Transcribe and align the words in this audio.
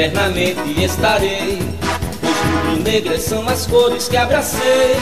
eternamente 0.00 0.82
estarei. 0.82 1.58
Pois 2.20 2.36
rubro-negras 2.36 3.22
são 3.22 3.46
as 3.48 3.66
cores 3.66 4.08
que 4.08 4.16
abracei. 4.16 4.96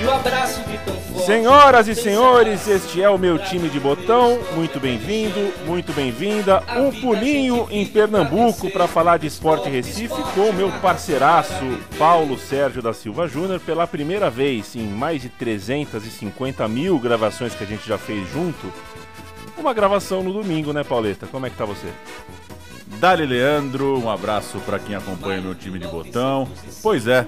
E 0.00 0.04
o 0.04 0.10
abraço 0.12 0.60
de 0.60 0.78
tão 0.78 0.94
forte. 0.94 1.26
Senhoras 1.26 1.88
e 1.88 1.94
senhores, 1.94 2.68
este 2.68 3.02
é 3.02 3.10
o 3.10 3.18
meu 3.18 3.36
time 3.38 3.68
de 3.68 3.80
botão. 3.80 4.38
Muito 4.54 4.78
bem-vindo, 4.78 5.52
muito 5.66 5.92
bem-vinda. 5.92 6.62
Um 6.76 6.92
pulinho 7.00 7.66
em 7.70 7.84
Pernambuco 7.84 8.70
para 8.70 8.86
falar 8.86 9.18
de 9.18 9.26
esporte 9.26 9.68
Recife 9.68 10.22
com 10.34 10.50
o 10.50 10.52
meu 10.52 10.70
parceiraço 10.80 11.64
Paulo 11.98 12.38
Sérgio 12.38 12.80
da 12.80 12.92
Silva 12.92 13.26
Júnior 13.26 13.58
pela 13.58 13.86
primeira 13.88 14.30
vez 14.30 14.76
em 14.76 14.86
mais 14.86 15.22
de 15.22 15.30
350 15.30 16.68
mil 16.68 16.98
gravações 16.98 17.54
que 17.54 17.64
a 17.64 17.66
gente 17.66 17.88
já 17.88 17.98
fez 17.98 18.30
junto. 18.30 18.72
Uma 19.56 19.72
gravação 19.74 20.22
no 20.22 20.32
domingo, 20.32 20.72
né, 20.72 20.84
Pauleta? 20.84 21.26
Como 21.26 21.46
é 21.46 21.50
que 21.50 21.56
tá 21.56 21.64
você? 21.64 21.88
Dali 22.98 23.26
Leandro, 23.26 23.98
um 23.98 24.10
abraço 24.10 24.58
para 24.60 24.78
quem 24.78 24.94
acompanha 24.94 25.40
meu 25.40 25.54
time 25.54 25.78
de 25.78 25.86
botão. 25.86 26.48
Pois 26.82 27.06
é, 27.06 27.26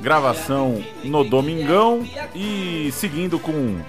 gravação 0.00 0.82
no 1.02 1.24
domingão 1.24 2.06
e 2.34 2.90
seguindo 2.92 3.38
com 3.38 3.80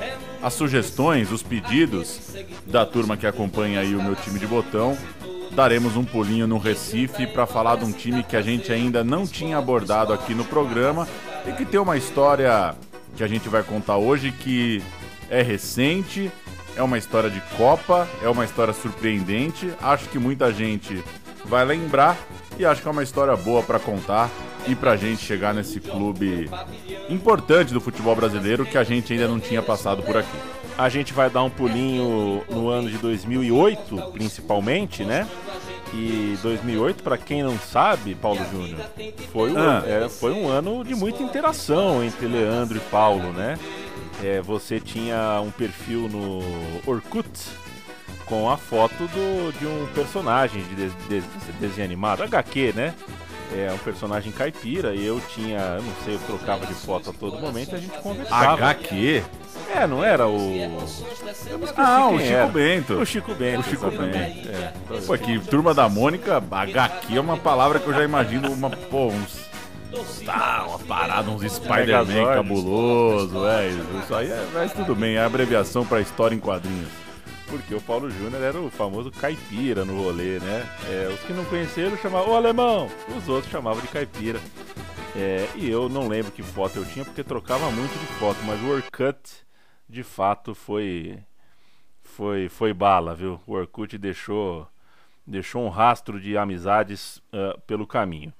as 0.41 0.53
sugestões, 0.53 1.31
os 1.31 1.43
pedidos 1.43 2.19
da 2.65 2.85
turma 2.85 3.15
que 3.15 3.27
acompanha 3.27 3.81
aí 3.81 3.93
o 3.93 4.01
meu 4.01 4.15
time 4.15 4.39
de 4.39 4.47
botão, 4.47 4.97
daremos 5.51 5.95
um 5.95 6.03
pulinho 6.03 6.47
no 6.47 6.57
Recife 6.57 7.27
para 7.27 7.45
falar 7.45 7.75
de 7.75 7.85
um 7.85 7.91
time 7.91 8.23
que 8.23 8.35
a 8.35 8.41
gente 8.41 8.71
ainda 8.71 9.03
não 9.03 9.27
tinha 9.27 9.57
abordado 9.57 10.11
aqui 10.11 10.33
no 10.33 10.45
programa 10.45 11.07
e 11.45 11.51
que 11.51 11.65
tem 11.65 11.79
uma 11.79 11.97
história 11.97 12.73
que 13.15 13.23
a 13.23 13.27
gente 13.27 13.47
vai 13.49 13.61
contar 13.61 13.97
hoje 13.97 14.31
que 14.31 14.81
é 15.29 15.43
recente, 15.43 16.31
é 16.75 16.81
uma 16.81 16.97
história 16.97 17.29
de 17.29 17.41
Copa, 17.57 18.07
é 18.23 18.29
uma 18.29 18.45
história 18.45 18.73
surpreendente. 18.73 19.71
Acho 19.81 20.07
que 20.07 20.17
muita 20.17 20.51
gente 20.51 21.03
vai 21.45 21.65
lembrar 21.65 22.17
e 22.57 22.65
acho 22.65 22.81
que 22.81 22.87
é 22.87 22.91
uma 22.91 23.03
história 23.03 23.35
boa 23.35 23.63
para 23.63 23.79
contar 23.79 24.29
e 24.67 24.75
pra 24.75 24.95
gente 24.95 25.23
chegar 25.23 25.53
nesse 25.53 25.79
clube 25.79 26.49
importante 27.09 27.73
do 27.73 27.79
futebol 27.81 28.15
brasileiro 28.15 28.65
que 28.65 28.77
a 28.77 28.83
gente 28.83 29.13
ainda 29.13 29.27
não 29.27 29.39
tinha 29.39 29.61
passado 29.61 30.03
por 30.03 30.17
aqui. 30.17 30.37
A 30.77 30.87
gente 30.89 31.13
vai 31.13 31.29
dar 31.29 31.43
um 31.43 31.49
pulinho 31.49 32.43
no 32.49 32.69
ano 32.69 32.89
de 32.89 32.97
2008, 32.97 34.11
principalmente, 34.13 35.03
né? 35.03 35.27
E 35.93 36.37
2008, 36.43 37.01
para 37.03 37.17
quem 37.17 37.41
não 37.41 37.57
sabe, 37.57 38.13
Paulo 38.15 38.39
Júnior, 38.51 38.79
foi, 39.33 39.51
um, 39.51 39.57
Ah. 39.57 39.83
é, 39.85 40.07
foi 40.07 40.31
um 40.31 40.47
ano 40.47 40.83
de 40.83 40.93
muita 40.93 41.23
interação 41.23 42.03
entre 42.03 42.27
Leandro 42.27 42.77
e 42.77 42.81
Paulo, 42.81 43.33
né? 43.33 43.57
É, 44.23 44.39
você 44.41 44.79
tinha 44.79 45.41
um 45.41 45.49
perfil 45.49 46.07
no 46.07 46.41
Orkut 46.85 47.27
com 48.29 48.49
a 48.49 48.55
foto 48.55 48.93
do, 49.07 49.51
de 49.59 49.65
um 49.65 49.87
personagem 49.93 50.61
de, 50.63 50.89
de, 50.89 51.21
de- 51.21 51.51
desenho 51.59 51.85
animado, 51.85 52.21
HQ, 52.23 52.73
né? 52.75 52.93
É 53.51 53.71
um 53.73 53.77
personagem 53.79 54.31
caipira 54.31 54.93
e 54.93 55.03
eu 55.03 55.19
tinha, 55.33 55.57
eu 55.59 55.81
não 55.81 55.93
sei, 56.05 56.13
eu 56.13 56.19
trocava 56.19 56.67
de 56.67 56.73
foto 56.75 57.09
a 57.09 57.13
todo 57.13 57.39
momento 57.39 57.71
e 57.71 57.75
a 57.75 57.79
gente 57.79 57.97
conversava. 57.97 58.53
HQ? 58.53 59.23
É, 59.75 59.87
não 59.87 60.03
era 60.03 60.27
o. 60.27 60.79
Ah, 61.75 62.09
o 62.09 62.19
Chico 62.19 62.31
era. 62.31 62.47
Bento. 62.47 62.93
O 62.93 63.05
Chico 63.05 63.33
Bento. 63.33 63.59
O 63.61 63.63
Chico. 63.63 63.89
Bento. 63.89 64.49
É. 64.49 64.73
Pô, 65.05 65.17
que 65.17 65.39
turma 65.39 65.73
da 65.73 65.89
Mônica, 65.89 66.37
HQ 66.51 67.17
é 67.17 67.19
uma 67.19 67.37
palavra 67.37 67.79
que 67.79 67.87
eu 67.87 67.93
já 67.93 68.03
imagino 68.03 68.51
uma, 68.51 68.69
pô, 68.69 69.07
uns. 69.07 69.49
Tá, 70.23 70.65
uma 70.67 70.77
parada, 70.79 71.31
uns 71.31 71.41
Spider-Man 71.51 72.35
cabuloso, 72.35 73.47
é, 73.47 73.69
isso, 73.69 73.79
isso 74.03 74.13
aí 74.15 74.27
é, 74.29 74.47
mas 74.53 74.71
tudo 74.71 74.93
bem, 74.93 75.15
é 75.15 75.23
abreviação 75.25 75.83
pra 75.83 75.99
história 75.99 76.35
em 76.35 76.39
quadrinhos. 76.39 76.89
Porque 77.49 77.73
o 77.73 77.81
Paulo 77.81 78.11
Júnior 78.11 78.43
era 78.43 78.59
o 78.59 78.69
famoso 78.69 79.11
caipira 79.11 79.83
no 79.83 80.03
rolê, 80.03 80.39
né? 80.39 80.69
É, 80.87 81.07
os 81.11 81.19
que 81.21 81.33
não 81.33 81.43
conheceram 81.45 81.97
chamavam, 81.97 82.33
ô 82.33 82.35
alemão! 82.35 82.87
Os 83.17 83.27
outros 83.27 83.51
chamavam 83.51 83.81
de 83.81 83.87
caipira. 83.87 84.39
É, 85.15 85.49
e 85.55 85.67
eu 85.67 85.89
não 85.89 86.07
lembro 86.07 86.31
que 86.31 86.43
foto 86.43 86.77
eu 86.77 86.85
tinha, 86.85 87.03
porque 87.03 87.23
trocava 87.23 87.71
muito 87.71 87.91
de 87.91 88.05
foto, 88.19 88.37
mas 88.45 88.61
o 88.61 88.69
Orkut, 88.69 89.17
de 89.87 90.03
fato, 90.03 90.53
foi. 90.53 91.19
Foi, 92.03 92.49
foi 92.49 92.73
bala, 92.73 93.15
viu? 93.15 93.39
O 93.47 93.53
Orkut 93.53 93.97
deixou, 93.97 94.67
deixou 95.25 95.63
um 95.65 95.69
rastro 95.69 96.19
de 96.19 96.37
amizades 96.37 97.21
ah, 97.31 97.57
pelo 97.65 97.87
caminho. 97.87 98.33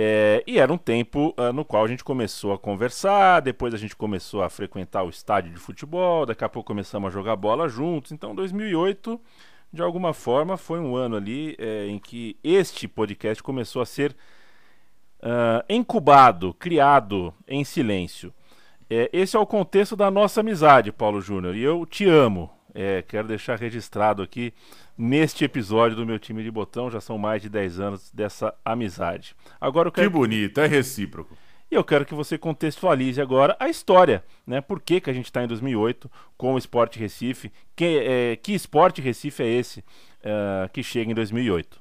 É, 0.00 0.44
e 0.46 0.60
era 0.60 0.72
um 0.72 0.78
tempo 0.78 1.34
ah, 1.36 1.52
no 1.52 1.64
qual 1.64 1.84
a 1.84 1.88
gente 1.88 2.04
começou 2.04 2.52
a 2.52 2.58
conversar, 2.58 3.40
depois 3.40 3.74
a 3.74 3.76
gente 3.76 3.96
começou 3.96 4.44
a 4.44 4.48
frequentar 4.48 5.02
o 5.02 5.10
estádio 5.10 5.52
de 5.52 5.58
futebol, 5.58 6.24
daqui 6.24 6.44
a 6.44 6.48
pouco 6.48 6.68
começamos 6.68 7.08
a 7.08 7.10
jogar 7.10 7.34
bola 7.34 7.68
juntos. 7.68 8.12
Então, 8.12 8.32
2008, 8.32 9.20
de 9.72 9.82
alguma 9.82 10.14
forma, 10.14 10.56
foi 10.56 10.78
um 10.78 10.94
ano 10.94 11.16
ali 11.16 11.56
é, 11.58 11.88
em 11.88 11.98
que 11.98 12.36
este 12.44 12.86
podcast 12.86 13.42
começou 13.42 13.82
a 13.82 13.86
ser 13.86 14.14
ah, 15.20 15.64
incubado, 15.68 16.54
criado 16.54 17.34
em 17.48 17.64
silêncio. 17.64 18.32
É, 18.88 19.10
esse 19.12 19.36
é 19.36 19.40
o 19.40 19.46
contexto 19.46 19.96
da 19.96 20.12
nossa 20.12 20.42
amizade, 20.42 20.92
Paulo 20.92 21.20
Júnior, 21.20 21.56
e 21.56 21.62
eu 21.64 21.84
te 21.84 22.04
amo. 22.08 22.48
É, 22.72 23.02
quero 23.02 23.26
deixar 23.26 23.58
registrado 23.58 24.22
aqui 24.22 24.54
neste 24.98 25.44
episódio 25.44 25.96
do 25.96 26.04
meu 26.04 26.18
time 26.18 26.42
de 26.42 26.50
botão, 26.50 26.90
já 26.90 27.00
são 27.00 27.16
mais 27.16 27.40
de 27.40 27.48
10 27.48 27.78
anos 27.80 28.10
dessa 28.12 28.52
amizade. 28.64 29.34
Agora 29.60 29.88
eu 29.88 29.92
Que 29.92 30.00
quero 30.02 30.10
bonito, 30.10 30.60
é 30.60 30.66
recíproco. 30.66 31.36
e 31.70 31.74
eu 31.76 31.84
quero 31.84 32.04
que 32.04 32.14
você 32.14 32.36
contextualize 32.36 33.20
agora 33.20 33.56
a 33.60 33.68
história, 33.68 34.24
né? 34.46 34.60
Por 34.60 34.80
que, 34.80 35.00
que 35.00 35.08
a 35.10 35.12
gente 35.12 35.26
está 35.26 35.42
em 35.44 35.46
2008 35.46 36.10
com 36.36 36.54
o 36.54 36.58
Esporte 36.58 36.98
Recife? 36.98 37.52
Que, 37.76 37.84
é, 37.98 38.36
que 38.36 38.52
Esporte 38.52 39.00
Recife 39.00 39.42
é 39.42 39.46
esse 39.46 39.84
é, 40.22 40.68
que 40.72 40.82
chega 40.82 41.10
em 41.10 41.14
2008? 41.14 41.80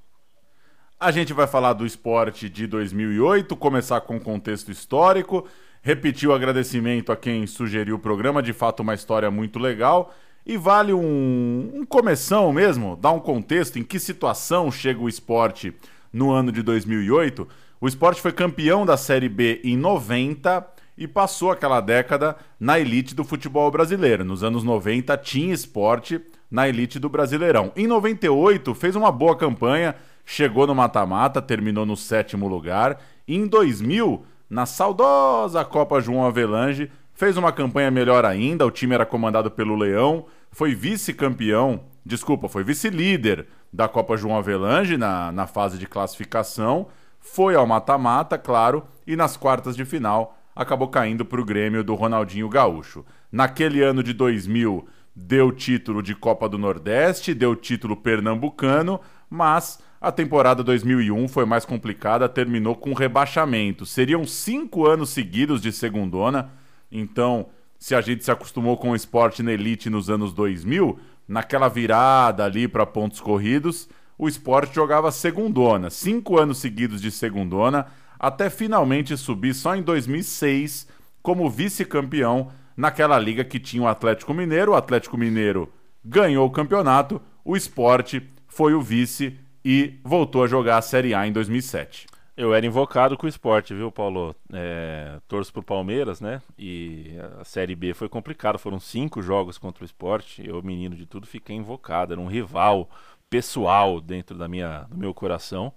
A 1.00 1.12
gente 1.12 1.32
vai 1.34 1.46
falar 1.48 1.74
do 1.74 1.86
esporte 1.86 2.50
de 2.50 2.66
2008, 2.66 3.56
começar 3.56 4.02
com 4.02 4.18
o 4.18 4.20
contexto 4.20 4.72
histórico, 4.72 5.48
repetir 5.82 6.28
o 6.28 6.34
agradecimento 6.34 7.12
a 7.12 7.16
quem 7.16 7.46
sugeriu 7.46 7.96
o 7.96 8.00
programa, 8.00 8.42
de 8.42 8.52
fato 8.52 8.80
uma 8.82 8.96
história 8.96 9.30
muito 9.30 9.60
legal. 9.60 10.14
E 10.50 10.56
vale 10.56 10.94
um, 10.94 11.72
um 11.74 11.86
começão 11.86 12.54
mesmo, 12.54 12.96
dar 12.96 13.12
um 13.12 13.20
contexto 13.20 13.78
em 13.78 13.84
que 13.84 14.00
situação 14.00 14.72
chega 14.72 14.98
o 14.98 15.10
esporte 15.10 15.76
no 16.14 16.32
ano 16.32 16.54
de 16.54 16.62
2008. 16.62 17.46
O 17.82 17.86
esporte 17.86 18.22
foi 18.22 18.32
campeão 18.32 18.86
da 18.86 18.96
Série 18.96 19.28
B 19.28 19.60
em 19.62 19.76
90 19.76 20.66
e 20.98 21.06
passou 21.06 21.52
aquela 21.52 21.82
década 21.82 22.38
na 22.58 22.80
elite 22.80 23.14
do 23.14 23.26
futebol 23.26 23.70
brasileiro. 23.70 24.24
Nos 24.24 24.42
anos 24.42 24.64
90 24.64 25.18
tinha 25.18 25.54
esporte 25.54 26.22
na 26.50 26.66
elite 26.70 26.98
do 26.98 27.10
Brasileirão. 27.10 27.74
Em 27.76 27.86
98 27.86 28.74
fez 28.74 28.96
uma 28.96 29.12
boa 29.12 29.36
campanha, 29.36 29.96
chegou 30.26 30.66
no 30.66 30.74
mata-mata, 30.74 31.42
terminou 31.42 31.86
no 31.86 31.98
sétimo 31.98 32.48
lugar. 32.48 33.02
E 33.28 33.36
em 33.36 33.46
2000, 33.46 34.24
na 34.50 34.66
saudosa 34.66 35.66
Copa 35.66 36.00
João 36.00 36.26
Avelange, 36.26 36.90
fez 37.14 37.36
uma 37.36 37.52
campanha 37.52 37.92
melhor 37.92 38.24
ainda. 38.24 38.66
O 38.66 38.72
time 38.72 38.96
era 38.96 39.06
comandado 39.06 39.52
pelo 39.52 39.76
Leão, 39.76 40.26
foi 40.52 40.74
vice-campeão, 40.74 41.82
desculpa, 42.06 42.48
foi 42.48 42.64
vice-líder 42.64 43.48
da 43.72 43.88
Copa 43.88 44.18
João 44.18 44.38
Avelange 44.38 44.98
na, 44.98 45.32
na 45.32 45.48
fase 45.48 45.78
de 45.78 45.86
classificação. 45.86 46.88
Foi 47.20 47.56
ao 47.56 47.68
mata-mata, 47.68 48.38
claro, 48.38 48.84
e 49.06 49.16
nas 49.16 49.36
quartas 49.36 49.76
de 49.76 49.86
final 49.86 50.38
acabou 50.56 50.88
caindo 50.88 51.24
para 51.24 51.40
o 51.40 51.46
Grêmio 51.46 51.84
do 51.84 51.94
Ronaldinho 51.94 52.50
Gaúcho. 52.50 53.06
Naquele 53.32 53.84
ano 53.84 54.02
de 54.02 54.12
2000, 54.12 54.88
deu 55.16 55.52
título 55.52 56.02
de 56.02 56.16
Copa 56.16 56.50
do 56.50 56.58
Nordeste, 56.58 57.34
deu 57.34 57.56
título 57.56 57.96
pernambucano, 57.96 59.00
mas 59.30 59.80
a 60.02 60.12
temporada 60.12 60.64
2001 60.64 61.28
foi 61.28 61.46
mais 61.46 61.66
complicada, 61.66 62.30
terminou 62.30 62.76
com 62.76 62.94
rebaixamento. 62.94 63.86
Seriam 63.86 64.26
cinco 64.26 64.88
anos 64.88 65.10
seguidos 65.12 65.62
de 65.62 65.72
segundona, 65.72 66.52
então 66.92 67.48
se 67.80 67.96
a 67.96 68.02
gente 68.02 68.24
se 68.24 68.32
acostumou 68.32 68.78
com 68.78 68.92
o 68.92 68.96
esporte 68.96 69.44
na 69.44 69.54
elite 69.54 69.90
nos 69.90 70.10
anos 70.10 70.34
2000, 70.34 71.00
naquela 71.28 71.68
virada 71.68 72.46
ali 72.46 72.68
para 72.68 72.86
pontos 72.86 73.20
corridos, 73.20 73.88
o 74.18 74.28
esporte 74.28 74.74
jogava 74.74 75.12
segundona, 75.12 75.90
cinco 75.90 76.40
anos 76.40 76.58
seguidos 76.58 77.02
de 77.02 77.12
segundona, 77.12 77.86
até 78.20 78.50
finalmente 78.50 79.16
subir 79.16 79.54
só 79.54 79.76
em 79.76 79.82
2006 79.82 80.88
como 81.22 81.50
vice-campeão 81.50 82.50
naquela 82.76 83.20
liga 83.20 83.44
que 83.44 83.60
tinha 83.60 83.84
o 83.84 83.88
Atlético 83.88 84.34
Mineiro. 84.34 84.72
O 84.72 84.76
Atlético 84.76 85.18
Mineiro 85.18 85.72
ganhou 86.04 86.48
o 86.48 86.52
campeonato, 86.52 87.22
o 87.46 87.56
esporte 87.56 88.24
foi 88.48 88.74
o 88.74 88.82
vice 88.82 89.38
e 89.64 90.00
voltou 90.04 90.44
a 90.44 90.48
jogar 90.48 90.78
a 90.78 90.82
Série 90.82 91.14
A 91.14 91.28
em 91.28 91.32
2007. 91.32 92.08
Eu 92.38 92.54
era 92.54 92.64
invocado 92.68 93.18
com 93.18 93.26
o 93.26 93.30
esporte, 93.30 93.74
viu, 93.74 93.92
Paulo? 93.92 94.36
É, 94.54 95.20
torço 95.28 95.52
pro 95.52 95.64
Palmeiras, 95.64 96.22
né? 96.22 96.40
E 96.58 97.16
a 97.42 97.44
Série 97.44 97.76
B 97.76 97.96
foi 97.96 98.08
complicado. 98.08 98.60
Foram 98.60 98.80
cinco 98.80 99.24
jogos 99.24 99.58
contra 99.58 99.84
o 99.84 99.86
esporte. 99.86 100.48
Eu, 100.48 100.62
menino 100.62 100.96
de 100.96 101.08
tudo, 101.08 101.26
fiquei 101.26 101.56
invocado. 101.56 102.14
Era 102.14 102.22
um 102.22 102.28
rival 102.28 102.88
pessoal 103.28 104.00
dentro 104.00 104.38
da 104.38 104.48
minha, 104.48 104.82
do 104.84 104.96
meu 104.96 105.16
coração. 105.16 105.74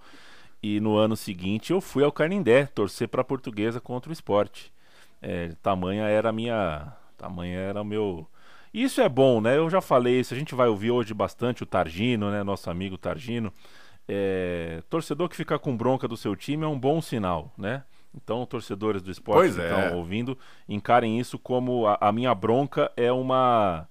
E 0.63 0.81
no 0.81 0.97
ano 0.99 1.17
seguinte 1.17 1.73
eu 1.73 1.81
fui 1.81 2.05
ao 2.05 2.13
Carnindé 2.13 2.67
torcer 2.67 3.09
para 3.09 3.23
a 3.23 3.25
portuguesa 3.25 3.81
contra 3.81 4.11
o 4.11 4.13
esporte. 4.13 4.71
É, 5.23 5.53
tamanha 5.63 6.05
era 6.05 6.29
a 6.29 6.33
minha. 6.33 6.93
Tamanha 7.17 7.59
era 7.59 7.81
o 7.81 7.85
meu. 7.87 8.27
Isso 8.73 9.01
é 9.01 9.09
bom, 9.09 9.41
né? 9.41 9.57
Eu 9.57 9.71
já 9.71 9.81
falei 9.81 10.21
isso. 10.21 10.35
A 10.35 10.37
gente 10.37 10.55
vai 10.55 10.69
ouvir 10.69 10.91
hoje 10.91 11.15
bastante 11.15 11.63
o 11.63 11.67
Targino, 11.67 12.31
né? 12.31 12.43
Nosso 12.43 12.71
amigo 12.71 12.99
Targino. 12.99 13.51
É, 14.09 14.83
torcedor 14.89 15.29
que 15.29 15.37
fica 15.37 15.59
com 15.59 15.77
bronca 15.77 16.09
do 16.09 16.17
seu 16.17 16.35
time 16.35 16.65
é 16.65 16.69
um 16.69 16.79
bom 16.79 17.01
sinal, 17.01 17.53
né? 17.57 17.85
Então, 18.15 18.45
torcedores 18.45 19.03
do 19.03 19.11
esporte 19.11 19.55
que 19.55 19.61
estão 19.61 19.79
é. 19.79 19.95
ouvindo, 19.95 20.37
encarem 20.69 21.21
isso 21.21 21.39
como 21.39 21.87
a, 21.87 21.97
a 22.01 22.13
minha 22.13 22.35
bronca 22.35 22.91
é 22.97 23.13
uma. 23.13 23.87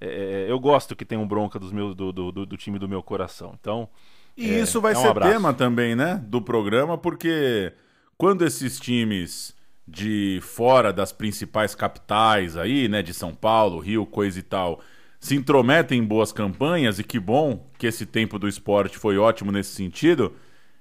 É, 0.00 0.46
é 0.46 0.50
eu 0.50 0.58
gosto 0.58 0.96
que 0.96 1.04
tenham 1.04 1.26
bronca 1.26 1.58
dos 1.58 1.70
meus, 1.70 1.94
do, 1.94 2.12
do, 2.12 2.32
do, 2.32 2.56
time 2.56 2.78
do 2.78 2.88
meu 2.88 3.02
coração. 3.02 3.54
Então. 3.60 3.88
E 4.36 4.50
é, 4.50 4.60
isso 4.60 4.80
vai 4.80 4.92
um 4.92 4.96
ser 4.96 5.08
abraço. 5.08 5.32
tema 5.32 5.54
também, 5.54 5.94
né? 5.94 6.20
Do 6.26 6.42
programa, 6.42 6.98
porque 6.98 7.72
quando 8.18 8.44
esses 8.44 8.78
times 8.80 9.54
de 9.86 10.40
fora 10.42 10.92
das 10.92 11.12
principais 11.12 11.74
capitais 11.74 12.56
aí, 12.56 12.88
né? 12.88 13.02
De 13.02 13.14
São 13.14 13.34
Paulo, 13.34 13.78
Rio, 13.78 14.04
coisa 14.04 14.38
e 14.38 14.42
tal, 14.42 14.80
se 15.20 15.36
intrometem 15.36 16.00
em 16.00 16.04
boas 16.04 16.32
campanhas, 16.32 16.98
e 16.98 17.04
que 17.04 17.20
bom 17.20 17.70
que 17.78 17.86
esse 17.86 18.06
tempo 18.06 18.38
do 18.38 18.48
esporte 18.48 18.98
foi 18.98 19.18
ótimo 19.18 19.52
nesse 19.52 19.70
sentido 19.74 20.34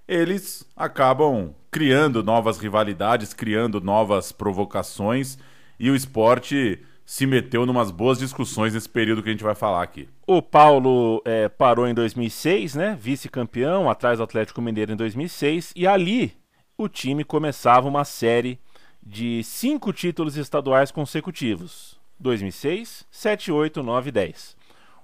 eles 0.09 0.67
acabam 0.75 1.53
criando 1.69 2.23
novas 2.23 2.57
rivalidades, 2.57 3.31
criando 3.31 3.79
novas 3.79 4.31
provocações 4.31 5.37
e 5.79 5.91
o 5.91 5.95
esporte 5.95 6.83
se 7.05 7.27
meteu 7.27 7.63
numas 7.63 7.91
boas 7.91 8.17
discussões 8.17 8.73
nesse 8.73 8.89
período 8.89 9.21
que 9.21 9.29
a 9.29 9.31
gente 9.31 9.43
vai 9.43 9.53
falar 9.53 9.83
aqui. 9.83 10.09
O 10.25 10.41
Paulo 10.41 11.21
é, 11.23 11.47
parou 11.47 11.87
em 11.87 11.93
2006, 11.93 12.73
né? 12.73 12.97
Vice-campeão, 12.99 13.87
atrás 13.87 14.17
do 14.17 14.23
Atlético 14.23 14.61
Mineiro 14.61 14.91
em 14.91 14.95
2006, 14.95 15.73
e 15.75 15.85
ali 15.85 16.33
o 16.75 16.87
time 16.89 17.23
começava 17.23 17.87
uma 17.87 18.03
série 18.03 18.59
de 19.01 19.43
cinco 19.43 19.93
títulos 19.93 20.37
estaduais 20.37 20.91
consecutivos: 20.91 21.98
2006, 22.19 23.07
7, 23.09 23.51
8, 23.51 23.81
9 23.81 24.11
10. 24.11 24.57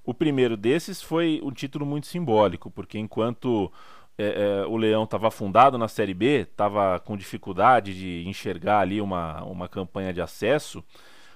O 0.03 0.13
primeiro 0.13 0.55
desses 0.55 1.01
foi 1.01 1.41
um 1.43 1.51
título 1.51 1.85
muito 1.85 2.07
simbólico, 2.07 2.69
porque 2.69 2.99
enquanto 2.99 3.71
é, 4.17 4.61
é, 4.63 4.65
o 4.67 4.77
Leão 4.77 5.03
estava 5.03 5.27
afundado 5.27 5.77
na 5.77 5.87
Série 5.87 6.13
B, 6.13 6.41
estava 6.41 6.99
com 6.99 7.17
dificuldade 7.17 7.93
de 7.93 8.27
enxergar 8.27 8.79
ali 8.79 9.01
uma, 9.01 9.43
uma 9.43 9.67
campanha 9.67 10.13
de 10.13 10.21
acesso. 10.21 10.83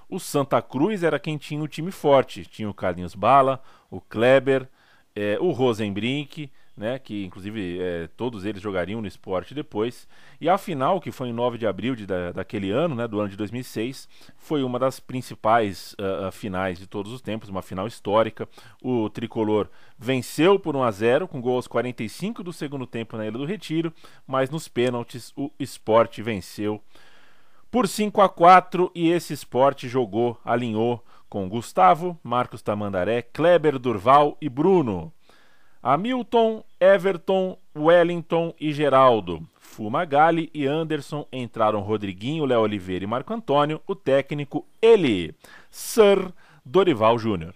O 0.08 0.20
Santa 0.20 0.62
Cruz 0.62 1.04
era 1.04 1.20
quem 1.20 1.38
tinha 1.38 1.62
o 1.62 1.68
time 1.68 1.92
forte. 1.92 2.46
Tinha 2.46 2.70
o 2.70 2.74
Carlinhos 2.74 3.16
Bala, 3.16 3.62
o 3.90 4.00
Kleber, 4.00 4.68
é, 5.16 5.38
o 5.40 5.52
Rosenbrink, 5.52 6.52
né, 6.80 6.98
que 6.98 7.26
inclusive 7.26 7.78
é, 7.80 8.08
todos 8.16 8.46
eles 8.46 8.62
jogariam 8.62 9.02
no 9.02 9.08
esporte 9.08 9.54
depois. 9.54 10.08
E 10.40 10.48
a 10.48 10.58
final, 10.58 11.02
que 11.02 11.12
foi 11.12 11.28
em 11.28 11.34
9 11.34 11.58
de 11.58 11.68
abril 11.68 11.94
de, 11.94 12.06
da, 12.06 12.32
daquele 12.32 12.72
ano, 12.72 12.96
né, 12.96 13.08
do 13.08 13.20
ano 13.20 13.30
de 13.30 13.36
2006, 13.36 14.08
foi 14.38 14.64
uma 14.64 14.80
das 14.80 15.00
principais 15.00 15.94
uh, 15.94 16.32
finais 16.32 16.80
de 16.80 16.88
todos 16.88 17.12
os 17.12 17.22
tempos, 17.22 17.50
uma 17.50 17.62
final 17.62 17.86
histórica. 17.86 18.48
O 18.82 19.10
tricolor 19.10 19.68
venceu 19.98 20.58
por 20.58 20.76
1 20.76 20.84
a 20.84 20.92
0 20.92 21.28
com 21.28 21.42
gols 21.42 21.68
45 21.68 22.42
do 22.42 22.54
segundo 22.54 22.88
tempo 22.88 23.18
na 23.18 23.28
Ilha 23.28 23.38
do 23.38 23.46
Retiro, 23.46 23.94
mas 24.26 24.50
nos 24.50 24.70
pênaltis 24.70 25.34
o 25.36 25.52
esporte 25.60 26.22
venceu 26.22 26.82
por 27.70 27.88
5 27.88 28.22
a 28.22 28.30
4 28.30 28.92
e 28.96 29.10
esse 29.10 29.34
esporte 29.34 29.88
jogou, 29.88 30.40
alinhou 30.44 31.04
com 31.30 31.48
Gustavo, 31.48 32.18
Marcos 32.24 32.62
Tamandaré, 32.62 33.22
Kleber 33.22 33.78
Durval 33.78 34.38
e 34.42 34.50
Bruno. 34.50 35.14
Hamilton, 35.82 36.64
Everton, 36.80 37.58
Wellington 37.76 38.54
e 38.60 38.74
Geraldo. 38.74 39.48
Fumagalli 39.58 40.50
e 40.54 40.66
Anderson 40.66 41.26
entraram 41.32 41.80
Rodriguinho, 41.80 42.46
Léo 42.46 42.62
Oliveira 42.62 43.06
e 43.06 43.08
Marco 43.08 43.34
Antônio. 43.34 43.82
O 43.88 43.96
técnico, 43.96 44.66
ele, 44.82 45.34
Sir 45.72 46.34
Dorival 46.66 47.18
Júnior. 47.18 47.54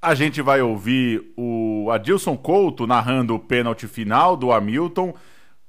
A 0.00 0.14
gente 0.14 0.42
vai 0.42 0.60
ouvir 0.60 1.32
o 1.36 1.88
Adilson 1.90 2.36
Couto 2.36 2.86
narrando 2.86 3.34
o 3.34 3.38
pênalti 3.38 3.86
final 3.86 4.36
do 4.36 4.52
Hamilton. 4.52 5.14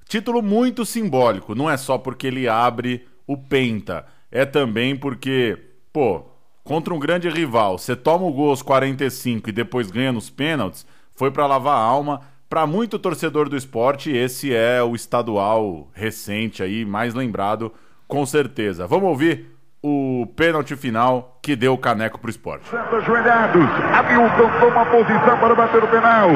Título 0.08 0.42
muito 0.42 0.86
simbólico, 0.86 1.56
não 1.56 1.70
é 1.70 1.78
só 1.78 1.98
porque 1.98 2.28
ele 2.28 2.48
abre 2.48 3.08
o 3.26 3.38
Penta, 3.38 4.06
é 4.30 4.46
também 4.46 4.96
porque, 4.96 5.58
pô, 5.94 6.26
contra 6.64 6.94
um 6.94 7.00
grande 7.00 7.30
rival, 7.30 7.78
você 7.78 7.96
toma 7.96 8.26
o 8.26 8.34
gol 8.34 8.50
aos 8.50 8.62
45 8.62 9.50
e 9.50 9.54
depois 9.54 9.90
ganha 9.90 10.12
nos 10.12 10.30
pênaltis, 10.30 10.86
foi 11.16 11.32
para 11.32 11.46
lavar 11.46 11.76
a 11.76 11.82
alma. 11.82 12.22
Para 12.50 12.68
muito 12.68 13.00
torcedor 13.00 13.50
do 13.50 13.58
esporte, 13.58 14.12
esse 14.16 14.54
é 14.54 14.82
o 14.84 14.96
estadual 14.96 15.88
recente 15.94 16.62
aí, 16.62 16.86
mais 16.86 17.14
lembrado, 17.14 17.74
com 18.08 18.26
certeza. 18.26 18.86
Vamos 18.86 19.10
ouvir 19.10 19.54
o 19.82 20.28
pênalti 20.36 20.76
final 20.76 21.40
que 21.42 21.56
deu 21.56 21.74
o 21.74 21.78
caneco 21.78 22.20
pro 22.20 22.30
esporte. 22.30 22.70
Ajoelhados, 22.76 23.66
Hamilton 23.94 24.52
toma 24.60 24.86
posição 24.86 25.38
para 25.38 25.56
bater 25.56 25.84
o 25.84 25.88
penal. 25.88 26.30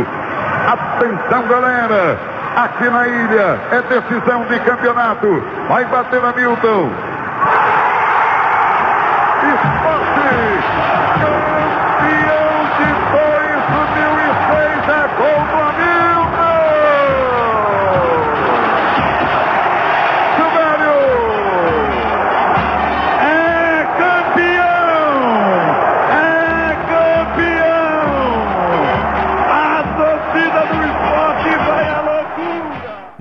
Atenção, 0.68 1.48
galera! 1.48 2.20
Aqui 2.58 2.90
na 2.90 3.08
ilha 3.08 3.62
é 3.72 3.82
decisão 3.84 4.46
de 4.48 4.60
campeonato. 4.62 5.28
Vai 5.70 5.86
bater 5.86 6.26
Hamilton. 6.26 6.90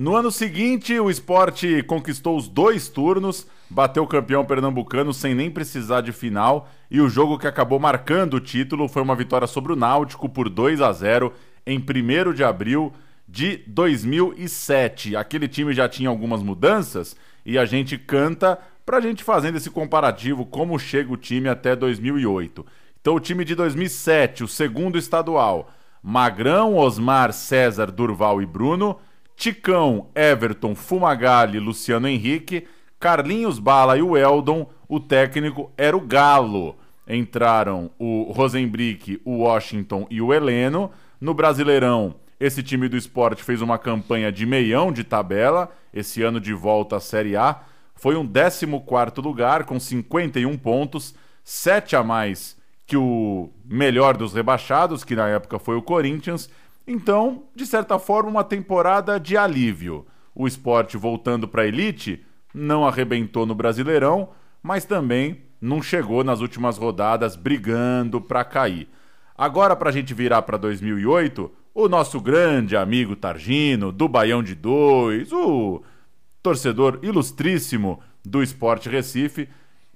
No 0.07 0.15
ano 0.15 0.31
seguinte, 0.31 0.97
o 0.97 1.09
esporte 1.09 1.83
conquistou 1.83 2.37
os 2.37 2.47
dois 2.47 2.87
turnos, 2.87 3.45
bateu 3.69 4.03
o 4.03 4.07
campeão 4.07 4.45
pernambucano 4.45 5.13
sem 5.13 5.35
nem 5.35 5.51
precisar 5.51 5.99
de 5.99 6.13
final, 6.13 6.69
e 6.89 7.01
o 7.01 7.09
jogo 7.09 7.37
que 7.37 7.45
acabou 7.45 7.77
marcando 7.77 8.35
o 8.35 8.39
título 8.39 8.87
foi 8.87 9.01
uma 9.01 9.17
vitória 9.17 9.45
sobre 9.47 9.73
o 9.73 9.75
Náutico 9.75 10.29
por 10.29 10.47
2 10.47 10.79
a 10.79 10.93
0 10.93 11.33
em 11.65 11.77
1 11.77 12.31
de 12.31 12.41
abril 12.41 12.93
de 13.27 13.57
2007. 13.67 15.13
Aquele 15.17 15.45
time 15.45 15.73
já 15.73 15.89
tinha 15.89 16.07
algumas 16.07 16.41
mudanças 16.41 17.13
e 17.45 17.57
a 17.57 17.65
gente 17.65 17.97
canta 17.97 18.57
pra 18.85 19.01
gente 19.01 19.25
fazendo 19.25 19.57
esse 19.57 19.69
comparativo 19.69 20.45
como 20.45 20.79
chega 20.79 21.11
o 21.11 21.17
time 21.17 21.49
até 21.49 21.75
2008. 21.75 22.65
Então 23.01 23.13
o 23.13 23.19
time 23.19 23.43
de 23.43 23.55
2007, 23.55 24.45
o 24.45 24.47
segundo 24.47 24.97
estadual, 24.97 25.69
Magrão, 26.01 26.77
Osmar, 26.77 27.33
César, 27.33 27.91
Durval 27.91 28.41
e 28.41 28.45
Bruno, 28.45 28.97
Ticão, 29.37 30.07
Everton, 30.15 30.73
Fumagalli, 30.73 31.59
Luciano 31.59 32.07
Henrique, 32.07 32.67
Carlinhos 32.99 33.59
Bala 33.59 33.95
e 33.95 34.01
o 34.01 34.17
Eldon, 34.17 34.67
o 34.89 34.99
técnico 34.99 35.71
era 35.77 35.95
o 35.95 36.01
Galo. 36.01 36.75
Entraram 37.07 37.91
o 37.99 38.31
Rosenbrick, 38.31 39.21
o 39.23 39.43
Washington 39.43 40.07
e 40.09 40.19
o 40.21 40.33
Heleno. 40.33 40.91
No 41.21 41.35
Brasileirão, 41.35 42.15
esse 42.39 42.63
time 42.63 42.89
do 42.89 42.97
esporte 42.97 43.43
fez 43.43 43.61
uma 43.61 43.77
campanha 43.77 44.31
de 44.31 44.43
meião 44.43 44.91
de 44.91 45.03
tabela, 45.03 45.71
esse 45.93 46.23
ano 46.23 46.41
de 46.41 46.51
volta 46.51 46.95
à 46.95 46.99
Série 46.99 47.37
A. 47.37 47.61
Foi 47.95 48.15
um 48.15 48.27
14 48.27 48.65
lugar 49.17 49.65
com 49.65 49.79
51 49.79 50.57
pontos, 50.57 51.13
7 51.43 51.95
a 51.95 52.03
mais 52.03 52.57
que 52.87 52.97
o 52.97 53.49
melhor 53.65 54.15
dos 54.15 54.33
rebaixados, 54.33 55.03
que 55.03 55.15
na 55.15 55.27
época 55.27 55.59
foi 55.59 55.75
o 55.75 55.81
Corinthians, 55.81 56.49
então, 56.87 57.43
de 57.53 57.65
certa 57.65 57.99
forma, 57.99 58.29
uma 58.29 58.43
temporada 58.45 59.19
de 59.19 59.35
alívio. 59.35 60.05
O 60.33 60.47
esporte 60.47 60.95
voltando 60.95 61.45
para 61.45 61.63
a 61.63 61.67
elite 61.67 62.25
não 62.53 62.87
arrebentou 62.87 63.45
no 63.45 63.53
Brasileirão, 63.53 64.29
mas 64.63 64.85
também 64.85 65.41
não 65.59 65.81
chegou 65.81 66.23
nas 66.23 66.39
últimas 66.39 66.77
rodadas 66.77 67.35
brigando 67.35 68.21
para 68.21 68.45
cair. 68.45 68.87
Agora, 69.37 69.75
para 69.75 69.89
a 69.89 69.91
gente 69.91 70.13
virar 70.13 70.43
para 70.43 70.57
2008, 70.57 71.51
o 71.73 71.89
nosso 71.89 72.21
grande 72.21 72.77
amigo 72.77 73.15
Targino, 73.15 73.91
do 73.91 74.07
Baião 74.07 74.41
de 74.41 74.55
Dois, 74.55 75.31
o 75.33 75.83
torcedor 76.41 76.99
ilustríssimo 77.03 77.99
do 78.23 78.41
Esporte 78.41 78.87
Recife, 78.87 79.49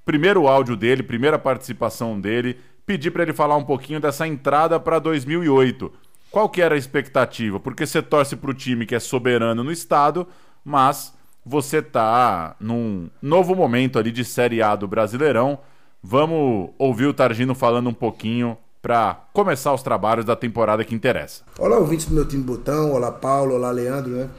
primeiro 0.03 0.47
áudio 0.47 0.75
dele, 0.75 1.03
primeira 1.03 1.39
participação 1.39 2.19
dele, 2.19 2.57
pedi 2.85 3.09
para 3.09 3.23
ele 3.23 3.33
falar 3.33 3.55
um 3.55 3.63
pouquinho 3.63 3.99
dessa 4.01 4.27
entrada 4.27 4.79
para 4.79 4.99
2008 4.99 5.91
qual 6.31 6.47
que 6.49 6.61
era 6.61 6.75
a 6.75 6.77
expectativa? 6.77 7.59
Porque 7.59 7.85
você 7.85 8.01
torce 8.01 8.35
para 8.35 8.49
o 8.49 8.53
time 8.53 8.85
que 8.85 8.95
é 8.95 8.99
soberano 8.99 9.63
no 9.63 9.71
estado, 9.71 10.25
mas 10.63 11.13
você 11.45 11.81
tá 11.81 12.55
num 12.59 13.09
novo 13.21 13.53
momento 13.53 13.99
ali 13.99 14.11
de 14.11 14.23
Série 14.23 14.61
A 14.61 14.75
do 14.75 14.87
Brasileirão. 14.87 15.59
Vamos 16.01 16.69
ouvir 16.79 17.05
o 17.05 17.13
Targino 17.13 17.53
falando 17.53 17.89
um 17.89 17.93
pouquinho 17.93 18.57
para 18.81 19.25
começar 19.33 19.73
os 19.73 19.83
trabalhos 19.83 20.25
da 20.25 20.35
temporada 20.35 20.83
que 20.83 20.95
interessa. 20.95 21.43
Olá, 21.59 21.77
ouvintes 21.77 22.07
do 22.07 22.15
meu 22.15 22.25
time 22.25 22.41
Botão, 22.41 22.93
olá 22.93 23.11
Paulo, 23.11 23.53
olá 23.53 23.69
Leandro, 23.69 24.11
né? 24.11 24.29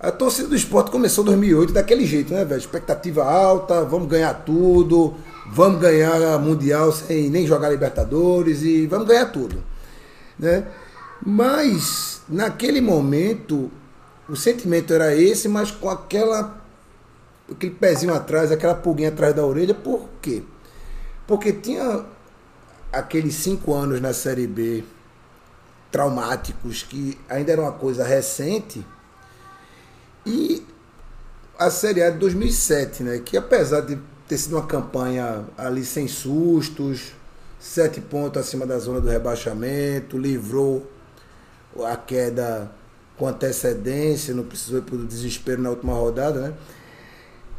A 0.00 0.10
torcida 0.10 0.48
do 0.48 0.56
esporte 0.56 0.90
começou 0.90 1.22
em 1.22 1.26
2008 1.26 1.72
daquele 1.72 2.04
jeito, 2.04 2.32
né, 2.32 2.44
velho? 2.44 2.58
Expectativa 2.58 3.22
alta, 3.22 3.84
vamos 3.84 4.08
ganhar 4.08 4.34
tudo, 4.44 5.14
vamos 5.46 5.80
ganhar 5.80 6.40
Mundial 6.40 6.90
sem 6.90 7.30
nem 7.30 7.46
jogar 7.46 7.70
Libertadores 7.70 8.62
e 8.62 8.84
vamos 8.86 9.06
ganhar 9.06 9.26
tudo, 9.26 9.62
né? 10.36 10.66
Mas, 11.24 12.22
naquele 12.28 12.80
momento, 12.80 13.70
o 14.28 14.34
sentimento 14.34 14.92
era 14.92 15.14
esse, 15.14 15.48
mas 15.48 15.70
com 15.70 15.88
aquela 15.88 16.60
aquele 17.50 17.74
pezinho 17.74 18.14
atrás, 18.14 18.50
aquela 18.50 18.74
pulguinha 18.74 19.10
atrás 19.10 19.34
da 19.34 19.44
orelha, 19.44 19.74
por 19.74 20.08
quê? 20.20 20.42
Porque 21.26 21.52
tinha 21.52 22.04
aqueles 22.90 23.34
cinco 23.34 23.74
anos 23.74 24.00
na 24.00 24.12
Série 24.12 24.46
B 24.46 24.84
traumáticos, 25.90 26.82
que 26.82 27.18
ainda 27.28 27.52
era 27.52 27.60
uma 27.60 27.72
coisa 27.72 28.02
recente, 28.02 28.84
e 30.24 30.66
a 31.58 31.70
Série 31.70 32.02
A 32.02 32.10
de 32.10 32.18
2007, 32.18 33.02
né, 33.02 33.18
que 33.18 33.36
apesar 33.36 33.82
de 33.82 33.98
ter 34.26 34.38
sido 34.38 34.56
uma 34.56 34.66
campanha 34.66 35.44
ali 35.56 35.84
sem 35.84 36.08
sustos, 36.08 37.12
sete 37.60 38.00
pontos 38.00 38.40
acima 38.40 38.66
da 38.66 38.78
zona 38.78 39.00
do 39.00 39.08
rebaixamento, 39.08 40.16
livrou 40.16 40.90
a 41.86 41.96
queda 41.96 42.70
com 43.16 43.26
antecedência, 43.26 44.34
não 44.34 44.44
precisou 44.44 44.78
ir 44.78 44.82
para 44.82 44.96
o 44.96 45.06
desespero 45.06 45.62
na 45.62 45.70
última 45.70 45.94
rodada, 45.94 46.40
né? 46.40 46.54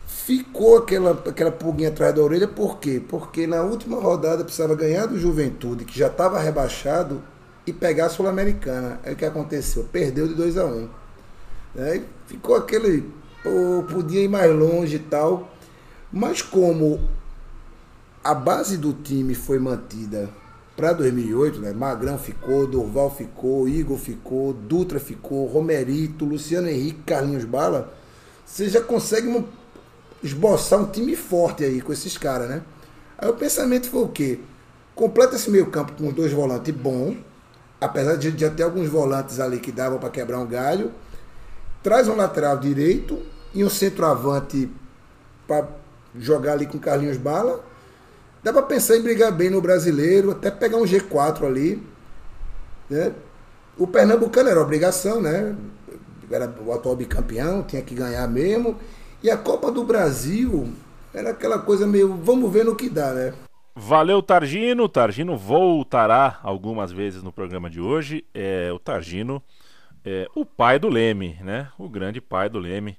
Ficou 0.07 0.77
aquela, 0.77 1.11
aquela 1.11 1.51
pulguinha 1.51 1.89
atrás 1.89 2.15
da 2.15 2.21
orelha, 2.21 2.47
por 2.47 2.79
quê? 2.79 3.01
Porque 3.07 3.45
na 3.45 3.61
última 3.61 3.99
rodada 3.99 4.43
precisava 4.43 4.75
ganhar 4.75 5.05
do 5.05 5.19
Juventude, 5.19 5.85
que 5.85 5.97
já 5.97 6.07
estava 6.07 6.39
rebaixado, 6.39 7.21
e 7.65 7.73
pegar 7.73 8.07
a 8.07 8.09
Sul-Americana. 8.09 8.99
Aí 9.03 9.13
o 9.13 9.15
que 9.15 9.25
aconteceu? 9.25 9.85
Perdeu 9.91 10.27
de 10.27 10.33
2 10.33 10.57
a 10.57 10.65
1 10.65 10.69
um. 10.69 10.89
Né? 11.75 12.03
Ficou 12.27 12.55
aquele. 12.55 13.09
Pô, 13.41 13.83
podia 13.89 14.21
ir 14.21 14.27
mais 14.27 14.53
longe 14.53 14.97
e 14.97 14.99
tal. 14.99 15.49
Mas 16.11 16.41
como 16.41 17.01
a 18.23 18.33
base 18.33 18.77
do 18.77 18.93
time 18.93 19.33
foi 19.33 19.59
mantida 19.59 20.29
para 20.75 20.93
2008, 20.93 21.59
né? 21.59 21.71
Magrão 21.71 22.17
ficou, 22.17 22.65
Durval 22.65 23.11
ficou, 23.15 23.67
Igor 23.67 23.97
ficou, 23.97 24.53
Dutra 24.53 24.99
ficou, 24.99 25.45
Romerito, 25.45 26.25
Luciano 26.25 26.67
Henrique, 26.67 27.03
Carlinhos 27.05 27.45
Bala. 27.45 27.93
Você 28.45 28.67
já 28.69 28.81
consegue 28.81 29.45
esboçar 30.23 30.79
um 30.79 30.85
time 30.85 31.15
forte 31.15 31.63
aí 31.63 31.81
com 31.81 31.93
esses 31.93 32.17
caras, 32.17 32.49
né? 32.49 32.61
Aí 33.17 33.29
o 33.29 33.33
pensamento 33.33 33.87
foi 33.89 34.03
o 34.03 34.07
quê? 34.07 34.39
Completa 34.95 35.35
esse 35.35 35.49
meio 35.49 35.67
campo 35.67 35.93
com 35.93 36.11
dois 36.11 36.31
volantes 36.31 36.73
bons, 36.73 37.17
apesar 37.79 38.15
de 38.15 38.35
já 38.37 38.49
ter 38.49 38.63
alguns 38.63 38.89
volantes 38.89 39.39
ali 39.39 39.59
que 39.59 39.71
davam 39.71 39.99
para 39.99 40.09
quebrar 40.09 40.39
um 40.39 40.47
galho. 40.47 40.91
Traz 41.81 42.07
um 42.07 42.15
lateral 42.15 42.57
direito 42.57 43.21
e 43.53 43.63
um 43.63 43.69
centroavante 43.69 44.71
para 45.47 45.67
jogar 46.17 46.53
ali 46.53 46.65
com 46.65 46.79
Carlinhos 46.79 47.17
Bala. 47.17 47.63
Dá 48.43 48.51
para 48.51 48.63
pensar 48.63 48.97
em 48.97 49.01
brigar 49.01 49.31
bem 49.31 49.49
no 49.49 49.61
brasileiro, 49.61 50.31
até 50.31 50.51
pegar 50.51 50.77
um 50.77 50.83
G4 50.83 51.45
ali. 51.45 51.81
Né? 52.89 53.13
O 53.77 53.87
Pernambucano 53.87 54.49
era 54.49 54.61
obrigação, 54.61 55.21
né? 55.21 55.55
Era 56.29 56.53
o 56.65 56.73
atual 56.73 56.95
bicampeão, 56.95 57.63
tinha 57.63 57.81
que 57.81 57.95
ganhar 57.95 58.27
mesmo. 58.27 58.77
E 59.21 59.31
a 59.31 59.37
Copa 59.37 59.71
do 59.71 59.83
Brasil 59.85 60.73
era 61.13 61.29
aquela 61.29 61.59
coisa 61.59 61.87
meio, 61.87 62.15
vamos 62.17 62.51
ver 62.51 62.65
no 62.65 62.75
que 62.75 62.89
dá, 62.89 63.13
né? 63.13 63.33
Valeu, 63.75 64.21
Targino. 64.21 64.89
Targino 64.89 65.37
voltará 65.37 66.39
algumas 66.43 66.91
vezes 66.91 67.23
no 67.23 67.31
programa 67.31 67.69
de 67.69 67.79
hoje. 67.79 68.25
É, 68.33 68.71
o 68.73 68.77
Targino, 68.77 69.41
é, 70.03 70.27
o 70.35 70.45
pai 70.45 70.77
do 70.77 70.89
Leme, 70.89 71.37
né? 71.41 71.69
O 71.77 71.87
grande 71.87 72.19
pai 72.19 72.49
do 72.49 72.59
Leme. 72.59 72.97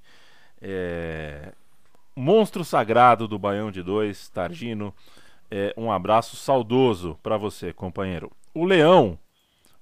É, 0.60 1.52
monstro 2.16 2.64
sagrado 2.64 3.28
do 3.28 3.38
Baião 3.38 3.70
de 3.70 3.82
Dois, 3.82 4.28
Targino. 4.30 4.94
É, 5.56 5.72
um 5.76 5.92
abraço 5.92 6.34
saudoso 6.34 7.16
para 7.22 7.36
você, 7.36 7.72
companheiro. 7.72 8.28
O 8.52 8.64
Leão, 8.64 9.16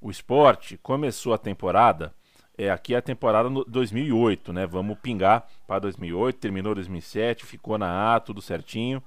o 0.02 0.10
esporte, 0.10 0.76
começou 0.76 1.32
a 1.32 1.38
temporada. 1.38 2.12
É, 2.58 2.68
aqui 2.68 2.94
é 2.94 2.98
a 2.98 3.00
temporada 3.00 3.48
2008, 3.66 4.52
né? 4.52 4.66
Vamos 4.66 4.98
pingar 4.98 5.48
para 5.66 5.78
2008, 5.78 6.38
terminou 6.38 6.74
2007, 6.74 7.46
ficou 7.46 7.78
na 7.78 8.14
A, 8.14 8.20
tudo 8.20 8.42
certinho. 8.42 9.02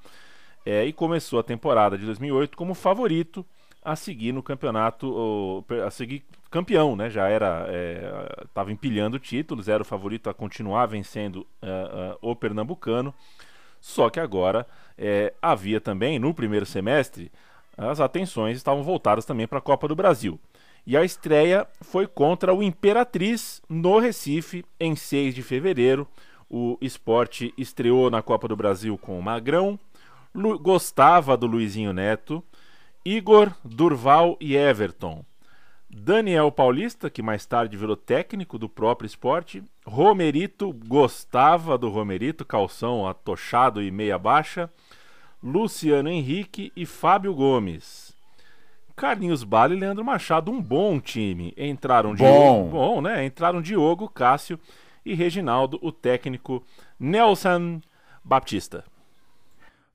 É, 0.65 0.83
e 0.83 0.91
começou 0.91 1.37
a 1.37 1.43
temporada 1.43 1.99
de 1.99 2.05
2008 2.07 2.57
como 2.57 2.73
favorito 2.73 3.45
a 3.83 3.95
seguir 3.95 4.31
no 4.31 4.41
campeonato, 4.41 5.63
a 5.85 5.91
seguir 5.91 6.25
campeão, 6.49 6.95
né? 6.95 7.11
Já 7.11 7.27
era, 7.27 7.67
estava 8.43 8.71
é, 8.71 8.73
empilhando 8.73 9.19
títulos, 9.19 9.69
era 9.69 9.83
o 9.83 9.85
favorito 9.85 10.31
a 10.31 10.33
continuar 10.33 10.87
vencendo 10.87 11.45
uh, 11.61 12.25
uh, 12.25 12.31
o 12.31 12.35
pernambucano. 12.35 13.13
Só 13.85 14.09
que 14.09 14.19
agora 14.19 14.65
é, 14.97 15.31
havia 15.39 15.79
também 15.79 16.17
no 16.17 16.33
primeiro 16.33 16.65
semestre 16.65 17.31
as 17.77 17.99
atenções 17.99 18.57
estavam 18.57 18.81
voltadas 18.81 19.25
também 19.25 19.47
para 19.47 19.59
a 19.59 19.61
Copa 19.61 19.87
do 19.87 19.95
Brasil. 19.95 20.39
E 20.87 20.97
a 20.97 21.05
estreia 21.05 21.67
foi 21.81 22.07
contra 22.07 22.51
o 22.51 22.63
Imperatriz 22.63 23.61
no 23.69 23.99
Recife 23.99 24.65
em 24.79 24.95
6 24.95 25.35
de 25.35 25.43
fevereiro. 25.43 26.07
O 26.49 26.79
esporte 26.81 27.53
estreou 27.55 28.09
na 28.09 28.23
Copa 28.23 28.47
do 28.47 28.55
Brasil 28.55 28.97
com 28.97 29.19
o 29.19 29.21
Magrão, 29.21 29.79
Lu 30.33 30.57
gostava 30.57 31.37
do 31.37 31.45
Luizinho 31.45 31.93
Neto, 31.93 32.43
Igor, 33.05 33.53
Durval 33.63 34.35
e 34.41 34.55
Everton. 34.55 35.23
Daniel 35.87 36.51
Paulista, 36.51 37.07
que 37.07 37.21
mais 37.21 37.45
tarde 37.45 37.77
virou 37.77 37.95
técnico 37.95 38.57
do 38.57 38.67
próprio 38.67 39.05
esporte. 39.05 39.63
Romerito, 39.85 40.73
gostava 40.87 41.77
do 41.77 41.89
Romerito, 41.89 42.43
calção 42.43 43.07
atochado 43.07 43.81
e 43.81 43.91
meia 43.91 44.17
baixa. 44.17 44.69
Luciano 45.43 46.09
Henrique 46.09 46.71
e 46.75 46.85
Fábio 46.87 47.33
Gomes. 47.35 48.15
Carlinhos 48.95 49.43
Bala 49.43 49.75
e 49.75 49.79
Leandro 49.79 50.03
Machado, 50.03 50.51
um 50.51 50.59
bom 50.59 50.99
time. 50.99 51.53
Entraram 51.55 52.15
bom. 52.15 52.15
Diogo, 52.15 52.69
bom, 52.69 53.01
né? 53.01 53.25
Entraram 53.25 53.61
Diogo, 53.61 54.09
Cássio 54.09 54.59
e 55.05 55.13
Reginaldo, 55.13 55.77
o 55.83 55.91
técnico 55.91 56.63
Nelson 56.99 57.79
Baptista. 58.23 58.83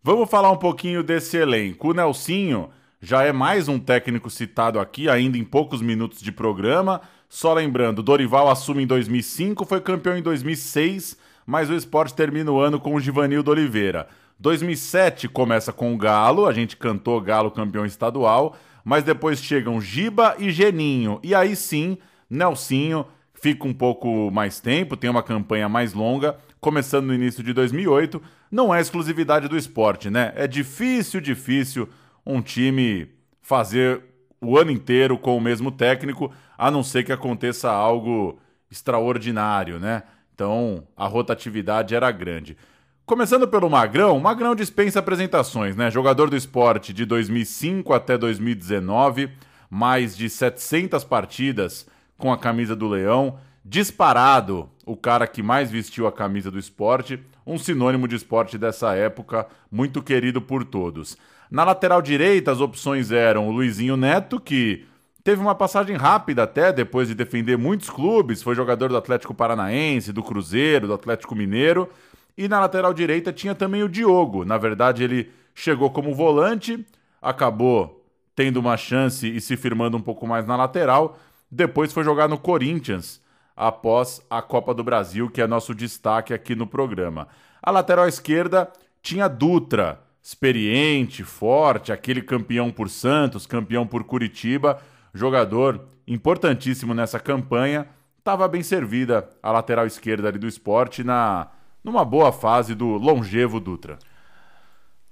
Vamos 0.03 0.31
falar 0.31 0.53
um 0.53 0.57
pouquinho 0.57 1.03
desse 1.03 1.37
elenco. 1.37 1.91
O 1.91 1.95
Nelsinho 1.95 2.71
já 3.01 3.25
é 3.25 3.33
mais 3.33 3.67
um 3.67 3.79
técnico 3.79 4.31
citado 4.31 4.79
aqui, 4.79 5.09
ainda 5.09 5.37
em 5.37 5.45
poucos 5.45 5.83
minutos 5.83 6.21
de 6.21 6.31
programa. 6.31 7.01
Só 7.33 7.55
lembrando, 7.55 8.03
Dorival 8.03 8.51
assume 8.51 8.83
em 8.83 8.87
2005, 8.89 9.65
foi 9.65 9.81
campeão 9.81 10.19
em 10.19 10.23
2006, 10.23 11.17
mas 11.47 11.71
o 11.71 11.75
esporte 11.75 12.13
termina 12.13 12.51
o 12.51 12.59
ano 12.59 12.81
com 12.81 12.93
o 12.93 13.01
Givanildo 13.01 13.53
Oliveira. 13.53 14.09
2007 14.41 15.29
começa 15.29 15.73
com 15.73 15.95
o 15.95 15.97
Galo, 15.97 16.45
a 16.45 16.53
gente 16.53 16.77
cantou 16.77 17.21
Galo 17.21 17.53
campeão 17.53 17.87
estadual, 17.87 18.57
mas 18.85 19.05
depois 19.05 19.41
chegam 19.41 19.81
Giba 19.81 20.35
e 20.41 20.51
Geninho. 20.51 21.21
E 21.23 21.33
aí 21.33 21.55
sim, 21.55 21.99
Nelsinho 22.29 23.07
fica 23.33 23.65
um 23.65 23.73
pouco 23.73 24.29
mais 24.33 24.59
tempo, 24.59 24.97
tem 24.97 25.09
uma 25.09 25.23
campanha 25.23 25.69
mais 25.69 25.93
longa, 25.93 26.37
começando 26.61 27.07
no 27.07 27.15
início 27.15 27.45
de 27.45 27.53
2008, 27.53 28.21
não 28.51 28.75
é 28.75 28.81
exclusividade 28.81 29.47
do 29.47 29.57
esporte, 29.57 30.11
né? 30.11 30.33
É 30.35 30.49
difícil, 30.49 31.21
difícil 31.21 31.89
um 32.27 32.43
time 32.43 33.09
fazer 33.41 34.10
o 34.41 34.59
ano 34.59 34.71
inteiro 34.71 35.19
com 35.19 35.37
o 35.37 35.41
mesmo 35.41 35.71
técnico, 35.71 36.33
a 36.57 36.71
não 36.71 36.83
ser 36.83 37.05
que 37.05 37.13
aconteça 37.13 37.71
algo 37.71 38.39
extraordinário, 38.71 39.79
né? 39.79 40.03
Então 40.35 40.85
a 40.97 41.07
rotatividade 41.07 41.95
era 41.95 42.11
grande. 42.11 42.57
Começando 43.05 43.47
pelo 43.49 43.69
Magrão, 43.69 44.17
o 44.17 44.21
Magrão 44.21 44.55
dispensa 44.55 45.01
apresentações, 45.01 45.75
né? 45.77 45.91
Jogador 45.91 46.31
do 46.31 46.37
esporte 46.37 46.93
de 46.93 47.05
2005 47.05 47.93
até 47.93 48.17
2019, 48.17 49.31
mais 49.69 50.17
de 50.17 50.31
700 50.31 51.05
partidas 51.05 51.87
com 52.17 52.33
a 52.33 52.39
camisa 52.39 52.77
do 52.77 52.89
Leão 52.89 53.39
disparado 53.65 54.69
o 54.87 54.97
cara 54.97 55.27
que 55.27 55.43
mais 55.43 55.71
vestiu 55.71 56.07
a 56.07 56.13
camisa 56.13 56.51
do 56.51 56.59
esporte, 56.59 57.21
um 57.47 57.59
sinônimo 57.59 58.09
de 58.09 58.17
esporte 58.17 58.57
dessa 58.57 58.95
época, 58.95 59.47
muito 59.71 60.03
querido 60.03 60.41
por 60.41 60.65
todos. 60.65 61.17
Na 61.51 61.65
lateral 61.65 62.01
direita, 62.01 62.53
as 62.53 62.61
opções 62.61 63.11
eram 63.11 63.49
o 63.49 63.51
Luizinho 63.51 63.97
Neto, 63.97 64.39
que 64.39 64.87
teve 65.25 65.41
uma 65.43 65.55
passagem 65.55 65.97
rápida 65.97 66.45
até, 66.45 66.73
depois 66.73 67.09
de 67.09 67.15
defender 67.15 67.59
muitos 67.59 67.91
clubes, 67.91 68.43
foi 68.43 68.55
jogador 68.55 68.89
do 68.89 68.97
Atlético 68.97 69.35
Paranaense, 69.35 70.13
do 70.13 70.23
Cruzeiro, 70.23 70.87
do 70.87 70.95
Atlético 70.95 71.35
Mineiro. 71.35 71.91
E 72.39 72.47
na 72.47 72.61
lateral 72.61 72.95
direita 72.95 73.33
tinha 73.33 73.55
também 73.55 73.83
o 73.83 73.89
Diogo. 73.89 74.45
Na 74.45 74.57
verdade, 74.57 75.03
ele 75.03 75.31
chegou 75.53 75.91
como 75.91 76.15
volante, 76.15 76.87
acabou 77.21 78.05
tendo 78.37 78.59
uma 78.59 78.77
chance 78.77 79.27
e 79.29 79.41
se 79.41 79.57
firmando 79.57 79.97
um 79.97 80.01
pouco 80.01 80.27
mais 80.27 80.47
na 80.47 80.57
lateral. 80.57 81.19
Depois 81.51 81.93
foi 81.93 82.05
jogar 82.05 82.29
no 82.29 82.39
Corinthians 82.39 83.21
após 83.57 84.25
a 84.31 84.41
Copa 84.41 84.73
do 84.73 84.85
Brasil, 84.85 85.29
que 85.29 85.43
é 85.43 85.47
nosso 85.49 85.75
destaque 85.75 86.33
aqui 86.33 86.55
no 86.55 86.67
programa. 86.67 87.27
A 87.61 87.73
lateral 87.73 88.07
esquerda 88.07 88.73
tinha 89.03 89.29
Dutra, 89.29 90.01
experiente, 90.23 91.25
forte, 91.25 91.93
aquele 91.93 92.23
campeão 92.23 92.71
por 92.71 92.89
Santos, 92.89 93.47
campeão 93.47 93.87
por 93.87 94.05
Curitiba, 94.05 94.81
jogador 95.15 95.89
importantíssimo 96.07 96.95
nessa 96.95 97.19
campanha. 97.19 97.87
Estava 98.19 98.47
bem 98.47 98.63
servida 98.63 99.29
a 99.43 99.51
lateral 99.51 99.87
esquerda 99.87 100.29
ali 100.29 100.39
do 100.39 100.47
esporte 100.47 101.03
na 101.03 101.49
numa 101.83 102.05
boa 102.05 102.31
fase 102.31 102.75
do 102.75 102.87
longevo 102.87 103.59
Dutra. 103.59 103.99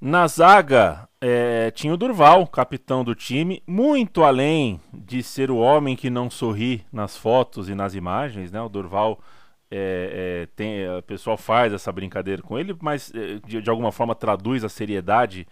Na 0.00 0.28
zaga, 0.28 1.08
é, 1.20 1.72
tinha 1.72 1.92
o 1.92 1.96
Durval, 1.96 2.46
capitão 2.46 3.02
do 3.02 3.14
time, 3.14 3.62
muito 3.66 4.22
além 4.22 4.80
de 4.92 5.22
ser 5.22 5.50
o 5.50 5.56
homem 5.56 5.96
que 5.96 6.08
não 6.08 6.30
sorri 6.30 6.84
nas 6.92 7.16
fotos 7.16 7.68
e 7.68 7.74
nas 7.74 7.94
imagens, 7.94 8.52
né? 8.52 8.60
O 8.60 8.68
Durval 8.68 9.18
é, 9.70 10.44
é, 10.44 10.46
tem, 10.56 10.88
o 10.88 11.02
pessoal 11.02 11.36
faz 11.36 11.72
essa 11.72 11.92
brincadeira 11.92 12.42
com 12.42 12.58
ele, 12.58 12.76
mas 12.80 13.12
é, 13.14 13.38
de, 13.46 13.60
de, 13.60 13.70
alguma 13.70 13.92
forma 13.92 14.14
traduz 14.14 14.64
a 14.64 14.68
seriedade 14.68 15.46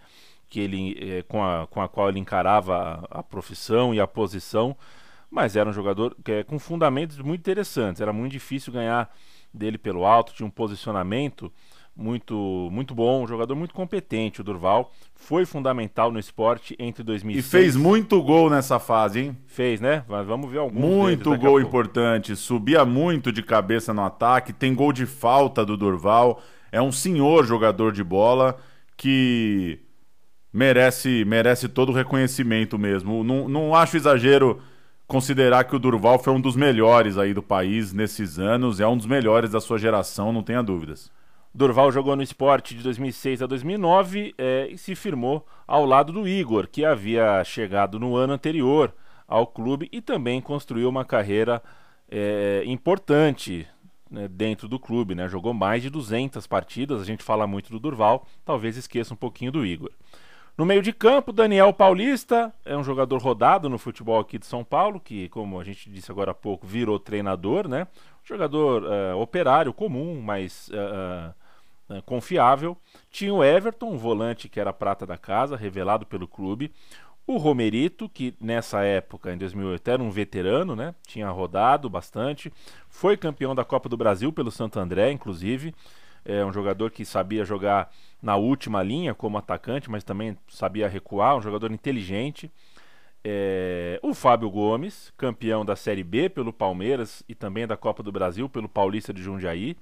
que 0.49 0.59
ele, 0.59 0.97
é, 0.99 1.21
com, 1.23 1.43
a, 1.43 1.67
com 1.67 1.81
a 1.81 1.87
qual 1.87 2.09
ele 2.09 2.19
encarava 2.19 3.07
a, 3.11 3.19
a, 3.19 3.23
profissão 3.23 3.93
e 3.93 3.99
a 3.99 4.07
posição. 4.07 4.75
Mas 5.29 5.55
era 5.55 5.69
um 5.69 5.73
jogador 5.73 6.15
é, 6.25 6.43
com 6.43 6.57
fundamentos 6.57 7.19
muito 7.19 7.41
interessantes. 7.41 8.01
Era 8.01 8.13
muito 8.13 8.31
difícil 8.31 8.71
ganhar 8.71 9.13
dele 9.53 9.77
pelo 9.77 10.05
alto, 10.05 10.33
tinha 10.33 10.47
um 10.47 10.51
posicionamento 10.51 11.51
muito 11.97 12.69
muito 12.71 12.93
bom, 12.93 13.23
um 13.23 13.27
jogador 13.27 13.55
muito 13.55 13.73
competente, 13.73 14.41
o 14.41 14.43
Durval. 14.43 14.91
Foi 15.15 15.45
fundamental 15.45 16.11
no 16.11 16.19
esporte 16.19 16.75
entre 16.77 17.03
2006... 17.03 17.45
E 17.45 17.49
fez 17.49 17.75
muito 17.75 18.21
gol 18.21 18.49
nessa 18.49 18.77
fase, 18.79 19.19
hein? 19.19 19.37
Fez, 19.47 19.81
né? 19.81 20.03
Vamos 20.07 20.51
ver 20.51 20.59
alguns 20.59 20.79
Muito 20.79 21.35
gol 21.37 21.59
importante, 21.59 22.35
subia 22.35 22.85
muito 22.85 23.31
de 23.31 23.41
cabeça 23.41 23.93
no 23.93 24.03
ataque, 24.03 24.53
tem 24.53 24.75
gol 24.75 24.93
de 24.93 25.05
falta 25.05 25.65
do 25.65 25.75
Durval. 25.75 26.41
É 26.71 26.81
um 26.81 26.91
senhor 26.91 27.45
jogador 27.45 27.91
de 27.91 28.03
bola 28.03 28.57
que 28.95 29.79
merece 30.53 31.25
merece 31.25 31.67
todo 31.67 31.89
o 31.89 31.95
reconhecimento 31.95 32.77
mesmo. 32.77 33.23
Não, 33.23 33.47
não 33.47 33.75
acho 33.75 33.97
exagero 33.97 34.61
considerar 35.07 35.63
que 35.63 35.75
o 35.75 35.79
Durval 35.79 36.19
foi 36.19 36.33
um 36.33 36.41
dos 36.41 36.55
melhores 36.55 37.17
aí 37.17 37.33
do 37.33 37.41
país 37.41 37.93
nesses 37.93 38.37
anos, 38.37 38.79
é 38.79 38.87
um 38.87 38.97
dos 38.97 39.05
melhores 39.05 39.51
da 39.51 39.61
sua 39.61 39.77
geração, 39.77 40.33
não 40.33 40.43
tenha 40.43 40.61
dúvidas. 40.61 41.09
Durval 41.53 41.91
jogou 41.91 42.15
no 42.15 42.21
esporte 42.21 42.75
de 42.75 42.83
2006 42.83 43.41
a 43.41 43.47
2009 43.47 44.35
é, 44.37 44.67
e 44.69 44.77
se 44.77 44.95
firmou 44.95 45.45
ao 45.65 45.85
lado 45.85 46.13
do 46.13 46.27
Igor, 46.27 46.67
que 46.67 46.85
havia 46.85 47.43
chegado 47.43 47.99
no 47.99 48.15
ano 48.15 48.33
anterior 48.33 48.93
ao 49.27 49.47
clube 49.47 49.89
e 49.91 50.01
também 50.01 50.39
construiu 50.39 50.87
uma 50.87 51.03
carreira 51.03 51.61
é, 52.09 52.63
importante 52.65 53.67
né, 54.09 54.27
dentro 54.27 54.67
do 54.67 54.79
clube. 54.79 55.15
Né? 55.15 55.27
Jogou 55.27 55.53
mais 55.53 55.81
de 55.81 55.89
200 55.89 56.45
partidas, 56.47 57.01
a 57.01 57.05
gente 57.05 57.23
fala 57.23 57.47
muito 57.47 57.71
do 57.71 57.79
Durval, 57.79 58.25
talvez 58.45 58.77
esqueça 58.77 59.13
um 59.13 59.17
pouquinho 59.17 59.51
do 59.51 59.65
Igor. 59.65 59.91
No 60.57 60.65
meio 60.65 60.81
de 60.81 60.91
campo, 60.91 61.31
Daniel 61.31 61.71
Paulista 61.71 62.51
é 62.65 62.75
um 62.75 62.83
jogador 62.83 63.21
rodado 63.21 63.69
no 63.69 63.77
futebol 63.77 64.19
aqui 64.19 64.39
de 64.39 64.45
São 64.47 64.63
Paulo, 64.63 64.99
que, 64.99 65.29
como 65.29 65.59
a 65.59 65.63
gente 65.63 65.87
disse 65.87 66.11
agora 66.11 66.31
há 66.31 66.33
pouco, 66.33 66.65
virou 66.65 66.97
treinador, 66.97 67.67
né? 67.67 67.87
Jogador 68.27 68.83
uh, 68.83 69.17
operário 69.17 69.71
comum, 69.71 70.19
mas 70.21 70.69
uh, 70.69 71.33
uh, 71.89 72.01
confiável. 72.01 72.75
Tinha 73.09 73.33
o 73.33 73.41
Everton, 73.41 73.91
um 73.91 73.97
volante 73.97 74.49
que 74.49 74.59
era 74.59 74.73
prata 74.73 75.05
da 75.05 75.17
casa, 75.17 75.55
revelado 75.55 76.05
pelo 76.05 76.27
clube. 76.27 76.73
O 77.25 77.37
Romerito, 77.37 78.09
que 78.09 78.33
nessa 78.39 78.83
época, 78.83 79.33
em 79.33 79.37
2008, 79.37 79.87
era 79.89 80.03
um 80.03 80.09
veterano, 80.09 80.75
né? 80.75 80.93
Tinha 81.07 81.29
rodado 81.29 81.89
bastante. 81.89 82.51
Foi 82.89 83.15
campeão 83.15 83.55
da 83.55 83.63
Copa 83.63 83.87
do 83.87 83.95
Brasil 83.95 84.33
pelo 84.33 84.51
Santo 84.51 84.77
André, 84.77 85.09
inclusive. 85.09 85.73
É 86.25 86.43
um 86.43 86.51
jogador 86.51 86.91
que 86.91 87.05
sabia 87.05 87.45
jogar 87.45 87.89
na 88.21 88.35
última 88.35 88.83
linha 88.83 89.13
como 89.13 89.37
atacante, 89.37 89.89
mas 89.89 90.03
também 90.03 90.37
sabia 90.49 90.89
recuar, 90.89 91.37
um 91.37 91.41
jogador 91.41 91.71
inteligente. 91.71 92.51
É, 93.29 93.99
o 94.01 94.13
Fábio 94.13 94.49
Gomes, 94.49 95.11
campeão 95.17 95.65
da 95.65 95.75
Série 95.75 96.01
B 96.01 96.29
pelo 96.29 96.53
Palmeiras 96.53 97.23
e 97.27 97.35
também 97.35 97.67
da 97.67 97.75
Copa 97.75 98.01
do 98.01 98.09
Brasil 98.09 98.47
pelo 98.47 98.69
Paulista 98.69 99.13
de 99.13 99.21
Jundiaí. 99.21 99.75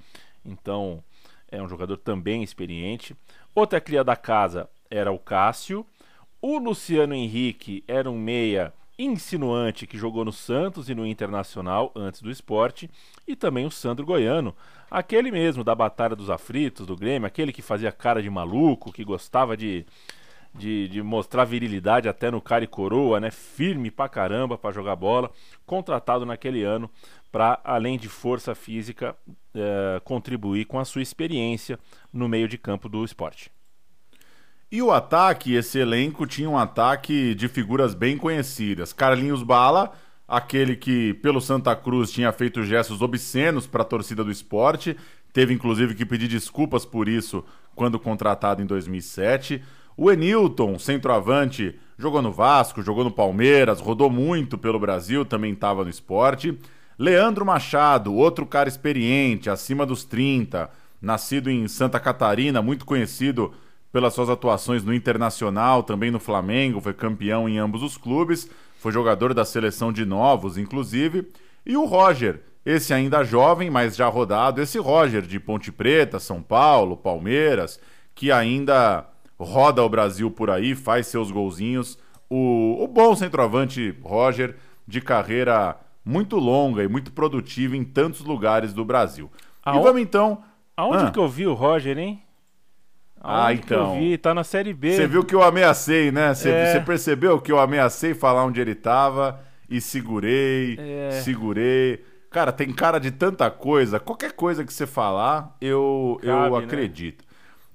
Então, 0.43 1.03
é 1.51 1.61
um 1.61 1.69
jogador 1.69 1.97
também 1.97 2.41
experiente. 2.41 3.15
Outra 3.53 3.79
cria 3.79 4.03
da 4.03 4.15
casa 4.15 4.67
era 4.89 5.11
o 5.11 5.19
Cássio. 5.19 5.85
O 6.41 6.57
Luciano 6.57 7.13
Henrique 7.13 7.83
era 7.87 8.09
um 8.09 8.17
meia 8.17 8.73
insinuante 8.97 9.85
que 9.85 9.95
jogou 9.95 10.25
no 10.25 10.31
Santos 10.31 10.89
e 10.89 10.95
no 10.95 11.05
Internacional 11.05 11.91
antes 11.95 12.23
do 12.23 12.31
esporte. 12.31 12.89
E 13.27 13.35
também 13.35 13.67
o 13.67 13.71
Sandro 13.71 14.07
Goiano, 14.07 14.55
Aquele 14.89 15.31
mesmo 15.31 15.63
da 15.63 15.73
Batalha 15.73 16.15
dos 16.15 16.29
Aflitos, 16.29 16.85
do 16.85 16.95
Grêmio, 16.95 17.27
aquele 17.27 17.51
que 17.51 17.61
fazia 17.61 17.91
cara 17.91 18.21
de 18.21 18.29
maluco, 18.29 18.93
que 18.93 19.03
gostava 19.03 19.57
de, 19.57 19.85
de, 20.57 20.87
de, 20.87 21.01
mostrar 21.01 21.45
virilidade 21.45 22.07
até 22.07 22.31
no 22.31 22.41
cara 22.41 22.63
e 22.63 22.67
coroa, 22.67 23.19
né? 23.19 23.31
Firme 23.31 23.91
pra 23.91 24.07
caramba 24.07 24.57
para 24.57 24.73
jogar 24.73 24.95
bola, 24.95 25.29
contratado 25.65 26.25
naquele 26.25 26.63
ano 26.63 26.89
para, 27.31 27.59
além 27.63 27.97
de 27.97 28.07
força 28.07 28.55
física, 28.55 29.15
é, 29.53 30.01
contribuir 30.03 30.65
com 30.65 30.79
a 30.79 30.85
sua 30.85 31.01
experiência 31.01 31.77
no 32.11 32.29
meio 32.29 32.47
de 32.47 32.57
campo 32.57 32.87
do 32.87 33.03
esporte. 33.03 33.51
E 34.71 34.81
o 34.81 34.91
ataque, 34.91 35.53
esse 35.53 35.77
elenco 35.79 36.25
tinha 36.25 36.49
um 36.49 36.57
ataque 36.57 37.35
de 37.35 37.47
figuras 37.47 37.93
bem 37.93 38.17
conhecidas. 38.17 38.91
Carlinhos 38.91 39.43
Bala 39.43 39.93
aquele 40.27 40.75
que, 40.75 41.13
pelo 41.15 41.39
Santa 41.39 41.75
Cruz, 41.75 42.11
tinha 42.11 42.31
feito 42.31 42.63
gestos 42.63 43.01
obscenos 43.01 43.67
para 43.67 43.83
a 43.83 43.85
torcida 43.85 44.23
do 44.23 44.31
esporte, 44.31 44.97
teve 45.31 45.53
inclusive 45.53 45.93
que 45.95 46.05
pedir 46.05 46.27
desculpas 46.27 46.85
por 46.85 47.07
isso 47.07 47.43
quando 47.75 47.99
contratado 47.99 48.61
em 48.61 48.65
2007. 48.65 49.61
O 49.97 50.11
Enilton, 50.11 50.77
centroavante, 50.77 51.77
jogou 51.97 52.21
no 52.21 52.31
Vasco, 52.31 52.81
jogou 52.81 53.03
no 53.03 53.11
Palmeiras, 53.11 53.79
rodou 53.79 54.09
muito 54.09 54.57
pelo 54.57 54.79
Brasil, 54.79 55.23
também 55.25 55.53
estava 55.53 55.83
no 55.83 55.89
esporte. 55.89 56.57
Leandro 56.97 57.45
Machado, 57.45 58.13
outro 58.13 58.45
cara 58.45 58.69
experiente, 58.69 59.49
acima 59.49 59.85
dos 59.85 60.03
30, 60.03 60.69
nascido 61.01 61.49
em 61.49 61.67
Santa 61.67 61.99
Catarina, 61.99 62.61
muito 62.61 62.85
conhecido 62.85 63.53
pelas 63.91 64.13
suas 64.13 64.29
atuações 64.29 64.83
no 64.83 64.93
Internacional, 64.93 65.83
também 65.83 66.11
no 66.11 66.19
Flamengo, 66.19 66.81
foi 66.81 66.93
campeão 66.93 67.47
em 67.47 67.57
ambos 67.57 67.81
os 67.81 67.97
clubes 67.97 68.49
foi 68.85 68.91
jogador 68.91 69.33
da 69.33 69.43
seleção 69.43 69.91
de 69.91 70.05
novos, 70.05 70.59
inclusive, 70.59 71.27
e 71.65 71.75
o 71.75 71.85
Roger, 71.85 72.41
esse 72.63 72.93
ainda 72.93 73.23
jovem, 73.23 73.67
mas 73.67 73.95
já 73.95 74.07
rodado, 74.07 74.61
esse 74.61 74.77
Roger 74.77 75.23
de 75.23 75.39
Ponte 75.39 75.71
Preta, 75.71 76.19
São 76.19 76.39
Paulo, 76.39 76.95
Palmeiras, 76.95 77.79
que 78.13 78.31
ainda 78.31 79.03
roda 79.39 79.83
o 79.83 79.89
Brasil 79.89 80.29
por 80.31 80.49
aí, 80.49 80.75
faz 80.75 81.07
seus 81.07 81.31
golzinhos. 81.31 81.97
O, 82.29 82.83
o 82.83 82.87
bom 82.87 83.15
centroavante 83.15 83.95
Roger, 84.01 84.55
de 84.87 85.01
carreira 85.01 85.77
muito 86.03 86.37
longa 86.37 86.83
e 86.83 86.87
muito 86.87 87.11
produtiva 87.11 87.75
em 87.75 87.83
tantos 87.83 88.21
lugares 88.21 88.73
do 88.73 88.85
Brasil. 88.85 89.31
Aonde, 89.63 89.79
e 89.79 89.83
vamos 89.83 90.01
então. 90.01 90.43
Aonde 90.77 91.05
ah, 91.05 91.11
que 91.11 91.19
eu 91.19 91.27
vi 91.27 91.47
o 91.47 91.53
Roger, 91.53 91.97
hein? 91.97 92.21
Ah, 93.27 93.51
então. 93.51 93.95
eu 93.95 93.99
vi, 93.99 94.17
tá 94.17 94.33
na 94.35 94.43
Série 94.43 94.71
B. 94.71 94.95
Você 94.95 95.07
viu 95.07 95.23
que 95.23 95.33
eu 95.33 95.41
ameacei, 95.41 96.11
né? 96.11 96.33
Você 96.33 96.49
é. 96.49 96.79
percebeu 96.79 97.41
que 97.41 97.51
eu 97.51 97.59
ameacei 97.59 98.13
falar 98.13 98.45
onde 98.45 98.61
ele 98.61 98.75
tava 98.75 99.39
e 99.67 99.81
segurei, 99.81 100.77
é. 100.79 101.09
segurei. 101.23 102.05
Cara, 102.29 102.51
tem 102.51 102.71
cara 102.71 102.99
de 102.99 103.09
tanta 103.09 103.49
coisa. 103.49 103.99
Qualquer 103.99 104.33
coisa 104.33 104.63
que 104.63 104.71
você 104.71 104.85
falar, 104.85 105.55
eu, 105.59 106.19
Cabe, 106.21 106.31
eu 106.31 106.59
né? 106.59 106.65
acredito. 106.65 107.23
Né? 107.23 107.24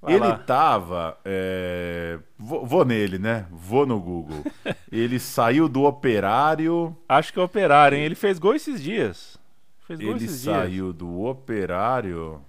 Ele 0.07 0.19
lá. 0.19 0.39
tava. 0.39 1.19
É... 1.25 2.19
Vou, 2.39 2.65
vou, 2.65 2.85
nele, 2.85 3.19
né? 3.19 3.47
Vou 3.51 3.85
no 3.85 4.01
Google. 4.01 4.45
ele 4.91 5.19
saiu 5.19 5.69
do 5.69 5.85
operário. 5.85 6.97
Acho 7.09 7.33
que 7.33 7.39
é 7.39 7.43
operário, 7.43 7.99
hein? 7.99 8.05
Ele 8.05 8.15
fez 8.15 8.39
gol 8.39 8.55
esses 8.55 8.83
dias. 8.83 9.39
Fez 9.87 10.01
ele 10.01 10.25
esses 10.25 10.43
saiu 10.43 10.87
dias. 10.87 10.97
do 10.97 11.23
operário. 11.25 12.41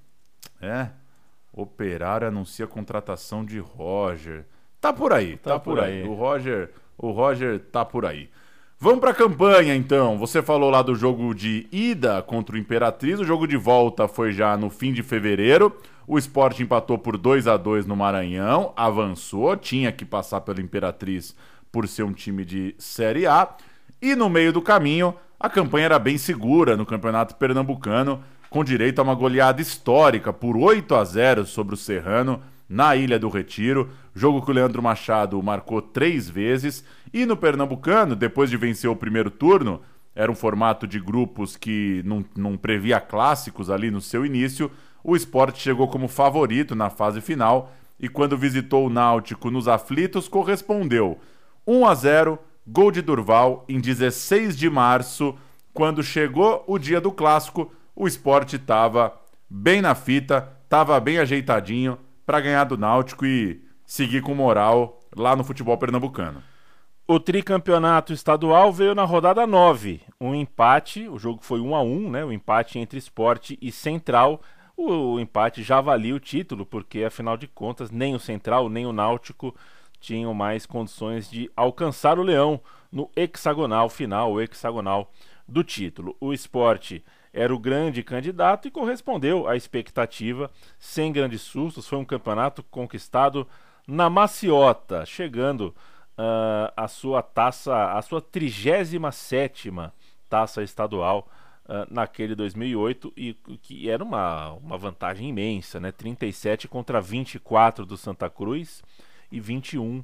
É. 0.61 0.89
Operário 1.51 2.27
anuncia 2.27 2.65
a 2.65 2.67
contratação 2.67 3.43
de 3.43 3.59
Roger. 3.59 4.45
Tá 4.79 4.93
por 4.93 5.11
aí, 5.11 5.37
tá, 5.37 5.51
tá 5.51 5.59
por, 5.59 5.75
por 5.75 5.83
aí. 5.83 6.01
aí. 6.01 6.07
O 6.07 6.13
Roger, 6.13 6.71
o 6.97 7.11
Roger 7.11 7.59
tá 7.59 7.83
por 7.83 8.05
aí. 8.05 8.29
Vamos 8.83 8.99
para 8.99 9.11
a 9.11 9.13
campanha 9.13 9.75
então. 9.75 10.17
Você 10.17 10.41
falou 10.41 10.71
lá 10.71 10.81
do 10.81 10.95
jogo 10.95 11.35
de 11.35 11.67
ida 11.71 12.19
contra 12.23 12.55
o 12.55 12.57
Imperatriz, 12.57 13.19
o 13.19 13.23
jogo 13.23 13.45
de 13.45 13.55
volta 13.55 14.07
foi 14.07 14.31
já 14.31 14.57
no 14.57 14.71
fim 14.71 14.91
de 14.91 15.03
fevereiro. 15.03 15.77
O 16.07 16.17
esporte 16.17 16.63
empatou 16.63 16.97
por 16.97 17.15
2 17.15 17.47
a 17.47 17.57
2 17.57 17.85
no 17.85 17.95
Maranhão, 17.95 18.73
avançou, 18.75 19.55
tinha 19.55 19.91
que 19.91 20.03
passar 20.03 20.41
pela 20.41 20.59
Imperatriz 20.59 21.35
por 21.71 21.87
ser 21.87 22.01
um 22.01 22.11
time 22.11 22.43
de 22.43 22.73
Série 22.79 23.27
A. 23.27 23.55
E 24.01 24.15
no 24.15 24.27
meio 24.31 24.51
do 24.51 24.63
caminho, 24.63 25.13
a 25.39 25.47
campanha 25.47 25.85
era 25.85 25.99
bem 25.99 26.17
segura 26.17 26.75
no 26.75 26.83
Campeonato 26.83 27.35
Pernambucano 27.35 28.23
com 28.49 28.63
direito 28.63 28.97
a 28.97 29.03
uma 29.03 29.13
goleada 29.13 29.61
histórica 29.61 30.33
por 30.33 30.57
8 30.57 30.95
a 30.95 31.03
0 31.05 31.45
sobre 31.45 31.75
o 31.75 31.77
Serrano 31.77 32.41
na 32.71 32.95
Ilha 32.95 33.19
do 33.19 33.27
Retiro, 33.27 33.89
jogo 34.15 34.41
que 34.41 34.49
o 34.49 34.53
Leandro 34.53 34.81
Machado 34.81 35.43
marcou 35.43 35.81
três 35.81 36.29
vezes, 36.29 36.85
e 37.13 37.25
no 37.25 37.35
Pernambucano, 37.35 38.15
depois 38.15 38.49
de 38.49 38.55
vencer 38.55 38.89
o 38.89 38.95
primeiro 38.95 39.29
turno, 39.29 39.81
era 40.15 40.31
um 40.31 40.35
formato 40.35 40.87
de 40.87 40.97
grupos 40.97 41.57
que 41.57 42.01
não, 42.05 42.23
não 42.33 42.55
previa 42.55 43.01
clássicos 43.01 43.69
ali 43.69 43.91
no 43.91 43.99
seu 43.99 44.25
início, 44.25 44.71
o 45.03 45.17
esporte 45.17 45.61
chegou 45.61 45.89
como 45.89 46.07
favorito 46.07 46.73
na 46.73 46.89
fase 46.89 47.19
final 47.19 47.73
e 47.99 48.07
quando 48.07 48.37
visitou 48.37 48.87
o 48.87 48.89
Náutico 48.89 49.51
nos 49.51 49.67
aflitos 49.67 50.29
correspondeu 50.29 51.19
1 51.67 51.85
a 51.85 51.93
0, 51.93 52.39
gol 52.65 52.89
de 52.89 53.01
Durval 53.01 53.65
em 53.67 53.81
16 53.81 54.55
de 54.55 54.69
março, 54.69 55.35
quando 55.73 56.01
chegou 56.01 56.63
o 56.65 56.79
dia 56.79 57.01
do 57.01 57.11
clássico, 57.11 57.73
o 57.93 58.07
esporte 58.07 58.55
estava 58.55 59.13
bem 59.49 59.81
na 59.81 59.93
fita, 59.93 60.47
estava 60.63 60.97
bem 61.01 61.17
ajeitadinho 61.17 61.97
para 62.25 62.41
ganhar 62.41 62.63
do 62.63 62.77
Náutico 62.77 63.25
e 63.25 63.61
seguir 63.85 64.21
com 64.21 64.33
moral 64.33 64.99
lá 65.15 65.35
no 65.35 65.43
futebol 65.43 65.77
pernambucano. 65.77 66.43
O 67.07 67.19
tricampeonato 67.19 68.13
estadual 68.13 68.71
veio 68.71 68.95
na 68.95 69.03
rodada 69.03 69.45
9. 69.45 70.01
Um 70.19 70.33
empate, 70.33 71.09
o 71.09 71.19
jogo 71.19 71.43
foi 71.43 71.59
1 71.59 71.75
a 71.75 71.81
1 71.81 72.09
né? 72.09 72.23
O 72.23 72.31
empate 72.31 72.79
entre 72.79 72.97
esporte 72.97 73.57
e 73.61 73.71
central. 73.71 74.41
O, 74.77 75.15
o 75.15 75.19
empate 75.19 75.61
já 75.61 75.81
valia 75.81 76.15
o 76.15 76.19
título, 76.19 76.65
porque 76.65 77.03
afinal 77.03 77.35
de 77.35 77.47
contas, 77.47 77.91
nem 77.91 78.15
o 78.15 78.19
central, 78.19 78.69
nem 78.69 78.85
o 78.85 78.93
náutico 78.93 79.53
tinham 79.99 80.33
mais 80.33 80.65
condições 80.65 81.29
de 81.29 81.51
alcançar 81.55 82.17
o 82.17 82.23
leão 82.23 82.61
no 82.91 83.09
hexagonal 83.15 83.89
final, 83.89 84.31
o 84.31 84.41
hexagonal 84.41 85.11
do 85.47 85.63
título. 85.63 86.15
O 86.19 86.33
esporte 86.33 87.03
era 87.33 87.53
o 87.53 87.59
grande 87.59 88.03
candidato 88.03 88.67
e 88.67 88.71
correspondeu 88.71 89.47
à 89.47 89.55
expectativa, 89.55 90.51
sem 90.77 91.11
grandes 91.11 91.41
sustos. 91.41 91.87
Foi 91.87 91.97
um 91.97 92.05
campeonato 92.05 92.61
conquistado 92.63 93.47
na 93.87 94.09
maciota, 94.09 95.05
chegando 95.05 95.73
uh, 96.17 96.71
a 96.75 96.87
sua 96.87 97.21
taça, 97.21 97.93
a 97.93 98.01
sua 98.01 98.21
37 98.21 99.69
taça 100.29 100.63
estadual 100.63 101.29
uh, 101.65 101.93
naquele 101.93 102.35
2008 102.35 103.13
e 103.15 103.33
que 103.61 103.89
era 103.89 104.03
uma, 104.03 104.51
uma 104.53 104.77
vantagem 104.77 105.29
imensa, 105.29 105.79
né? 105.79 105.91
37 105.91 106.67
contra 106.67 107.01
24 107.01 107.85
do 107.85 107.97
Santa 107.97 108.29
Cruz 108.29 108.83
e 109.31 109.39
21 109.39 110.03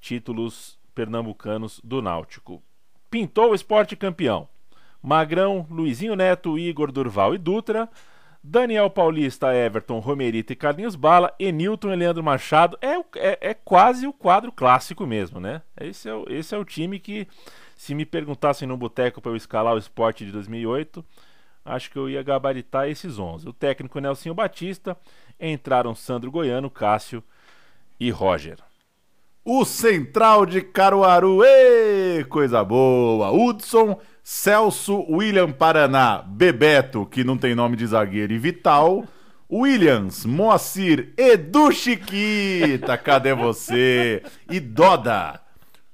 títulos 0.00 0.78
pernambucanos 0.94 1.80
do 1.82 2.02
Náutico. 2.02 2.62
Pintou 3.10 3.52
o 3.52 3.54
esporte 3.54 3.96
campeão. 3.96 4.48
Magrão, 5.04 5.66
Luizinho 5.70 6.16
Neto, 6.16 6.58
Igor 6.58 6.90
Durval 6.90 7.34
e 7.34 7.38
Dutra 7.38 7.88
Daniel 8.46 8.90
Paulista, 8.90 9.54
Everton, 9.54 9.98
Romerito 10.00 10.52
e 10.52 10.56
Carlinhos 10.56 10.96
Bala, 10.96 11.34
Enilton 11.38 11.92
e 11.92 11.96
Leandro 11.96 12.22
Machado. 12.22 12.78
É, 12.82 12.96
é, 13.16 13.38
é, 13.40 13.54
quase 13.54 14.06
o 14.06 14.12
quadro 14.12 14.52
clássico 14.52 15.06
mesmo, 15.06 15.40
né? 15.40 15.62
Esse 15.80 16.10
é, 16.10 16.14
o, 16.14 16.26
esse 16.28 16.54
é 16.54 16.58
o 16.58 16.64
time 16.64 16.98
que, 16.98 17.26
se 17.74 17.94
me 17.94 18.04
perguntassem 18.04 18.68
no 18.68 18.76
boteco 18.76 19.22
para 19.22 19.32
eu 19.32 19.36
escalar 19.36 19.74
o 19.74 19.78
esporte 19.78 20.26
de 20.26 20.32
2008, 20.32 21.02
acho 21.64 21.90
que 21.90 21.98
eu 21.98 22.08
ia 22.08 22.22
gabaritar 22.22 22.86
esses 22.86 23.18
11. 23.18 23.48
O 23.48 23.52
técnico 23.54 23.98
Nelsinho 23.98 24.34
Batista, 24.34 24.94
entraram 25.40 25.94
Sandro 25.94 26.30
Goiano, 26.30 26.68
Cássio 26.68 27.24
e 27.98 28.10
Roger. 28.10 28.58
O 29.42 29.64
Central 29.64 30.44
de 30.44 30.60
Caruaru, 30.60 31.42
ê, 31.42 32.24
coisa 32.28 32.62
boa! 32.62 33.30
Hudson 33.30 33.98
Celso 34.26 35.04
William 35.06 35.52
Paraná, 35.52 36.24
Bebeto, 36.26 37.04
que 37.04 37.22
não 37.22 37.36
tem 37.36 37.54
nome 37.54 37.76
de 37.76 37.86
zagueiro, 37.86 38.32
e 38.32 38.38
Vital. 38.38 39.04
Williams, 39.52 40.24
Moacir, 40.24 41.12
Edu 41.14 41.70
Chiquita, 41.70 42.96
cadê 42.96 43.34
você? 43.34 44.22
E 44.50 44.58
Doda. 44.58 45.38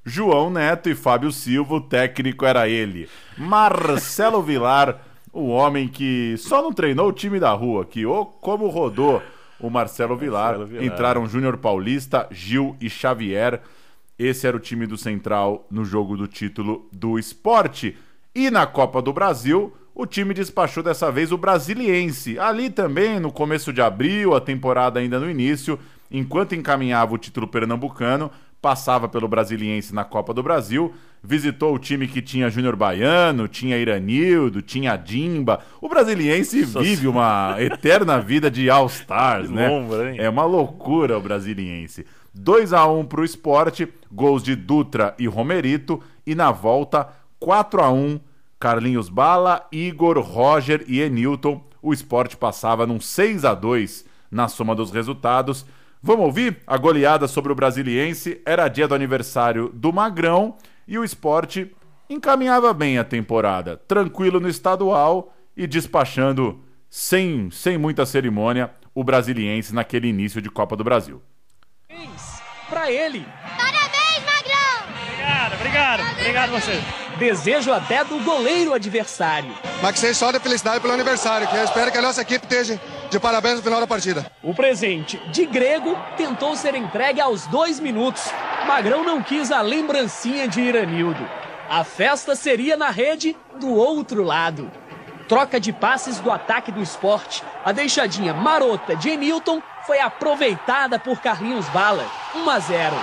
João 0.04 0.48
Neto 0.48 0.88
e 0.88 0.94
Fábio 0.94 1.32
Silva, 1.32 1.74
o 1.74 1.80
técnico 1.80 2.46
era 2.46 2.68
ele. 2.68 3.08
Marcelo 3.36 4.40
Vilar, 4.40 5.02
o 5.32 5.48
homem 5.48 5.88
que 5.88 6.36
só 6.38 6.62
não 6.62 6.72
treinou 6.72 7.08
o 7.08 7.12
time 7.12 7.40
da 7.40 7.50
rua, 7.50 7.84
que 7.84 8.06
ou 8.06 8.24
como 8.24 8.68
rodou 8.68 9.20
o 9.58 9.68
Marcelo 9.68 10.16
Vilar. 10.16 10.56
Marcelo 10.56 10.66
Vilar. 10.68 10.84
Entraram 10.84 11.26
Júnior 11.26 11.56
Paulista, 11.56 12.28
Gil 12.30 12.76
e 12.80 12.88
Xavier. 12.88 13.60
Esse 14.16 14.46
era 14.46 14.56
o 14.56 14.60
time 14.60 14.86
do 14.86 14.96
Central 14.96 15.66
no 15.68 15.84
jogo 15.84 16.16
do 16.16 16.28
título 16.28 16.88
do 16.92 17.18
esporte. 17.18 17.96
E 18.34 18.50
na 18.50 18.66
Copa 18.66 19.02
do 19.02 19.12
Brasil, 19.12 19.72
o 19.94 20.06
time 20.06 20.32
despachou 20.32 20.82
dessa 20.82 21.10
vez 21.10 21.32
o 21.32 21.38
Brasiliense. 21.38 22.38
Ali 22.38 22.70
também, 22.70 23.18
no 23.18 23.32
começo 23.32 23.72
de 23.72 23.82
abril, 23.82 24.34
a 24.34 24.40
temporada 24.40 25.00
ainda 25.00 25.18
no 25.18 25.28
início, 25.28 25.78
enquanto 26.10 26.54
encaminhava 26.54 27.14
o 27.14 27.18
título 27.18 27.48
pernambucano, 27.48 28.30
passava 28.62 29.08
pelo 29.08 29.26
Brasiliense 29.26 29.94
na 29.94 30.04
Copa 30.04 30.32
do 30.32 30.42
Brasil, 30.42 30.94
visitou 31.22 31.74
o 31.74 31.78
time 31.78 32.06
que 32.06 32.22
tinha 32.22 32.50
Júnior 32.50 32.76
Baiano, 32.76 33.48
tinha 33.48 33.76
Iranildo, 33.76 34.62
tinha 34.62 34.96
Dimba. 34.96 35.60
O 35.80 35.88
Brasiliense 35.88 36.60
Nossa. 36.60 36.80
vive 36.80 37.08
uma 37.08 37.56
eterna 37.58 38.20
vida 38.20 38.50
de 38.50 38.70
All-Stars, 38.70 39.50
né? 39.50 39.68
Lombra, 39.68 40.14
é 40.16 40.28
uma 40.28 40.44
loucura 40.44 41.18
o 41.18 41.20
Brasiliense. 41.20 42.06
2 42.32 42.72
a 42.72 42.86
1 42.86 43.06
para 43.06 43.22
o 43.22 43.24
esporte, 43.24 43.88
gols 44.10 44.42
de 44.42 44.54
Dutra 44.54 45.14
e 45.18 45.26
Romerito, 45.26 46.00
e 46.24 46.34
na 46.34 46.52
volta 46.52 47.08
4 47.40 47.82
a 47.82 47.90
1 47.90 48.20
Carlinhos 48.60 49.08
Bala, 49.08 49.66
Igor, 49.72 50.18
Roger 50.20 50.84
e 50.86 51.00
Enilton. 51.00 51.64
O 51.82 51.94
esporte 51.94 52.36
passava 52.36 52.86
num 52.86 53.00
6 53.00 53.44
a 53.46 53.54
2 53.54 54.04
na 54.30 54.46
soma 54.46 54.74
dos 54.74 54.90
resultados. 54.90 55.64
Vamos 56.02 56.26
ouvir? 56.26 56.58
A 56.66 56.76
goleada 56.76 57.26
sobre 57.26 57.50
o 57.50 57.54
Brasiliense 57.54 58.40
era 58.44 58.68
dia 58.68 58.86
do 58.86 58.94
aniversário 58.94 59.70
do 59.74 59.92
Magrão 59.92 60.56
e 60.86 60.98
o 60.98 61.04
esporte 61.04 61.74
encaminhava 62.08 62.72
bem 62.74 62.98
a 62.98 63.04
temporada, 63.04 63.76
tranquilo 63.88 64.38
no 64.40 64.48
estadual 64.48 65.34
e 65.56 65.66
despachando 65.66 66.60
sem, 66.88 67.50
sem 67.50 67.78
muita 67.78 68.04
cerimônia 68.04 68.70
o 68.94 69.04
Brasiliense 69.04 69.74
naquele 69.74 70.08
início 70.08 70.42
de 70.42 70.50
Copa 70.50 70.76
do 70.76 70.84
Brasil. 70.84 71.22
Para 72.68 72.90
ele. 72.90 73.26
Parabéns, 73.56 73.79
Obrigado, 75.20 75.54
obrigado, 75.54 76.02
obrigado 76.18 76.50
você. 76.50 76.80
Desejo 77.18 77.72
até 77.72 78.02
do 78.02 78.18
goleiro 78.20 78.72
adversário. 78.72 79.52
Mas 79.82 79.92
que 79.92 79.98
seja 79.98 80.14
só 80.14 80.32
de 80.32 80.40
felicidade 80.40 80.80
pelo 80.80 80.94
aniversário, 80.94 81.46
que 81.46 81.54
eu 81.54 81.64
espero 81.64 81.92
que 81.92 81.98
a 81.98 82.02
nossa 82.02 82.22
equipe 82.22 82.46
esteja 82.46 82.80
de 83.10 83.20
parabéns 83.20 83.56
no 83.56 83.62
final 83.62 83.80
da 83.80 83.86
partida. 83.86 84.30
O 84.42 84.54
presente 84.54 85.18
de 85.30 85.44
Grego 85.44 85.96
tentou 86.16 86.56
ser 86.56 86.74
entregue 86.74 87.20
aos 87.20 87.46
dois 87.48 87.78
minutos. 87.78 88.30
Magrão 88.66 89.04
não 89.04 89.22
quis 89.22 89.52
a 89.52 89.60
lembrancinha 89.60 90.48
de 90.48 90.60
Iranildo. 90.60 91.28
A 91.68 91.84
festa 91.84 92.34
seria 92.34 92.76
na 92.76 92.90
rede 92.90 93.36
do 93.60 93.74
outro 93.74 94.22
lado. 94.22 94.70
Troca 95.28 95.60
de 95.60 95.72
passes 95.72 96.18
do 96.18 96.30
ataque 96.30 96.72
do 96.72 96.80
esporte. 96.80 97.44
A 97.64 97.72
deixadinha 97.72 98.32
marota 98.32 98.96
de 98.96 99.10
Enilton 99.10 99.62
foi 99.86 100.00
aproveitada 100.00 100.98
por 100.98 101.20
Carlinhos 101.20 101.68
Bala. 101.68 102.06
1 102.34 102.50
a 102.50 102.58
0. 102.58 102.96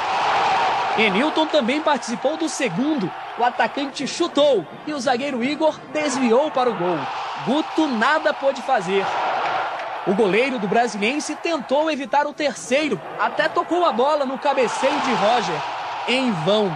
Enilton 0.98 1.46
também 1.46 1.82
participou 1.82 2.38
do 2.38 2.50
segundo 2.50 3.12
o 3.38 3.44
atacante 3.44 4.08
chutou 4.08 4.66
e 4.88 4.94
o 4.94 5.00
zagueiro 5.00 5.44
Igor 5.44 5.80
desviou 5.94 6.50
para 6.50 6.70
o 6.72 6.74
gol. 6.74 6.98
Guto 7.46 7.88
nada 7.88 8.34
pôde 8.34 8.62
fazer. 8.64 9.06
O 10.08 10.16
goleiro 10.16 10.58
do 10.58 10.68
Brasiliense 10.68 11.36
tentou 11.36 11.92
evitar 11.92 12.26
o 12.26 12.34
terceiro, 12.34 13.00
até 13.20 13.48
tocou 13.48 13.86
a 13.86 13.92
bola 13.92 14.26
no 14.26 14.40
cabeceio 14.40 15.00
de 15.02 15.14
Roger. 15.14 15.56
Em 16.08 16.32
vão. 16.32 16.76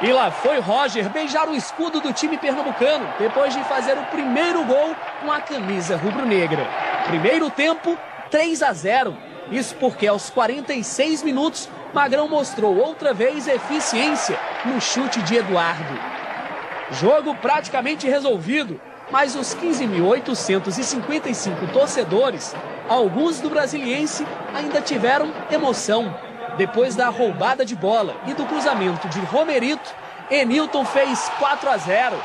E 0.00 0.12
lá 0.12 0.32
foi 0.32 0.58
Roger 0.58 1.08
beijar 1.10 1.48
o 1.48 1.54
escudo 1.54 2.00
do 2.00 2.12
time 2.12 2.36
pernambucano, 2.36 3.06
depois 3.20 3.54
de 3.54 3.62
fazer 3.64 3.96
o 3.96 4.04
primeiro 4.06 4.64
gol 4.64 4.96
com 5.20 5.30
a 5.30 5.40
camisa 5.40 5.96
rubro-negra. 5.96 6.66
Primeiro 7.06 7.50
tempo, 7.50 7.96
3 8.30 8.62
a 8.62 8.72
0. 8.72 9.16
Isso 9.52 9.76
porque 9.76 10.08
aos 10.08 10.28
46 10.30 11.22
minutos, 11.22 11.68
Magrão 11.92 12.26
mostrou 12.26 12.74
outra 12.78 13.12
vez 13.12 13.46
eficiência 13.46 14.40
no 14.64 14.80
chute 14.80 15.20
de 15.22 15.36
Eduardo. 15.36 16.00
Jogo 16.90 17.34
praticamente 17.34 18.08
resolvido, 18.08 18.80
mas 19.10 19.36
os 19.36 19.54
15.855 19.54 21.70
torcedores, 21.70 22.56
alguns 22.88 23.40
do 23.40 23.50
Brasiliense, 23.50 24.26
ainda 24.54 24.80
tiveram 24.80 25.30
emoção. 25.50 26.16
Depois 26.56 26.96
da 26.96 27.10
roubada 27.10 27.62
de 27.62 27.76
bola 27.76 28.16
e 28.26 28.32
do 28.32 28.46
cruzamento 28.46 29.06
de 29.08 29.20
Romerito, 29.20 29.94
Enilton 30.30 30.86
fez 30.86 31.30
4 31.38 31.68
a 31.68 31.76
0. 31.76 32.16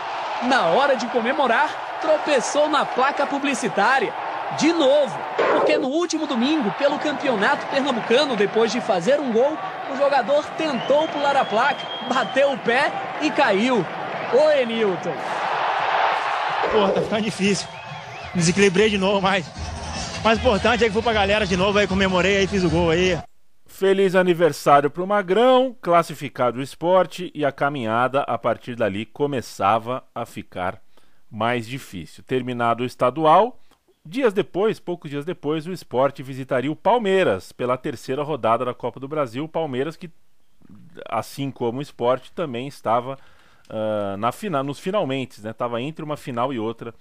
Na 0.44 0.68
hora 0.68 0.96
de 0.96 1.08
comemorar, 1.08 2.00
tropeçou 2.00 2.70
na 2.70 2.86
placa 2.86 3.26
publicitária 3.26 4.14
de 4.60 4.72
novo, 4.74 5.18
porque 5.54 5.78
no 5.78 5.88
último 5.88 6.26
domingo, 6.26 6.72
pelo 6.78 6.98
campeonato 6.98 7.66
pernambucano, 7.68 8.36
depois 8.36 8.72
de 8.72 8.82
fazer 8.82 9.20
um 9.20 9.32
gol, 9.32 9.58
o 9.92 9.98
jogador 9.98 10.46
tentou 10.58 11.08
pular 11.08 11.36
a 11.36 11.46
placa, 11.46 11.86
bateu 12.08 12.54
o 12.54 12.58
pé 12.58 12.92
e 13.22 13.30
caiu. 13.30 13.86
Ô 14.34 14.50
Enilton. 14.52 15.14
Porra, 16.72 16.92
tá 16.92 17.02
ficando 17.02 17.22
difícil. 17.22 17.68
Desequilibrei 18.34 18.90
de 18.90 18.98
novo, 18.98 19.22
mas. 19.22 19.46
Mais 20.24 20.40
importante 20.40 20.84
é 20.84 20.88
que 20.88 20.94
fui 20.94 21.02
pra 21.02 21.14
galera 21.14 21.46
de 21.46 21.56
novo, 21.56 21.78
aí 21.78 21.88
comemorei, 21.88 22.38
aí 22.38 22.48
fiz 22.48 22.64
o 22.64 22.70
gol 22.70 22.90
aí. 22.90 23.18
Feliz 23.66 24.16
aniversário 24.16 24.90
pro 24.90 25.06
Magrão, 25.06 25.76
classificado 25.82 26.60
o 26.60 26.64
esporte 26.64 27.32
e 27.36 27.46
a 27.46 27.52
caminhada 27.52 28.22
a 28.22 28.38
partir 28.38 28.76
dali 28.76 29.06
começava 29.06 30.04
a 30.16 30.26
ficar 30.26 30.82
mais 31.30 31.68
difícil. 31.68 32.24
Terminado 32.24 32.84
o 32.84 32.86
estadual, 32.86 33.60
Dias 34.10 34.32
depois, 34.32 34.80
poucos 34.80 35.12
dias 35.12 35.26
depois, 35.26 35.68
o 35.68 35.74
esporte 35.74 36.24
visitaria 36.24 36.72
o 36.72 36.76
Palmeiras 36.76 37.52
pela 37.52 37.78
terceira 37.78 38.24
rodada 38.24 38.64
da 38.64 38.74
Copa 38.74 39.02
do 39.02 39.08
Brasil. 39.08 39.44
O 39.44 39.50
Palmeiras, 39.50 39.98
que, 39.98 40.10
assim 41.10 41.52
como 41.52 41.80
o 41.80 41.82
esporte, 41.82 42.32
também 42.32 42.68
estava 42.68 43.18
uh, 43.70 44.16
na 44.16 44.32
final, 44.32 44.64
nos 44.64 44.80
finalmente, 44.80 45.46
estava 45.46 45.78
né? 45.78 45.84
entre 45.84 46.06
uma 46.06 46.16
final 46.16 46.54
e 46.54 46.60
outra 46.60 46.94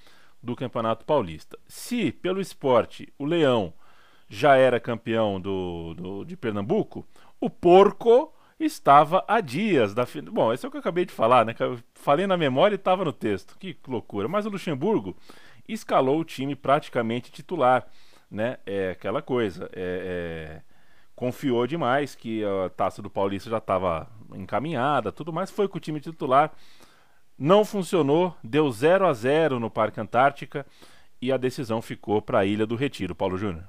do 0.42 0.56
Campeonato 0.56 1.04
Paulista. 1.04 1.56
Se 1.68 2.10
pelo 2.10 2.40
esporte 2.40 3.12
o 3.16 3.24
Leão 3.24 3.72
já 4.28 4.56
era 4.56 4.80
campeão 4.80 5.40
do, 5.40 5.94
do 5.94 6.24
de 6.24 6.36
Pernambuco, 6.36 7.06
o 7.40 7.48
Porco 7.48 8.34
estava 8.58 9.24
a 9.28 9.40
dias 9.40 9.94
da 9.94 10.06
final. 10.06 10.34
Bom, 10.34 10.52
esse 10.52 10.64
é 10.64 10.68
o 10.68 10.72
que 10.72 10.76
eu 10.76 10.80
acabei 10.80 11.04
de 11.04 11.12
falar, 11.12 11.44
né? 11.44 11.54
Falei 11.94 12.26
na 12.26 12.36
memória 12.36 12.74
e 12.74 12.76
estava 12.76 13.04
no 13.04 13.12
texto. 13.12 13.56
Que 13.58 13.76
loucura. 13.86 14.26
Mas 14.26 14.44
o 14.44 14.48
Luxemburgo 14.48 15.16
escalou 15.68 16.20
o 16.20 16.24
time 16.24 16.54
praticamente 16.54 17.30
titular, 17.30 17.86
né? 18.30 18.58
É 18.66 18.90
aquela 18.90 19.22
coisa. 19.22 19.68
É, 19.72 20.60
é... 20.62 20.76
Confiou 21.14 21.66
demais 21.66 22.14
que 22.14 22.44
a 22.44 22.68
taça 22.68 23.00
do 23.00 23.08
Paulista 23.08 23.48
já 23.48 23.58
estava 23.58 24.06
encaminhada, 24.34 25.10
tudo 25.10 25.32
mais. 25.32 25.50
Foi 25.50 25.66
com 25.66 25.78
o 25.78 25.80
time 25.80 26.00
titular. 26.00 26.52
Não 27.38 27.64
funcionou, 27.64 28.34
deu 28.42 28.70
0 28.70 29.06
a 29.06 29.12
0 29.12 29.58
no 29.58 29.70
Parque 29.70 30.00
Antártica 30.00 30.66
e 31.20 31.32
a 31.32 31.36
decisão 31.36 31.80
ficou 31.80 32.20
para 32.20 32.40
a 32.40 32.44
Ilha 32.44 32.66
do 32.66 32.76
Retiro. 32.76 33.14
Paulo 33.14 33.38
Júnior. 33.38 33.64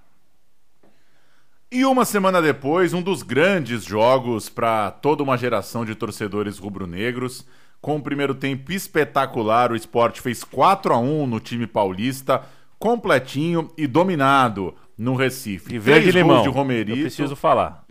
E 1.69 1.83
uma 1.83 2.05
semana 2.05 2.41
depois, 2.41 2.93
um 2.93 3.01
dos 3.01 3.21
grandes 3.23 3.83
jogos 3.83 4.47
para 4.47 4.89
toda 4.89 5.21
uma 5.21 5.37
geração 5.37 5.83
de 5.83 5.95
torcedores 5.95 6.57
rubro-negros. 6.57 7.45
Com 7.87 7.95
o 7.95 8.01
primeiro 8.01 8.35
tempo 8.35 8.73
espetacular, 8.73 9.71
o 9.71 9.75
esporte 9.75 10.19
fez 10.19 10.43
4 10.43 10.93
a 10.93 10.97
1 10.97 11.25
no 11.25 11.39
time 11.39 11.65
paulista, 11.65 12.41
completinho 12.77 13.71
e 13.77 13.87
dominado 13.87 14.75
no 14.97 15.15
Recife. 15.15 15.69
De 15.69 15.79
verde 15.79 16.11
Três 16.11 16.15
limão. 16.15 16.41
de 16.41 16.49
Romerito. 16.49 16.97
Eu 16.99 17.03
preciso 17.03 17.33
falar. 17.33 17.85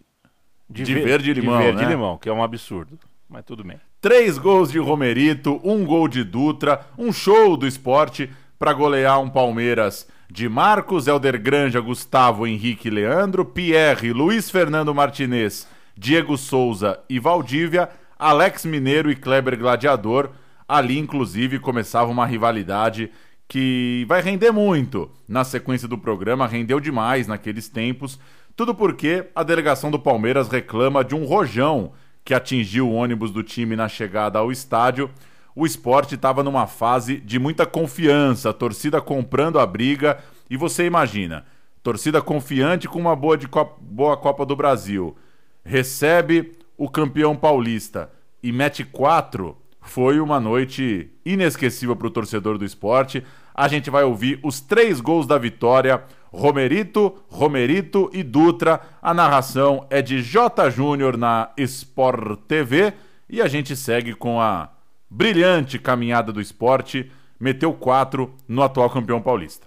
De 0.68 0.84
verde 0.84 1.32
limão, 1.32 1.56
De 1.56 1.64
verde 1.64 1.82
né? 1.82 1.88
limão, 1.88 2.18
que 2.18 2.28
é 2.28 2.32
um 2.34 2.42
absurdo. 2.42 2.98
Mas 3.26 3.42
tudo 3.46 3.64
bem. 3.64 3.80
Três 3.98 4.36
gols 4.36 4.70
de 4.70 4.78
Romerito, 4.78 5.58
um 5.64 5.82
gol 5.86 6.08
de 6.08 6.22
Dutra, 6.22 6.82
um 6.98 7.10
show 7.10 7.56
do 7.56 7.66
esporte 7.66 8.30
para 8.58 8.74
golear 8.74 9.18
um 9.18 9.30
Palmeiras 9.30 10.06
de 10.30 10.46
Marcos, 10.46 11.06
Helder 11.06 11.40
Granja, 11.40 11.80
Gustavo 11.80 12.46
Henrique 12.46 12.90
Leandro, 12.90 13.46
Pierre, 13.46 14.12
Luiz 14.12 14.50
Fernando 14.50 14.94
Martinez, 14.94 15.66
Diego 15.96 16.36
Souza 16.36 17.00
e 17.08 17.18
Valdívia, 17.18 17.88
Alex 18.18 18.64
Mineiro 18.64 19.10
e 19.10 19.16
Kleber 19.16 19.58
Gladiador. 19.58 20.30
Ali, 20.68 20.98
inclusive, 20.98 21.58
começava 21.58 22.10
uma 22.10 22.26
rivalidade 22.26 23.10
que 23.48 24.04
vai 24.08 24.20
render 24.20 24.50
muito 24.50 25.10
na 25.28 25.44
sequência 25.44 25.86
do 25.86 25.96
programa, 25.96 26.46
rendeu 26.46 26.80
demais 26.80 27.26
naqueles 27.26 27.68
tempos. 27.68 28.18
Tudo 28.56 28.74
porque 28.74 29.28
a 29.34 29.42
delegação 29.42 29.90
do 29.90 29.98
Palmeiras 29.98 30.48
reclama 30.48 31.04
de 31.04 31.14
um 31.14 31.24
rojão 31.24 31.92
que 32.24 32.34
atingiu 32.34 32.88
o 32.88 32.94
ônibus 32.94 33.30
do 33.30 33.42
time 33.42 33.76
na 33.76 33.88
chegada 33.88 34.38
ao 34.38 34.50
estádio. 34.50 35.10
O 35.54 35.64
esporte 35.64 36.16
estava 36.16 36.42
numa 36.42 36.66
fase 36.66 37.18
de 37.18 37.38
muita 37.38 37.64
confiança, 37.64 38.52
torcida 38.52 39.00
comprando 39.00 39.60
a 39.60 39.66
briga. 39.66 40.18
E 40.50 40.56
você 40.56 40.84
imagina, 40.84 41.44
torcida 41.82 42.20
confiante 42.20 42.88
com 42.88 42.98
uma 42.98 43.14
boa, 43.14 43.38
de 43.38 43.46
Copa, 43.46 43.76
boa 43.80 44.16
Copa 44.16 44.44
do 44.44 44.56
Brasil, 44.56 45.16
recebe 45.64 46.52
o 46.76 46.88
campeão 46.88 47.36
paulista 47.36 48.10
e 48.42 48.52
mete 48.52 48.84
quatro. 48.84 49.56
Foi 49.80 50.20
uma 50.20 50.40
noite 50.40 51.10
inesquecível 51.24 51.94
para 51.94 52.06
o 52.06 52.10
torcedor 52.10 52.58
do 52.58 52.64
esporte. 52.64 53.22
A 53.54 53.68
gente 53.68 53.90
vai 53.90 54.04
ouvir 54.04 54.40
os 54.42 54.60
três 54.60 55.00
gols 55.00 55.26
da 55.26 55.38
vitória. 55.38 56.02
Romerito, 56.32 57.16
Romerito 57.28 58.10
e 58.12 58.22
Dutra. 58.22 58.80
A 59.00 59.14
narração 59.14 59.86
é 59.88 60.02
de 60.02 60.22
J. 60.22 60.70
Júnior 60.70 61.16
na 61.16 61.50
Sport 61.56 62.40
TV. 62.48 62.92
E 63.28 63.40
a 63.40 63.48
gente 63.48 63.74
segue 63.76 64.14
com 64.14 64.40
a 64.40 64.70
brilhante 65.08 65.78
caminhada 65.78 66.32
do 66.32 66.40
esporte. 66.40 67.10
Meteu 67.38 67.72
quatro 67.72 68.34
no 68.48 68.62
atual 68.62 68.90
campeão 68.90 69.20
paulista. 69.22 69.66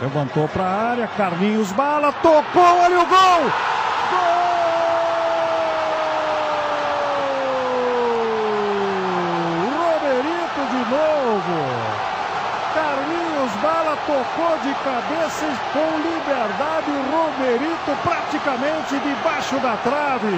Levantou 0.00 0.46
para 0.48 0.62
a 0.62 0.90
área, 0.90 1.08
Carlinhos 1.08 1.72
Bala, 1.72 2.12
tocou, 2.12 2.62
olha 2.62 3.00
o 3.00 3.06
gol! 3.06 3.50
Romerito 9.74 10.60
de 10.70 10.90
novo. 10.90 11.58
Carlinhos 12.74 13.52
Bala 13.60 13.96
tocou 14.06 14.58
de 14.62 14.67
cabeça 14.84 15.46
com 15.72 15.88
liberdade. 15.98 16.90
Romerito 17.10 17.96
praticamente 18.02 18.98
debaixo 18.98 19.56
da 19.60 19.76
trave. 19.78 20.34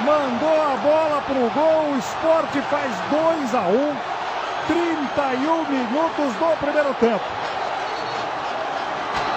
Mandou 0.00 0.62
a 0.62 0.76
bola 0.76 1.22
para 1.26 1.38
o 1.38 1.50
gol. 1.50 1.92
O 1.92 1.98
esporte 1.98 2.60
faz 2.62 2.92
2 3.10 3.54
a 3.54 3.62
1. 3.62 4.18
31 4.68 5.64
minutos 5.70 6.34
do 6.34 6.56
primeiro 6.60 6.94
tempo. 6.94 7.37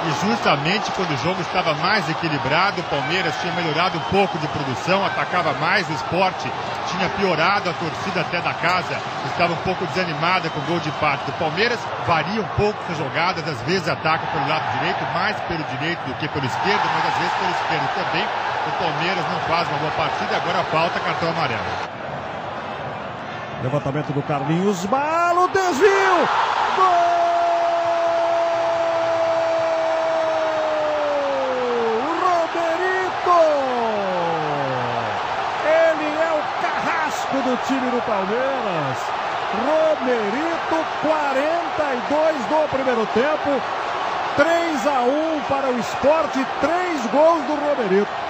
E 0.03 0.25
justamente 0.25 0.91
quando 0.93 1.11
o 1.11 1.17
jogo 1.17 1.41
estava 1.41 1.75
mais 1.75 2.09
equilibrado, 2.09 2.81
o 2.81 2.83
Palmeiras 2.85 3.35
tinha 3.39 3.53
melhorado 3.53 3.99
um 3.99 4.01
pouco 4.09 4.37
de 4.39 4.47
produção, 4.47 5.05
atacava 5.05 5.53
mais 5.53 5.87
o 5.87 5.93
esporte, 5.93 6.51
tinha 6.87 7.07
piorado 7.09 7.69
a 7.69 7.73
torcida 7.73 8.21
até 8.21 8.41
da 8.41 8.51
casa, 8.51 8.97
estava 9.27 9.53
um 9.53 9.57
pouco 9.57 9.85
desanimada 9.85 10.49
com 10.49 10.59
o 10.59 10.63
gol 10.63 10.79
de 10.79 10.89
empate 10.89 11.25
do 11.25 11.33
Palmeiras, 11.33 11.79
varia 12.07 12.41
um 12.41 12.47
pouco 12.57 12.79
as 12.89 12.97
jogadas, 12.97 13.47
às 13.47 13.61
vezes 13.61 13.87
ataca 13.87 14.25
pelo 14.27 14.47
lado 14.49 14.65
direito, 14.79 15.05
mais 15.13 15.39
pelo 15.41 15.63
direito 15.65 15.99
do 16.07 16.15
que 16.15 16.27
pelo 16.29 16.45
esquerdo, 16.47 16.89
mas 16.95 17.05
às 17.05 17.17
vezes 17.19 17.33
pelo 17.37 17.51
esquerdo 17.51 17.89
também. 17.93 18.25
O 18.67 18.71
Palmeiras 18.81 19.25
não 19.31 19.39
faz 19.41 19.69
uma 19.69 19.77
boa 19.77 19.91
partida, 19.91 20.35
agora 20.35 20.63
falta 20.65 20.99
cartão 20.99 21.29
amarelo. 21.29 21.61
Levantamento 23.61 24.13
do 24.13 24.21
Carlinhos 24.23 24.83
Balo, 24.85 25.47
desvio! 25.49 26.27
Gol! 26.75 27.10
Do 37.51 37.57
time 37.67 37.91
do 37.91 38.01
Palmeiras. 38.03 38.97
Romerito, 39.67 40.85
42 41.01 42.45
do 42.45 42.69
primeiro 42.69 43.05
tempo. 43.07 43.61
3 44.37 44.87
a 44.87 45.01
1 45.01 45.41
para 45.49 45.69
o 45.69 45.77
esporte, 45.77 46.45
3 46.61 47.07
gols 47.07 47.43
do 47.43 47.55
Romerito. 47.55 48.20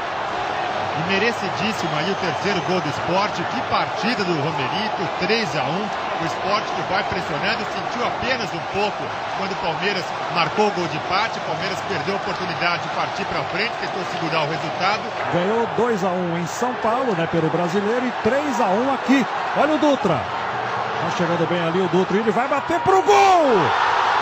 E 0.98 1.12
merecidíssimo 1.12 1.96
aí 1.98 2.12
o 2.12 2.16
terceiro 2.16 2.62
gol 2.68 2.82
do 2.82 2.90
esporte. 2.90 3.44
Que 3.44 3.62
partida 3.70 4.24
do 4.24 4.34
Romerito, 4.42 5.10
3 5.20 5.56
a 5.58 5.64
1 5.64 6.12
o 6.22 6.26
esporte 6.26 6.68
que 6.76 6.82
vai 6.84 7.04
pressionando, 7.04 7.66
sentiu 7.74 8.06
apenas 8.06 8.54
um 8.54 8.60
pouco 8.74 9.04
quando 9.38 9.54
o 9.54 9.56
Palmeiras 9.56 10.06
marcou 10.36 10.68
o 10.68 10.72
gol 10.72 10.88
de 10.88 10.96
empate. 10.98 11.40
O 11.40 11.42
Palmeiras 11.42 11.80
perdeu 11.90 12.14
a 12.14 12.18
oportunidade 12.18 12.84
de 12.84 12.90
partir 12.90 13.26
para 13.26 13.44
frente, 13.46 13.72
tentou 13.82 14.04
segurar 14.12 14.44
o 14.44 14.50
resultado. 14.50 15.02
Ganhou 15.34 15.68
2 15.78 16.04
a 16.04 16.10
1 16.10 16.38
em 16.38 16.46
São 16.46 16.74
Paulo, 16.76 17.16
né, 17.16 17.28
pelo 17.32 17.50
brasileiro, 17.50 18.06
e 18.06 18.12
3 18.24 18.62
a 18.62 18.66
1 18.66 18.94
aqui. 18.94 19.26
Olha 19.58 19.74
o 19.74 19.80
Dutra. 19.80 20.16
Tá 20.16 21.10
chegando 21.18 21.48
bem 21.50 21.60
ali 21.66 21.82
o 21.82 21.88
Dutra, 21.88 22.18
ele 22.18 22.32
vai 22.32 22.48
bater 22.48 22.80
pro 22.82 23.02
gol! 23.02 23.46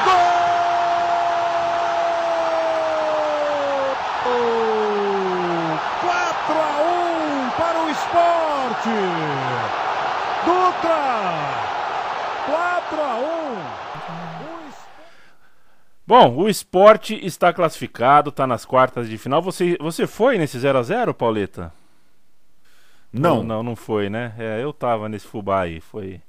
Gol! 0.05 0.39
4 6.01 6.55
a 6.58 6.82
1 6.82 7.49
para 7.58 7.79
o 7.79 7.89
esporte! 7.89 8.89
Dutra! 10.45 11.10
4 12.49 13.01
a 13.01 13.15
1. 13.15 13.29
Bom, 16.09 16.37
o 16.37 16.49
esporte 16.49 17.23
está 17.23 17.53
classificado, 17.53 18.31
está 18.31 18.47
nas 18.47 18.65
quartas 18.65 19.07
de 19.07 19.15
final. 19.15 19.43
Você, 19.43 19.77
você 19.79 20.07
foi 20.07 20.39
nesse 20.39 20.57
0 20.57 20.79
a 20.79 20.81
0 20.81 21.13
Pauleta? 21.13 21.71
Não. 23.13 23.43
Não, 23.43 23.61
não 23.61 23.75
foi, 23.75 24.09
né? 24.09 24.33
É, 24.39 24.59
eu 24.59 24.73
tava 24.73 25.07
nesse 25.07 25.27
fubá 25.27 25.61
aí. 25.61 25.79
Foi 25.79 26.19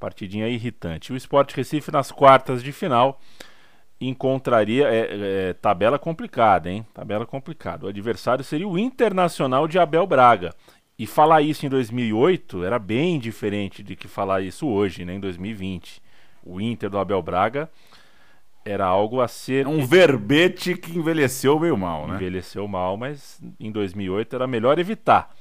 partidinha 0.00 0.48
irritante. 0.48 1.12
O 1.12 1.16
Esporte 1.16 1.54
Recife 1.54 1.92
nas 1.92 2.10
quartas 2.10 2.64
de 2.64 2.72
final 2.72 3.20
encontraria. 4.00 4.88
É, 4.88 5.50
é, 5.50 5.52
tabela 5.52 6.00
complicada, 6.00 6.68
hein? 6.68 6.84
Tabela 6.92 7.24
complicada. 7.24 7.86
O 7.86 7.88
adversário 7.88 8.42
seria 8.42 8.66
o 8.66 8.76
Internacional 8.76 9.68
de 9.68 9.78
Abel 9.78 10.04
Braga. 10.04 10.52
E 10.98 11.06
falar 11.06 11.42
isso 11.42 11.64
em 11.64 11.68
2008 11.68 12.64
era 12.64 12.76
bem 12.76 13.20
diferente 13.20 13.84
de 13.84 13.94
que 13.94 14.08
falar 14.08 14.40
isso 14.40 14.66
hoje, 14.66 15.04
né, 15.04 15.14
em 15.14 15.20
2020. 15.20 16.02
O 16.42 16.60
Inter 16.60 16.90
do 16.90 16.98
Abel 16.98 17.22
Braga 17.22 17.70
era 18.66 18.84
algo 18.84 19.20
a 19.20 19.28
ser. 19.28 19.66
Um 19.66 19.86
verbete 19.86 20.74
que 20.74 20.98
envelheceu 20.98 21.58
meio 21.58 21.76
mal, 21.76 22.08
né? 22.08 22.16
Envelheceu 22.16 22.66
mal, 22.66 22.96
mas 22.96 23.40
em 23.60 23.70
2008 23.70 24.34
era 24.34 24.46
melhor 24.46 24.78
evitar. 24.78 25.32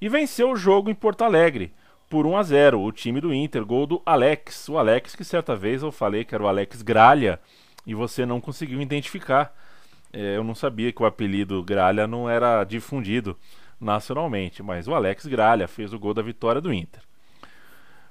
E 0.00 0.08
venceu 0.08 0.50
o 0.50 0.56
jogo 0.56 0.90
em 0.90 0.94
Porto 0.94 1.22
Alegre 1.22 1.72
por 2.10 2.26
1 2.26 2.36
a 2.36 2.42
0 2.42 2.80
o 2.80 2.92
time 2.92 3.20
do 3.20 3.32
Inter, 3.32 3.64
gol 3.64 3.86
do 3.86 4.02
Alex. 4.04 4.68
O 4.68 4.76
Alex, 4.76 5.14
que 5.14 5.24
certa 5.24 5.54
vez 5.54 5.82
eu 5.82 5.92
falei 5.92 6.24
que 6.24 6.34
era 6.34 6.42
o 6.42 6.48
Alex 6.48 6.82
Gralha 6.82 7.38
e 7.86 7.94
você 7.94 8.26
não 8.26 8.40
conseguiu 8.40 8.80
identificar. 8.80 9.54
É, 10.12 10.36
eu 10.36 10.42
não 10.42 10.54
sabia 10.54 10.92
que 10.92 11.02
o 11.02 11.06
apelido 11.06 11.62
Gralha 11.62 12.08
não 12.08 12.28
era 12.28 12.64
difundido 12.64 13.36
nacionalmente, 13.80 14.62
mas 14.62 14.88
o 14.88 14.94
Alex 14.94 15.26
Gralha 15.26 15.68
fez 15.68 15.92
o 15.92 15.98
gol 15.98 16.12
da 16.12 16.22
vitória 16.22 16.60
do 16.60 16.72
Inter. 16.72 17.02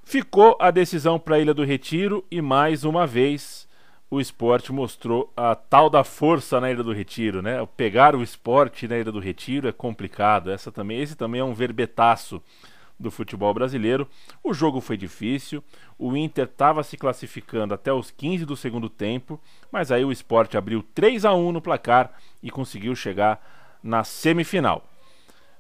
Ficou 0.05 0.57
a 0.59 0.71
decisão 0.71 1.19
para 1.19 1.35
a 1.35 1.39
Ilha 1.39 1.53
do 1.53 1.63
Retiro 1.63 2.25
e 2.29 2.41
mais 2.41 2.83
uma 2.83 3.05
vez 3.05 3.67
o 4.13 4.21
esporte 4.21 4.71
mostrou 4.71 5.33
a 5.35 5.55
tal 5.55 5.89
da 5.89 6.03
força 6.03 6.61
na 6.61 6.69
Ilha 6.69 6.83
do 6.83 6.93
Retiro, 6.93 7.41
né? 7.41 7.67
Pegar 7.75 8.15
o 8.15 8.21
esporte 8.21 8.87
na 8.87 8.99
Ilha 8.99 9.11
do 9.11 9.19
Retiro 9.19 9.67
é 9.67 9.71
complicado. 9.71 10.51
Essa 10.51 10.71
também, 10.71 11.01
esse 11.01 11.15
também 11.15 11.41
é 11.41 11.43
um 11.43 11.55
verbetaço 11.55 12.39
do 12.99 13.09
futebol 13.09 13.51
brasileiro. 13.55 14.07
O 14.43 14.53
jogo 14.53 14.79
foi 14.79 14.97
difícil, 14.97 15.63
o 15.97 16.15
Inter 16.15 16.45
estava 16.45 16.83
se 16.83 16.95
classificando 16.95 17.73
até 17.73 17.91
os 17.91 18.11
15 18.11 18.45
do 18.45 18.55
segundo 18.55 18.87
tempo, 18.87 19.41
mas 19.71 19.91
aí 19.91 20.05
o 20.05 20.11
esporte 20.11 20.55
abriu 20.57 20.83
3 20.93 21.25
a 21.25 21.33
1 21.33 21.51
no 21.51 21.61
placar 21.61 22.11
e 22.41 22.51
conseguiu 22.51 22.95
chegar 22.95 23.43
na 23.81 24.03
semifinal. 24.03 24.87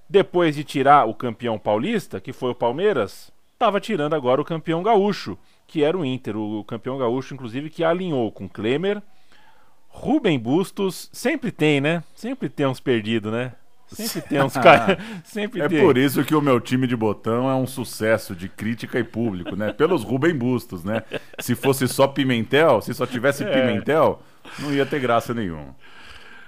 Depois 0.07 0.55
de 0.55 0.63
tirar 0.63 1.09
o 1.09 1.15
campeão 1.15 1.57
paulista, 1.57 2.21
que 2.21 2.31
foi 2.31 2.51
o 2.51 2.55
Palmeiras, 2.55 3.31
estava 3.53 3.81
tirando 3.81 4.13
agora 4.13 4.39
o 4.39 4.45
campeão 4.45 4.83
gaúcho, 4.83 5.39
que 5.67 5.83
era 5.83 5.97
o 5.97 6.05
Inter, 6.05 6.37
o 6.37 6.63
campeão 6.63 6.97
gaúcho, 6.97 7.33
inclusive, 7.33 7.69
que 7.69 7.83
alinhou 7.83 8.31
com 8.31 8.47
Klemer, 8.47 9.01
Rubem 9.87 10.39
Bustos, 10.39 11.09
sempre 11.13 11.51
tem, 11.51 11.79
né? 11.79 12.03
Sempre 12.15 12.49
tem 12.49 12.65
uns 12.65 12.79
perdidos, 12.79 13.31
né? 13.31 13.53
Sempre 13.87 14.21
tem 14.21 14.41
uns 14.41 14.53
caras. 14.57 14.97
Sempre 15.23 15.61
é 15.61 15.69
tem. 15.69 15.79
por 15.81 15.97
isso 15.97 16.23
que 16.23 16.33
o 16.33 16.41
meu 16.41 16.59
time 16.59 16.87
de 16.87 16.95
botão 16.95 17.49
é 17.49 17.53
um 17.53 17.67
sucesso 17.67 18.35
de 18.35 18.49
crítica 18.49 18.97
e 18.99 19.03
público, 19.03 19.55
né? 19.55 19.71
Pelos 19.71 20.03
Rubem 20.03 20.35
Bustos, 20.35 20.83
né? 20.83 21.03
Se 21.39 21.53
fosse 21.53 21.87
só 21.87 22.07
Pimentel, 22.07 22.81
se 22.81 22.93
só 22.93 23.05
tivesse 23.05 23.43
É. 23.43 23.51
Pimentel, 23.51 24.19
não 24.59 24.73
ia 24.73 24.85
ter 24.85 24.99
graça 24.99 25.31
nenhuma. 25.33 25.75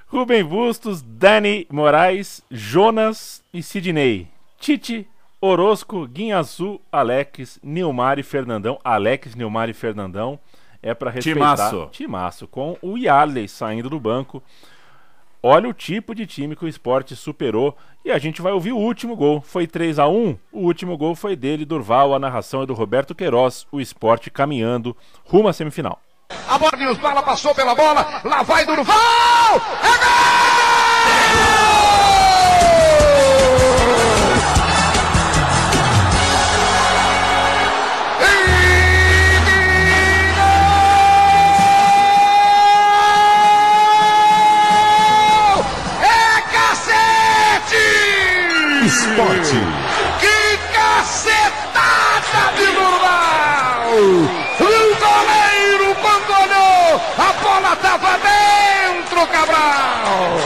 Rubem 0.08 0.44
Bustos, 0.44 1.02
Dani 1.04 1.68
Moraes, 1.72 2.42
Jonas 2.50 3.44
e 3.54 3.62
Sidney. 3.62 4.28
Tite, 4.60 5.08
Orosco, 5.40 6.08
Guinhazu, 6.08 6.80
Alex, 6.92 7.60
Nilmar 7.62 8.20
e 8.20 8.24
Fernandão. 8.24 8.80
Alex, 8.84 9.36
Nilmar 9.36 9.70
e 9.70 9.74
Fernandão 9.74 10.40
é 10.82 10.94
para 10.94 11.12
respeitar. 11.12 11.56
Timaço. 11.56 11.90
Timaço. 11.92 12.48
Com 12.48 12.78
o 12.82 12.98
Yarley 12.98 13.48
saindo 13.48 13.90
do 13.90 14.00
banco. 14.00 14.42
Olha 15.42 15.70
o 15.70 15.74
tipo 15.74 16.16
de 16.16 16.26
time 16.26 16.56
que 16.56 16.66
o 16.66 16.68
esporte 16.68 17.16
superou. 17.16 17.78
E 18.04 18.12
a 18.12 18.18
gente 18.18 18.42
vai 18.42 18.52
ouvir 18.52 18.72
o 18.72 18.78
último 18.78 19.16
gol. 19.16 19.42
Foi 19.42 19.68
3 19.68 20.00
a 20.00 20.08
1 20.08 20.38
O 20.52 20.62
último 20.62 20.98
gol 20.98 21.16
foi 21.16 21.36
dele, 21.36 21.66
Durval. 21.66 22.14
A 22.14 22.20
narração 22.20 22.64
é 22.64 22.66
do 22.66 22.74
Roberto 22.74 23.14
Queiroz. 23.14 23.68
O 23.72 23.80
esporte 23.80 24.32
caminhando 24.32 24.96
rumo 25.26 25.48
à 25.48 25.54
semifinal. 25.54 26.00
A 26.48 26.58
Bala 26.58 27.24
passou 27.24 27.54
pela 27.54 27.76
bola. 27.76 28.22
Lá 28.24 28.42
vai 28.44 28.66
Durval! 28.66 29.56
É 29.84 30.45
Esporte. 49.06 49.62
Que 50.20 50.58
cacetada 50.74 52.44
de 52.58 52.66
Durval! 52.66 53.94
O 53.94 54.66
goleiro 55.00 55.88
abandonou! 55.92 57.02
A 57.20 57.30
bola 57.44 57.74
estava 57.74 58.14
dentro, 58.18 59.28
Cabral! 59.28 60.40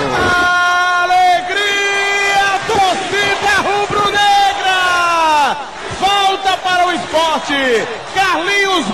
Alegria, 1.05 2.47
torcida 2.67 3.53
rubro-negra! 3.63 4.79
Volta 6.01 6.51
para 6.57 6.85
o 6.87 6.91
esporte! 6.91 7.87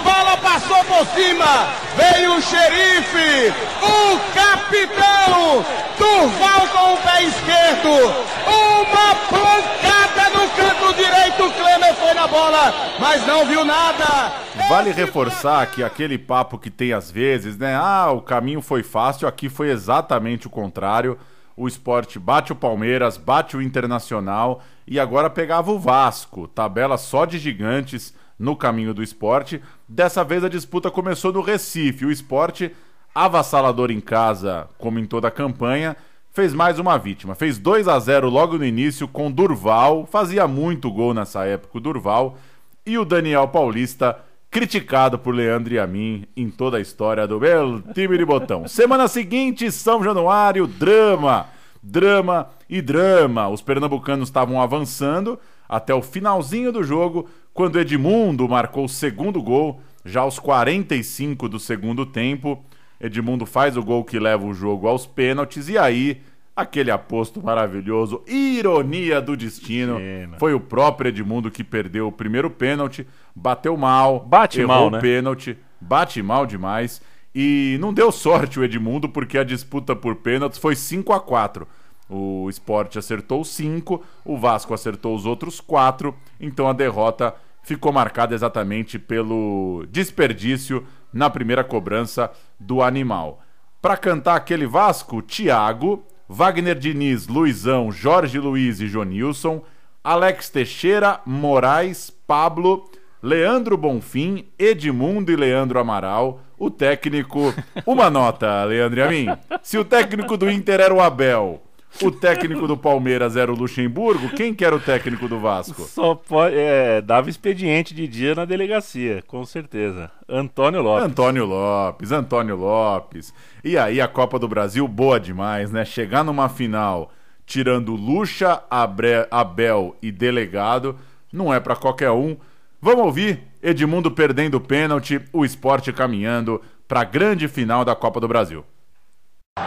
Bala 0.04 0.38
passou 0.38 0.84
por 0.86 1.06
cima! 1.08 1.68
Veio 1.96 2.36
o 2.36 2.42
xerife! 2.42 3.54
O 3.82 4.20
capitão! 4.34 5.66
Durval 5.98 6.68
com 6.68 6.94
o 6.94 6.98
pé 6.98 7.24
esquerdo! 7.24 8.26
Uma 8.46 9.16
pancada 9.30 10.30
no 10.32 10.50
canto 10.50 10.94
direito! 10.96 11.52
Klemer 11.58 11.94
foi 11.96 12.14
na 12.14 12.28
bola, 12.28 12.74
mas 13.00 13.26
não 13.26 13.46
viu 13.46 13.64
nada! 13.64 14.34
Vale 14.68 14.92
reforçar 14.92 15.68
que 15.68 15.84
aquele 15.84 16.18
papo 16.18 16.58
que 16.58 16.72
tem 16.72 16.92
às 16.92 17.12
vezes, 17.12 17.58
né? 17.58 17.76
Ah, 17.76 18.12
o 18.12 18.22
caminho 18.22 18.62
foi 18.62 18.84
fácil, 18.84 19.28
aqui 19.28 19.48
foi 19.48 19.70
exatamente 19.70 20.48
o 20.48 20.50
contrário. 20.50 21.18
O 21.58 21.68
esporte 21.68 22.20
bate 22.20 22.52
o 22.52 22.56
Palmeiras, 22.56 23.16
bate 23.16 23.56
o 23.56 23.62
Internacional 23.62 24.62
e 24.86 25.00
agora 25.00 25.30
pegava 25.30 25.72
o 25.72 25.80
Vasco. 25.80 26.48
Tabela 26.48 26.98
só 26.98 27.26
de 27.26 27.38
gigantes 27.38 28.14
no 28.38 28.56
caminho 28.56 28.94
do 28.94 29.02
esporte. 29.02 29.62
Dessa 29.88 30.24
vez 30.24 30.44
a 30.44 30.50
disputa 30.50 30.90
começou 30.90 31.32
no 31.32 31.42
Recife. 31.42 32.06
O 32.06 32.12
esporte, 32.12 32.72
avassalador 33.14 33.92
em 33.92 34.00
casa, 34.00 34.68
como 34.78 34.98
em 35.00 35.06
toda 35.06 35.28
a 35.28 35.32
campanha, 35.32 35.96
fez 36.32 36.54
mais 36.54 36.80
uma 36.80 36.98
vítima. 36.98 37.36
Fez 37.36 37.58
2 37.58 37.88
a 37.88 38.00
0 38.00 38.30
logo 38.30 38.58
no 38.58 38.66
início 38.66 39.08
com 39.08 39.32
Durval. 39.32 40.08
Fazia 40.08 40.48
muito 40.48 40.92
gol 40.92 41.14
nessa 41.14 41.46
época 41.46 41.78
o 41.78 41.82
Durval. 41.82 42.38
E 42.86 42.98
o 42.98 43.06
Daniel 43.06 43.48
Paulista 43.48 44.18
criticado 44.50 45.20
por 45.20 45.36
Leandro 45.36 45.74
e 45.74 45.80
a 45.80 45.86
mim 45.86 46.26
em 46.36 46.50
toda 46.50 46.78
a 46.78 46.82
história 46.82 47.28
do 47.28 47.40
meu 47.40 47.82
time 47.94 48.18
de 48.18 48.24
botão. 48.24 48.66
Semana 48.70 49.08
seguinte, 49.08 49.70
São 49.72 50.04
Januário, 50.04 50.66
drama, 50.66 51.48
drama 51.84 52.50
e 52.70 52.82
drama. 52.82 53.50
Os 53.50 53.62
pernambucanos 53.62 54.30
estavam 54.30 54.62
avançando 54.62 55.38
até 55.68 55.94
o 55.94 56.02
finalzinho 56.02 56.72
do 56.72 56.84
jogo, 56.84 57.28
quando 57.56 57.80
Edmundo 57.80 58.50
marcou 58.50 58.84
o 58.84 58.90
segundo 58.90 59.42
gol, 59.42 59.80
já 60.04 60.20
aos 60.20 60.38
45 60.38 61.48
do 61.48 61.58
segundo 61.58 62.06
tempo. 62.06 62.62
Edmundo 63.00 63.46
faz 63.46 63.78
o 63.78 63.82
gol 63.82 64.04
que 64.04 64.20
leva 64.20 64.46
o 64.46 64.54
jogo 64.54 64.90
aos 64.90 65.06
pênaltis 65.06 65.70
e 65.70 65.78
aí 65.78 66.22
aquele 66.54 66.92
aposto 66.92 67.42
maravilhoso, 67.42 68.22
ironia 68.28 69.22
do 69.22 69.38
destino. 69.38 69.98
Foi 70.38 70.54
o 70.54 70.60
próprio 70.60 71.08
Edmundo 71.08 71.50
que 71.50 71.64
perdeu 71.64 72.10
o 72.10 72.12
primeiro 72.12 72.50
pênalti, 72.50 73.08
bateu 73.34 73.78
mal, 73.78 74.20
Bate 74.20 74.62
mal, 74.66 74.88
o 74.88 74.92
né? 74.92 75.00
pênalti, 75.00 75.58
bate 75.80 76.22
mal 76.22 76.46
demais. 76.46 77.02
E 77.34 77.78
não 77.80 77.94
deu 77.94 78.12
sorte 78.12 78.60
o 78.60 78.66
Edmundo, 78.66 79.08
porque 79.08 79.38
a 79.38 79.46
disputa 79.46 79.96
por 79.96 80.18
pênaltis 80.18 80.60
foi 80.60 80.76
5 80.76 81.14
a 81.14 81.22
4 81.22 81.66
O 82.10 82.50
Sport 82.50 82.98
acertou 82.98 83.46
5, 83.46 84.04
o 84.26 84.38
Vasco 84.38 84.74
acertou 84.74 85.16
os 85.16 85.26
outros 85.26 85.62
4, 85.62 86.14
então 86.40 86.68
a 86.68 86.74
derrota 86.74 87.34
ficou 87.66 87.92
marcada 87.92 88.34
exatamente 88.34 89.00
pelo 89.00 89.86
desperdício 89.90 90.86
na 91.12 91.30
primeira 91.30 91.64
cobrança 91.64 92.32
do 92.60 92.82
animal. 92.82 93.42
Para 93.82 93.98
cantar 93.98 94.36
aquele 94.36 94.68
Vasco, 94.68 95.22
Thiago, 95.22 96.06
Wagner 96.30 96.78
Diniz, 96.78 97.28
Luizão, 97.28 97.92
Jorge 97.92 98.40
Luiz 98.40 98.80
e 98.80 98.88
Jonilson, 98.88 99.64
Alex 100.04 100.50
Teixeira, 100.50 101.20
Moraes, 101.26 102.12
Pablo, 102.28 102.90
Leandro 103.22 103.76
Bonfim, 103.76 104.46
Edmundo 104.58 105.32
e 105.32 105.36
Leandro 105.36 105.80
Amaral, 105.80 106.42
o 106.60 106.70
técnico. 106.70 107.54
Uma 107.86 108.10
nota, 108.10 108.64
Leandro 108.64 109.00
e 109.00 109.04
a 109.04 109.10
mim. 109.10 109.28
Se 109.64 109.78
o 109.80 109.84
técnico 109.86 110.38
do 110.38 110.50
Inter 110.50 110.80
era 110.80 110.94
o 110.94 111.02
Abel, 111.02 111.65
o 112.02 112.12
técnico 112.12 112.68
do 112.68 112.76
Palmeiras 112.76 113.36
era 113.36 113.52
o 113.52 113.56
Luxemburgo, 113.56 114.30
quem 114.30 114.54
que 114.54 114.64
era 114.66 114.76
o 114.76 114.80
técnico 114.80 115.28
do 115.28 115.40
Vasco? 115.40 115.82
Só 115.84 116.16
pode. 116.16 116.56
É, 116.58 117.02
dava 117.02 117.30
expediente 117.30 117.94
de 117.94 118.08
dia 118.08 118.36
na 118.36 118.46
delegacia, 118.46 119.24
com 119.28 119.46
certeza. 119.46 120.12
Antônio 120.28 120.82
Lopes. 120.82 121.06
Antônio 121.06 121.46
Lopes, 121.46 122.12
Antônio 122.12 122.56
Lopes. 122.56 123.34
E 123.64 123.78
aí 123.78 124.02
a 124.02 124.08
Copa 124.08 124.38
do 124.38 124.48
Brasil, 124.48 124.88
boa 124.88 125.20
demais, 125.20 125.72
né? 125.72 125.86
Chegar 125.86 126.24
numa 126.24 126.50
final 126.50 127.12
tirando 127.46 127.94
Lucha, 127.96 128.62
Abre- 128.72 129.28
Abel 129.30 129.96
e 130.02 130.12
Delegado, 130.12 130.98
não 131.32 131.54
é 131.54 131.60
pra 131.60 131.76
qualquer 131.76 132.10
um. 132.12 132.36
Vamos 132.82 133.06
ouvir 133.06 133.40
Edmundo 133.62 134.10
perdendo 134.12 134.56
o 134.56 134.62
pênalti, 134.62 135.22
o 135.32 135.46
esporte 135.46 135.94
caminhando 135.94 136.62
pra 136.88 137.04
grande 137.04 137.48
final 137.48 137.86
da 137.86 137.96
Copa 137.96 138.20
do 138.20 138.28
Brasil. 138.28 138.66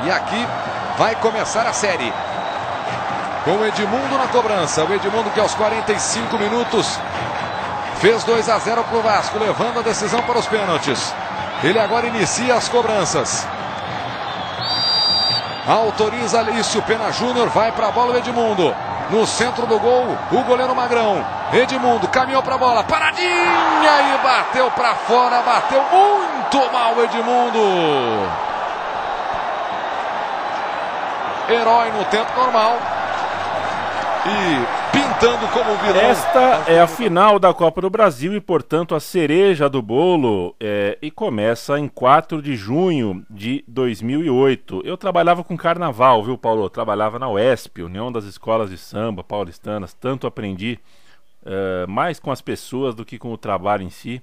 E 0.04 0.10
aqui 0.10 0.36
vai 0.98 1.14
começar 1.14 1.64
a 1.64 1.72
série. 1.72 2.12
Com 3.44 3.52
o 3.52 3.66
Edmundo 3.66 4.18
na 4.18 4.26
cobrança. 4.26 4.84
O 4.84 4.92
Edmundo 4.92 5.30
que 5.30 5.40
aos 5.40 5.54
45 5.54 6.36
minutos 6.36 6.98
fez 8.00 8.24
2 8.24 8.48
a 8.48 8.58
0 8.58 8.84
para 8.84 8.98
o 8.98 9.02
Vasco, 9.02 9.38
levando 9.38 9.78
a 9.78 9.82
decisão 9.82 10.20
para 10.22 10.38
os 10.38 10.46
pênaltis. 10.46 11.14
Ele 11.62 11.78
agora 11.78 12.08
inicia 12.08 12.56
as 12.56 12.68
cobranças. 12.68 13.46
Autoriza 15.66 16.40
Alício 16.40 16.82
Pena 16.82 17.12
Júnior, 17.12 17.48
vai 17.48 17.70
para 17.70 17.88
a 17.88 17.92
bola 17.92 18.14
o 18.14 18.18
Edmundo. 18.18 18.74
No 19.10 19.26
centro 19.26 19.66
do 19.66 19.78
gol, 19.78 20.18
o 20.32 20.42
goleiro 20.42 20.74
Magrão. 20.74 21.24
Edmundo 21.52 22.08
caminhou 22.08 22.42
para 22.42 22.56
a 22.56 22.58
bola, 22.58 22.84
paradinha 22.84 23.22
e 23.22 24.18
bateu 24.22 24.70
para 24.72 24.94
fora, 24.94 25.42
bateu 25.42 25.82
muito 25.90 26.72
mal 26.72 26.94
Edmundo. 27.04 28.47
Herói 31.48 31.90
no 31.92 32.04
tempo 32.04 32.30
normal. 32.36 32.76
E 34.26 34.92
pintando 34.92 35.48
como 35.48 35.74
vilão. 35.78 35.96
Esta 35.96 36.64
é 36.66 36.78
a 36.78 36.86
final 36.86 37.38
da 37.38 37.54
Copa 37.54 37.80
do 37.80 37.88
Brasil 37.88 38.34
e, 38.34 38.40
portanto, 38.40 38.94
a 38.94 39.00
cereja 39.00 39.66
do 39.66 39.80
bolo. 39.80 40.54
É, 40.60 40.98
e 41.00 41.10
começa 41.10 41.78
em 41.78 41.88
4 41.88 42.42
de 42.42 42.54
junho 42.54 43.24
de 43.30 43.64
2008. 43.66 44.82
Eu 44.84 44.98
trabalhava 44.98 45.42
com 45.42 45.56
carnaval, 45.56 46.22
viu, 46.22 46.36
Paulo? 46.36 46.64
Eu 46.64 46.70
trabalhava 46.70 47.18
na 47.18 47.30
UESP, 47.30 47.82
União 47.82 48.12
das 48.12 48.24
Escolas 48.24 48.68
de 48.68 48.76
Samba 48.76 49.24
Paulistanas. 49.24 49.94
Tanto 49.94 50.26
aprendi 50.26 50.78
uh, 51.44 51.90
mais 51.90 52.20
com 52.20 52.30
as 52.30 52.42
pessoas 52.42 52.94
do 52.94 53.06
que 53.06 53.18
com 53.18 53.32
o 53.32 53.38
trabalho 53.38 53.82
em 53.82 53.90
si. 53.90 54.20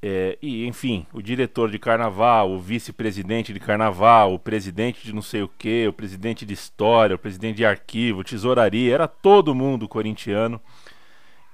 É, 0.00 0.38
e, 0.40 0.64
enfim, 0.66 1.06
o 1.12 1.20
diretor 1.20 1.70
de 1.70 1.78
carnaval, 1.78 2.52
o 2.52 2.58
vice-presidente 2.58 3.52
de 3.52 3.58
carnaval, 3.58 4.32
o 4.32 4.38
presidente 4.38 5.04
de 5.04 5.12
não 5.12 5.22
sei 5.22 5.42
o 5.42 5.48
que, 5.48 5.88
o 5.88 5.92
presidente 5.92 6.46
de 6.46 6.54
história, 6.54 7.16
o 7.16 7.18
presidente 7.18 7.56
de 7.56 7.66
arquivo, 7.66 8.22
tesouraria, 8.22 8.94
era 8.94 9.08
todo 9.08 9.54
mundo 9.54 9.88
corintiano. 9.88 10.60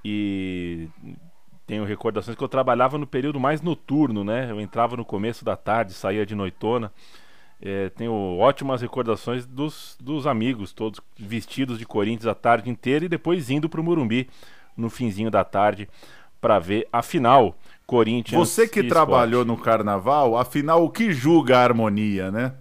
E 0.03 0.87
tenho 1.65 1.83
recordações 1.83 2.37
que 2.37 2.43
eu 2.43 2.47
trabalhava 2.47 2.97
no 2.97 3.07
período 3.07 3.39
mais 3.39 3.61
noturno, 3.61 4.23
né? 4.23 4.51
Eu 4.51 4.61
entrava 4.61 4.95
no 4.95 5.03
começo 5.03 5.43
da 5.43 5.55
tarde, 5.55 5.93
saía 5.93 6.25
de 6.25 6.35
noitona. 6.35 6.91
É, 7.59 7.89
tenho 7.89 8.13
ótimas 8.37 8.81
recordações 8.81 9.45
dos, 9.47 9.97
dos 9.99 10.27
amigos, 10.27 10.71
todos 10.73 11.01
vestidos 11.17 11.79
de 11.79 11.85
Corinthians 11.85 12.27
a 12.27 12.35
tarde 12.35 12.69
inteira 12.69 13.05
e 13.05 13.09
depois 13.09 13.49
indo 13.49 13.67
para 13.67 13.81
o 13.81 13.83
Murumbi 13.83 14.29
no 14.77 14.89
finzinho 14.89 15.31
da 15.31 15.43
tarde 15.43 15.89
para 16.39 16.59
ver 16.59 16.87
a 16.93 17.01
final. 17.01 17.57
Corinthians. 17.85 18.37
Você 18.37 18.67
que 18.67 18.83
trabalhou 18.83 19.41
esporte. 19.41 19.59
no 19.59 19.63
carnaval, 19.63 20.37
afinal, 20.37 20.83
o 20.83 20.89
que 20.89 21.11
julga 21.11 21.57
a 21.57 21.63
harmonia, 21.63 22.31
né? 22.31 22.53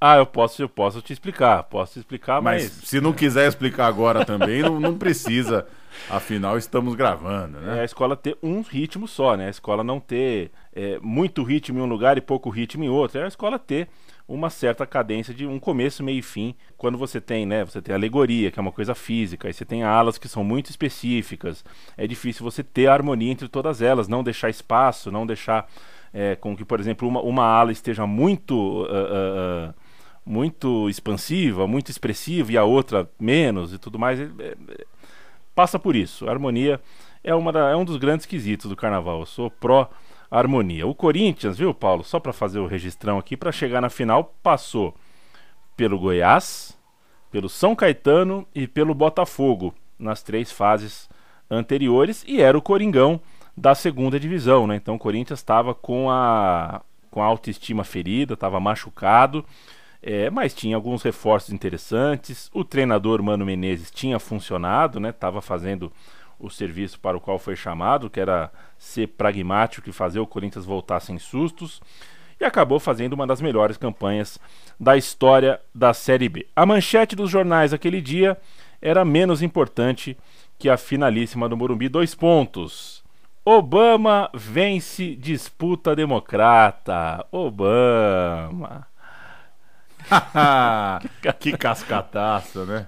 Ah, 0.00 0.18
eu 0.18 0.26
posso, 0.26 0.60
eu 0.60 0.68
posso 0.68 1.00
te 1.00 1.12
explicar, 1.12 1.62
posso 1.64 1.94
te 1.94 2.00
explicar, 2.00 2.42
mas. 2.42 2.64
Mas 2.64 2.88
se 2.88 3.00
não 3.00 3.12
quiser 3.12 3.48
explicar 3.48 3.86
agora 3.86 4.24
também, 4.24 4.62
não, 4.62 4.78
não 4.78 4.98
precisa. 4.98 5.66
Afinal, 6.10 6.58
estamos 6.58 6.94
gravando, 6.94 7.58
né? 7.58 7.78
É 7.78 7.80
a 7.80 7.84
escola 7.84 8.14
ter 8.14 8.36
um 8.42 8.60
ritmo 8.60 9.08
só, 9.08 9.34
né? 9.34 9.46
A 9.46 9.50
escola 9.50 9.82
não 9.82 9.98
ter 9.98 10.50
é, 10.74 10.98
muito 11.00 11.42
ritmo 11.42 11.78
em 11.78 11.82
um 11.82 11.86
lugar 11.86 12.18
e 12.18 12.20
pouco 12.20 12.50
ritmo 12.50 12.84
em 12.84 12.88
outro. 12.88 13.18
É 13.18 13.24
a 13.24 13.28
escola 13.28 13.58
ter 13.58 13.88
uma 14.28 14.50
certa 14.50 14.86
cadência 14.86 15.32
de 15.32 15.46
um 15.46 15.58
começo, 15.58 16.02
meio 16.02 16.18
e 16.18 16.22
fim. 16.22 16.54
Quando 16.76 16.98
você 16.98 17.20
tem, 17.20 17.46
né, 17.46 17.64
você 17.64 17.80
tem 17.80 17.94
alegoria, 17.94 18.50
que 18.50 18.58
é 18.58 18.62
uma 18.62 18.72
coisa 18.72 18.94
física, 18.94 19.48
e 19.48 19.52
você 19.52 19.64
tem 19.64 19.82
alas 19.82 20.18
que 20.18 20.28
são 20.28 20.42
muito 20.42 20.70
específicas. 20.70 21.64
É 21.96 22.06
difícil 22.06 22.44
você 22.44 22.62
ter 22.62 22.88
a 22.88 22.92
harmonia 22.92 23.30
entre 23.30 23.48
todas 23.48 23.80
elas, 23.80 24.08
não 24.08 24.24
deixar 24.24 24.50
espaço, 24.50 25.12
não 25.12 25.26
deixar 25.26 25.70
é, 26.12 26.34
com 26.34 26.56
que, 26.56 26.64
por 26.64 26.80
exemplo, 26.80 27.06
uma, 27.06 27.20
uma 27.20 27.44
ala 27.44 27.70
esteja 27.70 28.06
muito 28.06 28.82
uh, 28.84 29.70
uh, 29.70 29.74
muito 30.24 30.90
expansiva, 30.90 31.68
muito 31.68 31.88
expressiva 31.88 32.50
e 32.50 32.56
a 32.56 32.64
outra 32.64 33.08
menos 33.18 33.72
e 33.72 33.78
tudo 33.78 33.96
mais. 33.96 34.18
É, 34.18 34.24
é, 34.24 34.86
passa 35.54 35.78
por 35.78 35.94
isso. 35.94 36.28
A 36.28 36.32
harmonia 36.32 36.80
é, 37.22 37.32
uma 37.34 37.52
da, 37.52 37.70
é 37.70 37.76
um 37.76 37.84
dos 37.84 37.96
grandes 37.96 38.26
quesitos 38.26 38.68
do 38.68 38.74
carnaval. 38.74 39.20
Eu 39.20 39.26
sou 39.26 39.50
pró 39.50 39.88
harmonia. 40.30 40.86
O 40.86 40.94
Corinthians, 40.94 41.58
viu, 41.58 41.72
Paulo? 41.72 42.04
Só 42.04 42.18
para 42.18 42.32
fazer 42.32 42.58
o 42.58 42.66
registrão 42.66 43.18
aqui, 43.18 43.36
para 43.36 43.52
chegar 43.52 43.80
na 43.80 43.90
final, 43.90 44.34
passou 44.42 44.94
pelo 45.76 45.98
Goiás, 45.98 46.76
pelo 47.30 47.48
São 47.48 47.76
Caetano 47.76 48.46
e 48.54 48.66
pelo 48.66 48.94
Botafogo 48.94 49.74
nas 49.98 50.22
três 50.22 50.50
fases 50.50 51.08
anteriores 51.50 52.24
e 52.26 52.40
era 52.40 52.56
o 52.56 52.62
Coringão 52.62 53.20
da 53.56 53.74
segunda 53.74 54.18
divisão, 54.20 54.66
né? 54.66 54.76
Então 54.76 54.96
o 54.96 54.98
Corinthians 54.98 55.40
estava 55.40 55.74
com 55.74 56.10
a 56.10 56.82
com 57.10 57.22
a 57.22 57.26
autoestima 57.26 57.82
ferida, 57.82 58.34
estava 58.34 58.60
machucado, 58.60 59.42
é, 60.02 60.28
mas 60.28 60.52
tinha 60.52 60.76
alguns 60.76 61.02
reforços 61.02 61.50
interessantes. 61.50 62.50
O 62.52 62.62
treinador 62.62 63.22
Mano 63.22 63.46
Menezes 63.46 63.90
tinha 63.90 64.18
funcionado, 64.18 65.00
né? 65.00 65.12
Tava 65.12 65.40
fazendo 65.40 65.90
o 66.38 66.50
serviço 66.50 67.00
para 67.00 67.16
o 67.16 67.20
qual 67.20 67.38
foi 67.38 67.56
chamado, 67.56 68.10
que 68.10 68.20
era 68.20 68.50
ser 68.78 69.08
pragmático 69.08 69.88
e 69.88 69.92
fazer 69.92 70.20
o 70.20 70.26
Corinthians 70.26 70.64
voltar 70.64 71.00
sem 71.00 71.18
sustos, 71.18 71.80
e 72.38 72.44
acabou 72.44 72.78
fazendo 72.78 73.14
uma 73.14 73.26
das 73.26 73.40
melhores 73.40 73.76
campanhas 73.76 74.38
da 74.78 74.96
história 74.96 75.60
da 75.74 75.94
Série 75.94 76.28
B. 76.28 76.46
A 76.54 76.66
manchete 76.66 77.16
dos 77.16 77.30
jornais 77.30 77.72
aquele 77.72 78.00
dia 78.00 78.36
era 78.80 79.04
menos 79.04 79.42
importante 79.42 80.16
que 80.58 80.68
a 80.68 80.76
finalíssima 80.76 81.48
do 81.48 81.56
Morumbi, 81.56 81.88
dois 81.88 82.14
pontos. 82.14 83.02
Obama 83.44 84.28
vence 84.34 85.14
disputa 85.14 85.94
democrata. 85.94 87.24
Obama. 87.30 88.86
que 91.38 91.56
cascataça, 91.56 92.64
né? 92.64 92.86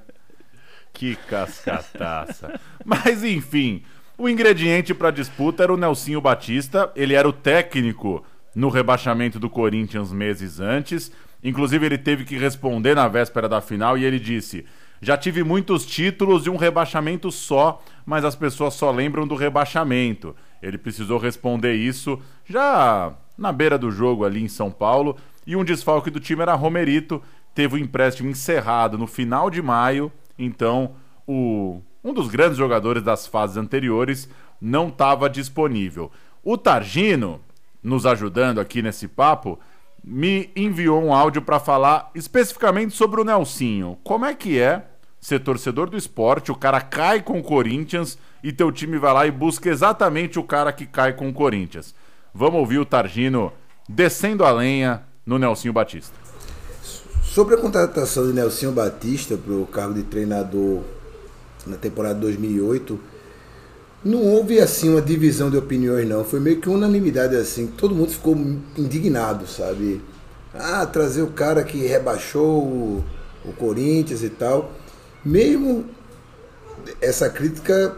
Que 0.98 1.14
cascataça. 1.14 2.58
Mas 2.84 3.22
enfim, 3.22 3.84
o 4.18 4.28
ingrediente 4.28 4.92
para 4.92 5.10
a 5.10 5.12
disputa 5.12 5.62
era 5.62 5.72
o 5.72 5.76
Nelsinho 5.76 6.20
Batista. 6.20 6.90
Ele 6.96 7.14
era 7.14 7.28
o 7.28 7.32
técnico 7.32 8.24
no 8.52 8.68
rebaixamento 8.68 9.38
do 9.38 9.48
Corinthians 9.48 10.12
meses 10.12 10.58
antes. 10.58 11.12
Inclusive, 11.40 11.86
ele 11.86 11.98
teve 11.98 12.24
que 12.24 12.36
responder 12.36 12.96
na 12.96 13.06
véspera 13.06 13.48
da 13.48 13.60
final 13.60 13.96
e 13.96 14.04
ele 14.04 14.18
disse: 14.18 14.66
Já 15.00 15.16
tive 15.16 15.44
muitos 15.44 15.86
títulos 15.86 16.46
e 16.46 16.50
um 16.50 16.56
rebaixamento 16.56 17.30
só, 17.30 17.80
mas 18.04 18.24
as 18.24 18.34
pessoas 18.34 18.74
só 18.74 18.90
lembram 18.90 19.24
do 19.24 19.36
rebaixamento. 19.36 20.34
Ele 20.60 20.76
precisou 20.76 21.16
responder 21.16 21.74
isso 21.74 22.20
já 22.44 23.14
na 23.38 23.52
beira 23.52 23.78
do 23.78 23.92
jogo 23.92 24.24
ali 24.24 24.42
em 24.42 24.48
São 24.48 24.68
Paulo. 24.68 25.16
E 25.46 25.54
um 25.54 25.62
desfalque 25.62 26.10
do 26.10 26.18
time 26.18 26.42
era 26.42 26.56
Romerito, 26.56 27.22
teve 27.54 27.76
o 27.76 27.78
empréstimo 27.78 28.28
encerrado 28.28 28.98
no 28.98 29.06
final 29.06 29.48
de 29.48 29.62
maio 29.62 30.10
então, 30.38 30.94
o, 31.26 31.80
um 32.02 32.12
dos 32.12 32.28
grandes 32.28 32.56
jogadores 32.56 33.02
das 33.02 33.26
fases 33.26 33.56
anteriores 33.56 34.28
não 34.60 34.88
estava 34.88 35.28
disponível. 35.28 36.10
O 36.42 36.56
Targino, 36.56 37.40
nos 37.82 38.06
ajudando 38.06 38.60
aqui 38.60 38.80
nesse 38.80 39.08
papo, 39.08 39.58
me 40.02 40.50
enviou 40.54 41.02
um 41.02 41.12
áudio 41.12 41.42
para 41.42 41.60
falar 41.60 42.10
especificamente 42.14 42.94
sobre 42.94 43.20
o 43.20 43.24
Nelsinho. 43.24 43.98
Como 44.04 44.24
é 44.24 44.34
que 44.34 44.58
é 44.58 44.84
ser 45.20 45.40
torcedor 45.40 45.90
do 45.90 45.96
esporte, 45.96 46.52
o 46.52 46.56
cara 46.56 46.80
cai 46.80 47.20
com 47.20 47.38
o 47.38 47.42
Corinthians 47.42 48.16
e 48.42 48.52
teu 48.52 48.70
time 48.70 48.98
vai 48.98 49.12
lá 49.12 49.26
e 49.26 49.30
busca 49.30 49.68
exatamente 49.68 50.38
o 50.38 50.44
cara 50.44 50.72
que 50.72 50.86
cai 50.86 51.12
com 51.12 51.28
o 51.28 51.32
Corinthians. 51.32 51.94
Vamos 52.32 52.60
ouvir 52.60 52.78
o 52.78 52.86
Targino 52.86 53.52
descendo 53.88 54.44
a 54.44 54.52
lenha 54.52 55.02
no 55.26 55.38
Nelsinho 55.38 55.72
Batista. 55.72 56.27
Sobre 57.38 57.54
a 57.54 57.58
contratação 57.58 58.26
de 58.26 58.32
Nelson 58.32 58.72
Batista 58.72 59.36
para 59.36 59.54
o 59.54 59.64
cargo 59.64 59.94
de 59.94 60.02
treinador 60.02 60.82
na 61.64 61.76
temporada 61.76 62.18
2008, 62.18 62.98
não 64.04 64.24
houve 64.24 64.58
assim 64.58 64.88
uma 64.88 65.00
divisão 65.00 65.48
de 65.48 65.56
opiniões 65.56 66.08
não, 66.08 66.24
foi 66.24 66.40
meio 66.40 66.60
que 66.60 66.68
unanimidade 66.68 67.36
assim, 67.36 67.68
todo 67.68 67.94
mundo 67.94 68.10
ficou 68.10 68.34
indignado, 68.76 69.46
sabe? 69.46 70.00
Ah, 70.52 70.84
trazer 70.84 71.22
o 71.22 71.28
cara 71.28 71.62
que 71.62 71.86
rebaixou 71.86 72.60
o, 72.60 73.04
o 73.44 73.52
Corinthians 73.52 74.24
e 74.24 74.30
tal. 74.30 74.72
Mesmo 75.24 75.84
essa 77.00 77.30
crítica 77.30 77.96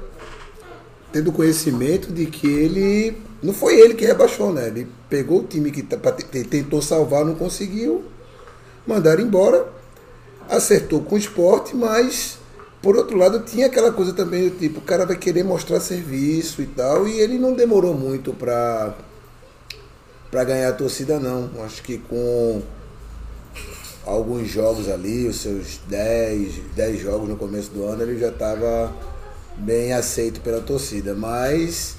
tendo 1.10 1.32
conhecimento 1.32 2.12
de 2.12 2.26
que 2.26 2.46
ele 2.46 3.16
não 3.42 3.54
foi 3.54 3.80
ele 3.80 3.94
que 3.94 4.04
rebaixou, 4.04 4.52
né? 4.52 4.66
Ele 4.66 4.86
pegou 5.08 5.40
o 5.40 5.44
time 5.44 5.70
que 5.70 5.82
tentou 5.82 6.82
salvar, 6.82 7.24
não 7.24 7.34
conseguiu 7.34 8.04
mandaram 8.90 9.22
embora, 9.22 9.66
acertou 10.48 11.00
com 11.00 11.14
o 11.14 11.18
esporte, 11.18 11.76
mas 11.76 12.38
por 12.82 12.96
outro 12.96 13.16
lado 13.16 13.40
tinha 13.40 13.66
aquela 13.66 13.92
coisa 13.92 14.12
também 14.12 14.48
do 14.48 14.58
tipo, 14.58 14.80
o 14.80 14.82
cara 14.82 15.06
vai 15.06 15.16
querer 15.16 15.44
mostrar 15.44 15.78
serviço 15.80 16.60
e 16.60 16.66
tal, 16.66 17.06
e 17.06 17.20
ele 17.20 17.38
não 17.38 17.54
demorou 17.54 17.94
muito 17.94 18.32
para 18.32 18.94
para 20.30 20.44
ganhar 20.44 20.68
a 20.68 20.72
torcida 20.72 21.18
não. 21.18 21.50
Acho 21.64 21.82
que 21.82 21.98
com 21.98 22.62
alguns 24.06 24.48
jogos 24.48 24.88
ali, 24.88 25.26
os 25.26 25.40
seus 25.40 25.80
10, 25.88 26.54
10 26.76 27.00
jogos 27.00 27.28
no 27.28 27.36
começo 27.36 27.70
do 27.70 27.84
ano, 27.84 28.02
ele 28.02 28.18
já 28.18 28.28
estava 28.28 28.92
bem 29.56 29.92
aceito 29.92 30.40
pela 30.40 30.60
torcida, 30.60 31.14
mas 31.14 31.96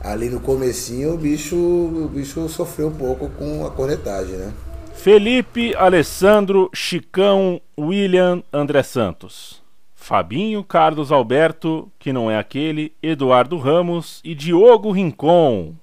ali 0.00 0.30
no 0.30 0.40
comecinho 0.40 1.12
o 1.14 1.18
bicho, 1.18 1.56
o 1.56 2.10
bicho 2.12 2.48
sofreu 2.48 2.88
um 2.88 2.94
pouco 2.94 3.28
com 3.30 3.66
a 3.66 3.70
cornetagem, 3.70 4.36
né? 4.36 4.52
Felipe, 4.98 5.76
Alessandro, 5.76 6.68
Chicão, 6.74 7.60
William, 7.78 8.42
André 8.52 8.82
Santos. 8.82 9.62
Fabinho, 9.94 10.64
Carlos 10.64 11.12
Alberto, 11.12 11.90
que 12.00 12.12
não 12.12 12.28
é 12.28 12.36
aquele, 12.36 12.92
Eduardo 13.00 13.56
Ramos 13.58 14.20
e 14.24 14.34
Diogo 14.34 14.90
Rincon. 14.90 15.76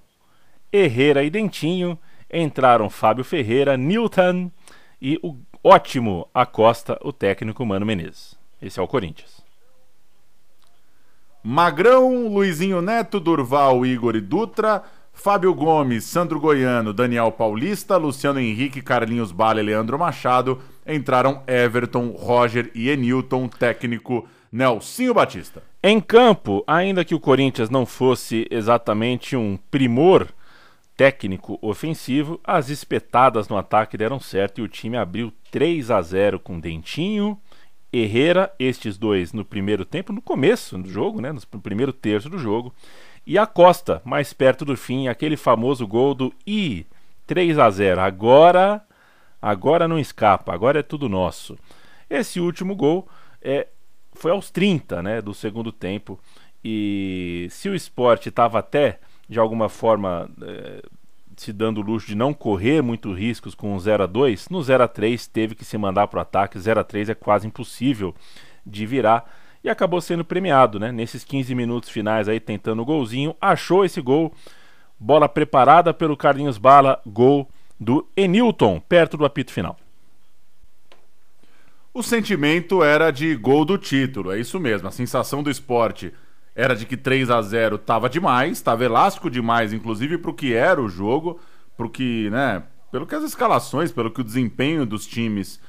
Herrera 0.71 1.23
e 1.23 1.29
Dentinho 1.29 1.97
entraram 2.31 2.89
Fábio 2.89 3.23
Ferreira, 3.23 3.77
Newton 3.77 4.51
e 5.01 5.17
o 5.23 5.37
ótimo 5.63 6.27
Acosta, 6.33 6.99
o 7.01 7.13
técnico 7.13 7.65
Mano 7.65 7.85
Menezes. 7.85 8.37
Esse 8.61 8.81
é 8.81 8.83
o 8.83 8.87
Corinthians. 8.87 9.41
Magrão, 11.41 12.27
Luizinho 12.27 12.81
Neto, 12.81 13.21
Durval, 13.21 13.85
Igor 13.85 14.15
e 14.17 14.21
Dutra, 14.21 14.83
Fábio 15.15 15.55
Gomes, 15.55 16.03
Sandro 16.03 16.39
Goiano, 16.39 16.93
Daniel 16.93 17.31
Paulista, 17.31 17.97
Luciano 17.97 18.39
Henrique, 18.39 18.81
Carlinhos 18.81 19.31
Bala 19.31 19.59
e 19.59 19.63
Leandro 19.63 19.97
Machado. 19.97 20.61
Entraram 20.85 21.41
Everton, 21.47 22.09
Roger 22.09 22.69
e 22.75 22.89
Enilton, 22.89 23.47
técnico 23.47 24.27
Nelsinho 24.51 25.13
Batista. 25.13 25.63
Em 25.81 25.99
campo, 25.99 26.63
ainda 26.67 27.03
que 27.03 27.15
o 27.15 27.19
Corinthians 27.19 27.69
não 27.69 27.85
fosse 27.85 28.45
exatamente 28.51 29.35
um 29.35 29.57
primor 29.71 30.27
técnico 30.95 31.57
ofensivo, 31.61 32.39
as 32.43 32.69
espetadas 32.69 33.47
no 33.47 33.57
ataque 33.57 33.97
deram 33.97 34.19
certo 34.19 34.59
e 34.59 34.63
o 34.63 34.67
time 34.67 34.97
abriu 34.97 35.33
3 35.49 35.91
a 35.91 36.01
0 36.01 36.39
com 36.39 36.59
Dentinho, 36.59 37.39
Herrera, 37.91 38.53
estes 38.59 38.97
dois 38.97 39.31
no 39.31 39.45
primeiro 39.45 39.85
tempo, 39.85 40.11
no 40.11 40.21
começo 40.21 40.77
do 40.77 40.89
jogo, 40.89 41.21
né, 41.21 41.31
no 41.31 41.61
primeiro 41.61 41.93
terço 41.93 42.29
do 42.29 42.37
jogo, 42.37 42.73
e 43.25 43.37
a 43.37 43.45
Costa, 43.45 44.01
mais 44.05 44.33
perto 44.33 44.63
do 44.63 44.77
fim, 44.77 45.07
aquele 45.07 45.35
famoso 45.35 45.87
gol 45.87 46.13
do 46.13 46.33
I, 46.45 46.85
3 47.25 47.57
a 47.57 47.69
0. 47.69 48.01
Agora, 48.01 48.81
agora 49.41 49.87
não 49.87 49.97
escapa, 49.97 50.53
agora 50.53 50.79
é 50.79 50.83
tudo 50.83 51.09
nosso. 51.09 51.57
Esse 52.09 52.39
último 52.39 52.75
gol 52.75 53.07
é, 53.41 53.67
foi 54.13 54.31
aos 54.31 54.51
30, 54.51 55.01
né, 55.01 55.21
do 55.21 55.33
segundo 55.33 55.71
tempo. 55.71 56.19
E 56.63 57.47
se 57.49 57.67
o 57.67 57.75
esporte 57.75 58.29
estava 58.29 58.59
até 58.59 58.99
de 59.27 59.39
alguma 59.39 59.69
forma 59.69 60.29
é, 60.41 60.83
se 61.35 61.51
dando 61.51 61.79
o 61.79 61.83
luxo 61.83 62.07
de 62.07 62.15
não 62.15 62.33
correr 62.33 62.81
muito 62.81 63.11
riscos 63.11 63.55
com 63.55 63.75
o 63.75 63.79
0 63.79 64.03
a 64.03 64.05
2 64.05 64.49
no 64.49 64.61
0 64.61 64.83
a 64.83 64.87
3 64.87 65.27
teve 65.27 65.55
que 65.55 65.65
se 65.65 65.77
mandar 65.77 66.07
para 66.07 66.19
o 66.19 66.21
ataque. 66.21 66.59
0 66.59 66.79
a 66.79 66.83
3 66.83 67.09
é 67.09 67.15
quase 67.15 67.47
impossível 67.47 68.15
de 68.65 68.85
virar 68.85 69.29
e 69.65 69.69
acabou 69.69 69.99
sendo 69.99 70.23
premiado, 70.23 70.79
né? 70.79 70.91
Nesses 70.91 71.23
15 71.23 71.55
minutos 71.55 71.89
finais 71.89 72.29
aí 72.29 72.39
tentando 72.39 72.83
o 72.83 72.85
golzinho, 72.85 73.35
achou 73.41 73.83
esse 73.83 73.99
gol. 73.99 74.31
Bola 74.99 75.27
preparada 75.27 75.91
pelo 75.91 76.15
Carlinhos 76.15 76.59
Bala, 76.59 77.01
gol 77.03 77.49
do 77.79 78.07
Enilton, 78.15 78.79
perto 78.79 79.17
do 79.17 79.25
apito 79.25 79.51
final. 79.51 79.75
O 81.91 82.03
sentimento 82.03 82.83
era 82.83 83.09
de 83.09 83.35
gol 83.35 83.65
do 83.65 83.75
título, 83.75 84.31
é 84.31 84.39
isso 84.39 84.59
mesmo. 84.59 84.87
A 84.87 84.91
sensação 84.91 85.41
do 85.41 85.49
esporte 85.49 86.13
era 86.55 86.75
de 86.75 86.85
que 86.85 86.95
3 86.95 87.31
a 87.31 87.41
0 87.41 87.77
estava 87.77 88.07
demais, 88.07 88.51
estava 88.51 88.85
elástico 88.85 89.31
demais, 89.31 89.73
inclusive 89.73 90.19
para 90.19 90.29
o 90.29 90.33
que 90.33 90.53
era 90.53 90.79
o 90.79 90.87
jogo, 90.87 91.39
pro 91.75 91.89
que, 91.89 92.29
né, 92.29 92.61
pelo 92.91 93.07
que 93.07 93.15
as 93.15 93.23
escalações, 93.23 93.91
pelo 93.91 94.11
que 94.11 94.21
o 94.21 94.23
desempenho 94.23 94.85
dos 94.85 95.07
times 95.07 95.59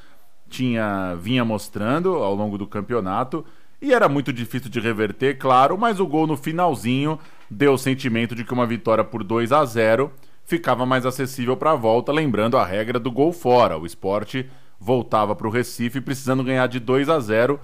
tinha 0.51 1.15
vinha 1.15 1.45
mostrando 1.47 2.17
ao 2.17 2.35
longo 2.35 2.59
do 2.59 2.67
campeonato. 2.67 3.45
E 3.81 3.93
era 3.93 4.09
muito 4.09 4.33
difícil 4.33 4.71
de 4.71 4.81
reverter, 4.81 5.39
claro, 5.39 5.77
mas 5.77 6.01
o 6.01 6.07
gol 6.07 6.27
no 6.27 6.37
finalzinho 6.37 7.19
deu 7.51 7.75
o 7.75 7.79
sentimento 7.79 8.35
de 8.35 8.45
que 8.45 8.53
uma 8.53 8.67
vitória 8.67 9.05
por 9.05 9.23
2 9.23 9.53
a 9.53 9.65
0 9.65 10.11
ficava 10.45 10.87
mais 10.87 11.05
acessível 11.05 11.57
para 11.57 11.73
a 11.73 11.77
volta, 11.77 12.13
lembrando 12.13 12.57
a 12.57 12.65
regra 12.65 12.99
do 12.99 13.11
gol 13.11 13.33
fora. 13.33 13.77
O 13.79 13.85
esporte 13.85 14.49
voltava 14.81 15.35
para 15.35 15.47
o 15.47 15.51
Recife 15.51 16.01
precisando 16.01 16.45
ganhar 16.45 16.69
de 16.69 16.81
2 16.81 17.09
a 17.09 17.21
0. 17.21 17.61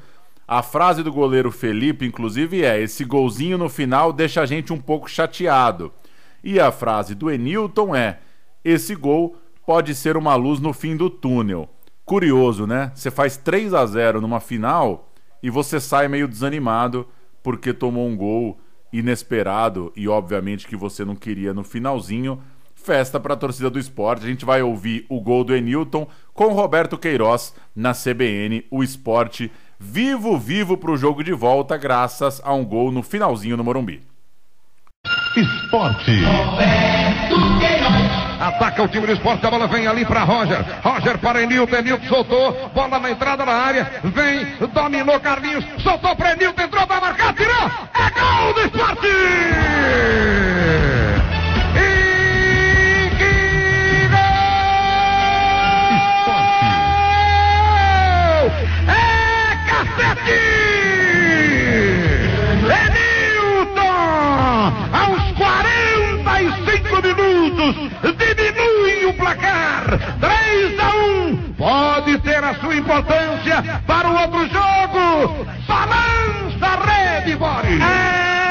A 0.46 0.62
frase 0.62 1.02
do 1.02 1.12
goleiro 1.12 1.50
Felipe, 1.50 2.04
inclusive, 2.04 2.62
é: 2.64 2.80
esse 2.80 3.04
golzinho 3.04 3.56
no 3.56 3.68
final 3.68 4.12
deixa 4.12 4.42
a 4.42 4.46
gente 4.46 4.72
um 4.72 4.78
pouco 4.78 5.08
chateado. 5.08 5.92
E 6.44 6.58
a 6.58 6.72
frase 6.72 7.14
do 7.14 7.30
Enilton 7.30 7.94
é: 7.94 8.18
esse 8.64 8.94
gol 8.94 9.36
pode 9.64 9.94
ser 9.94 10.16
uma 10.16 10.34
luz 10.34 10.60
no 10.60 10.72
fim 10.72 10.96
do 10.96 11.08
túnel. 11.08 11.70
Curioso, 12.04 12.66
né? 12.66 12.90
Você 12.94 13.10
faz 13.10 13.36
3 13.36 13.72
a 13.72 13.86
0 13.86 14.20
numa 14.20 14.40
final 14.40 15.11
e 15.42 15.50
você 15.50 15.80
sai 15.80 16.08
meio 16.08 16.28
desanimado 16.28 17.06
porque 17.42 17.72
tomou 17.72 18.06
um 18.06 18.16
gol 18.16 18.58
inesperado 18.92 19.92
e 19.96 20.06
obviamente 20.06 20.66
que 20.66 20.76
você 20.76 21.04
não 21.04 21.16
queria 21.16 21.52
no 21.52 21.64
finalzinho. 21.64 22.40
Festa 22.74 23.18
para 23.18 23.34
a 23.34 23.36
torcida 23.36 23.70
do 23.70 23.78
esporte. 23.78 24.24
A 24.24 24.28
gente 24.28 24.44
vai 24.44 24.60
ouvir 24.60 25.06
o 25.08 25.20
gol 25.20 25.44
do 25.44 25.54
Enilton 25.54 26.06
com 26.34 26.52
Roberto 26.52 26.98
Queiroz 26.98 27.54
na 27.74 27.92
CBN, 27.92 28.64
o 28.70 28.82
esporte 28.82 29.50
vivo 29.78 30.38
vivo 30.38 30.76
para 30.76 30.92
o 30.92 30.96
jogo 30.96 31.24
de 31.24 31.32
volta 31.32 31.76
graças 31.76 32.40
a 32.44 32.54
um 32.54 32.64
gol 32.64 32.92
no 32.92 33.02
finalzinho 33.02 33.56
no 33.56 33.64
Morumbi. 33.64 34.00
Esporte. 35.36 36.20
Ataca 38.42 38.82
o 38.82 38.88
time 38.88 39.06
do 39.06 39.12
esporte, 39.12 39.46
a 39.46 39.50
bola 39.50 39.68
vem 39.68 39.86
ali 39.86 40.04
para 40.04 40.24
Roger. 40.24 40.64
Roger 40.82 41.16
para 41.18 41.42
Enilton, 41.42 41.76
Enilton 41.76 42.08
soltou, 42.08 42.70
bola 42.74 42.98
na 42.98 43.12
entrada 43.12 43.46
da 43.46 43.52
área, 43.52 43.88
vem, 44.02 44.44
dominou 44.74 45.20
Carlinhos, 45.20 45.64
soltou 45.80 46.16
para 46.16 46.32
Enilton, 46.32 46.62
entrou 46.62 46.84
para 46.84 47.00
marcar, 47.00 47.32
tirou, 47.34 47.70
é 47.94 48.10
gol 48.10 48.52
do 48.54 48.60
esporte! 48.62 49.08
Importância 72.74 73.62
para 73.86 74.08
o 74.08 74.20
outro 74.20 74.48
jogo. 74.48 75.46
Balança 75.66 76.66
a 76.66 77.18
rede, 77.20 77.36
Boris. 77.36 77.80
É 77.80 78.42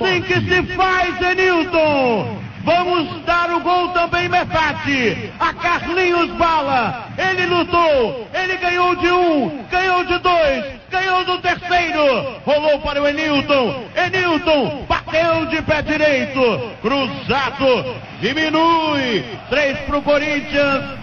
assim 0.00 0.22
que 0.22 0.40
se 0.40 0.62
faz, 0.74 1.20
Enilton. 1.20 2.40
Vamos 2.62 3.24
dar 3.24 3.50
o 3.50 3.60
gol 3.60 3.88
também 3.88 4.28
metade. 4.28 5.32
A 5.40 5.52
Carlinhos 5.54 6.30
Bala. 6.32 7.08
Ele 7.16 7.46
lutou. 7.46 8.28
Ele 8.34 8.56
ganhou 8.56 8.94
de 8.96 9.10
um, 9.10 9.64
ganhou 9.70 10.04
de 10.04 10.18
dois, 10.18 10.64
ganhou 10.90 11.24
do 11.24 11.38
terceiro. 11.38 12.36
Rolou 12.44 12.78
para 12.80 13.00
o 13.00 13.08
Enilton. 13.08 13.84
Enilton 13.96 14.84
bateu 14.88 15.46
de 15.46 15.62
pé 15.62 15.82
direito. 15.82 16.70
Cruzado. 16.82 17.96
Diminui. 18.20 19.24
Três 19.48 19.78
para 19.80 19.98
o 19.98 20.02
Corinthians. 20.02 20.99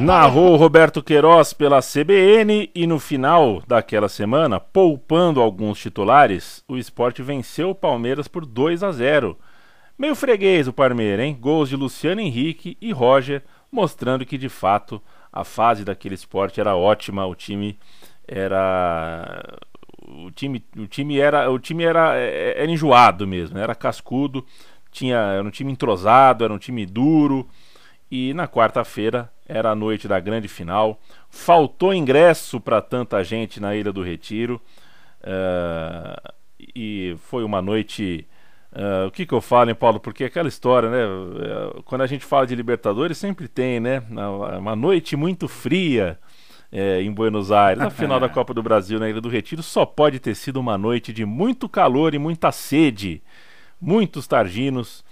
Narrou 0.00 0.56
Roberto 0.56 1.02
Queiroz 1.02 1.52
pela 1.52 1.80
CBN 1.80 2.70
e 2.74 2.86
no 2.86 2.98
final 2.98 3.62
daquela 3.66 4.08
semana, 4.08 4.58
poupando 4.58 5.40
alguns 5.40 5.78
titulares, 5.78 6.64
o 6.66 6.76
esporte 6.76 7.22
venceu 7.22 7.70
o 7.70 7.74
Palmeiras 7.74 8.26
por 8.26 8.44
2 8.44 8.82
a 8.82 8.90
0. 8.90 9.38
Meio 9.98 10.16
freguês 10.16 10.66
o 10.66 10.72
Parmeira, 10.72 11.24
hein? 11.24 11.36
Gols 11.38 11.68
de 11.68 11.76
Luciano 11.76 12.20
Henrique 12.20 12.76
e 12.80 12.90
Roger, 12.90 13.42
mostrando 13.70 14.24
que 14.24 14.38
de 14.38 14.48
fato 14.48 15.00
a 15.32 15.44
fase 15.44 15.84
daquele 15.84 16.14
esporte 16.14 16.60
era 16.60 16.74
ótima, 16.74 17.24
o 17.26 17.34
time 17.34 17.78
era 18.26 19.58
o 20.08 20.30
time, 20.30 20.64
o 20.76 20.86
time 20.86 21.20
era 21.20 21.50
o 21.50 21.58
time 21.58 21.84
era, 21.84 22.16
era 22.16 22.70
enjoado 22.70 23.26
mesmo, 23.26 23.58
era 23.58 23.74
cascudo, 23.74 24.44
tinha 24.90 25.18
era 25.18 25.46
um 25.46 25.50
time 25.50 25.70
entrosado, 25.70 26.42
era 26.42 26.52
um 26.52 26.58
time 26.58 26.84
duro. 26.84 27.46
E 28.10 28.34
na 28.34 28.48
quarta-feira 28.48 29.30
era 29.46 29.70
a 29.70 29.74
noite 29.74 30.08
da 30.08 30.18
grande 30.18 30.48
final. 30.48 31.00
Faltou 31.28 31.94
ingresso 31.94 32.60
para 32.60 32.80
tanta 32.80 33.22
gente 33.22 33.60
na 33.60 33.74
Ilha 33.74 33.92
do 33.92 34.02
Retiro. 34.02 34.60
Uh, 35.22 36.32
e 36.74 37.16
foi 37.20 37.44
uma 37.44 37.62
noite 37.62 38.26
Uh, 38.72 39.08
o 39.08 39.10
que, 39.10 39.26
que 39.26 39.34
eu 39.34 39.40
falo, 39.40 39.68
hein, 39.68 39.74
Paulo? 39.74 39.98
Porque 39.98 40.22
aquela 40.22 40.48
história, 40.48 40.88
né? 40.88 41.04
Uh, 41.04 41.82
quando 41.82 42.02
a 42.02 42.06
gente 42.06 42.24
fala 42.24 42.46
de 42.46 42.54
Libertadores, 42.54 43.18
sempre 43.18 43.48
tem, 43.48 43.80
né? 43.80 44.00
Uma 44.56 44.76
noite 44.76 45.16
muito 45.16 45.48
fria 45.48 46.16
é, 46.70 47.02
em 47.02 47.12
Buenos 47.12 47.50
Aires. 47.50 47.82
Na 47.82 47.90
final 47.90 48.20
da 48.20 48.28
Copa 48.30 48.54
do 48.54 48.62
Brasil, 48.62 48.98
na 49.00 49.08
Ilha 49.08 49.20
do 49.20 49.28
Retiro, 49.28 49.62
só 49.62 49.84
pode 49.84 50.20
ter 50.20 50.34
sido 50.34 50.60
uma 50.60 50.78
noite 50.78 51.12
de 51.12 51.24
muito 51.24 51.68
calor 51.68 52.14
e 52.14 52.18
muita 52.18 52.52
sede. 52.52 53.22
Muitos 53.80 54.26
targinos 54.26 55.04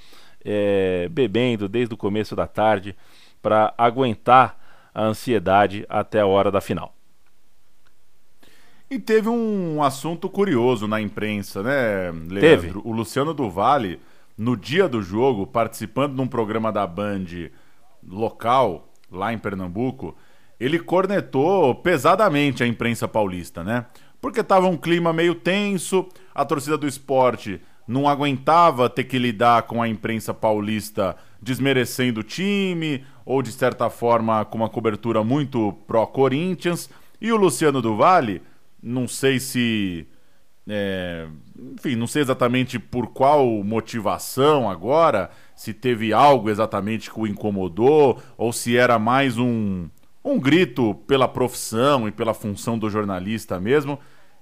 é, 0.51 1.09
bebendo 1.11 1.69
desde 1.69 1.93
o 1.93 1.97
começo 1.97 2.35
da 2.35 2.47
tarde 2.47 2.97
para 3.43 3.75
aguentar 3.77 4.59
a 4.95 5.03
ansiedade 5.03 5.85
até 5.91 6.21
a 6.21 6.27
hora 6.27 6.51
da 6.51 6.63
final. 6.63 6.95
E 8.91 8.99
teve 8.99 9.29
um 9.29 9.83
assunto 9.83 10.31
curioso 10.31 10.89
na 10.89 10.99
imprensa, 10.99 11.63
né, 11.63 12.11
Leandro? 12.11 12.41
Teve. 12.41 12.73
O 12.83 12.91
Luciano 12.91 13.35
do 13.35 13.51
Vale, 13.51 14.01
no 14.39 14.57
dia 14.57 14.89
do 14.89 15.03
jogo, 15.03 15.47
participando 15.47 16.15
de 16.15 16.23
um 16.23 16.27
programa 16.27 16.73
da 16.73 16.87
Band 16.87 17.27
local, 18.03 18.89
lá 19.13 19.31
em 19.31 19.39
Pernambuco, 19.39 20.17
ele 20.59 20.79
cornetou 20.79 21.75
pesadamente 21.75 22.65
a 22.65 22.67
imprensa 22.67 23.07
paulista, 23.07 23.63
né? 23.63 23.85
Porque 24.23 24.43
tava 24.43 24.67
um 24.67 24.79
clima 24.79 25.13
meio 25.13 25.35
tenso, 25.35 26.09
a 26.35 26.43
torcida 26.43 26.79
do 26.79 26.89
esporte 26.89 27.61
não 27.89 28.07
aguentava 28.07 28.91
ter 28.91 29.05
que 29.05 29.19
lidar 29.19 29.63
com 29.63 29.83
a 29.83 29.89
imprensa 29.89 30.35
paulista 30.35 31.17
desmerecendo 31.41 32.21
o 32.21 32.23
time, 32.23 33.03
ou 33.25 33.43
de 33.43 33.51
certa 33.51 33.89
forma 33.89 34.45
com 34.45 34.59
uma 34.59 34.69
cobertura 34.69 35.25
muito 35.25 35.73
pró-Corinthians, 35.87 36.91
e 37.21 37.33
o 37.33 37.37
Luciano 37.37 37.81
do 37.81 37.97
Vale 37.97 38.43
não 38.83 39.09
sei 39.09 39.41
se. 39.41 40.07
É, 40.71 41.27
enfim, 41.75 41.97
não 41.97 42.07
sei 42.07 42.21
exatamente 42.21 42.79
por 42.79 43.07
qual 43.09 43.47
motivação 43.65 44.69
agora, 44.69 45.31
se 45.57 45.73
teve 45.73 46.13
algo 46.13 46.51
exatamente 46.51 47.11
que 47.11 47.19
o 47.19 47.27
incomodou, 47.27 48.23
ou 48.37 48.53
se 48.53 48.77
era 48.77 48.99
mais 48.99 49.39
um, 49.39 49.89
um 50.23 50.39
grito 50.39 50.95
pela 51.07 51.27
profissão 51.27 52.07
e 52.07 52.13
pela 52.13 52.35
função 52.35 52.79
do 52.79 52.91
jornalista 52.91 53.59
mesmo. 53.59 53.99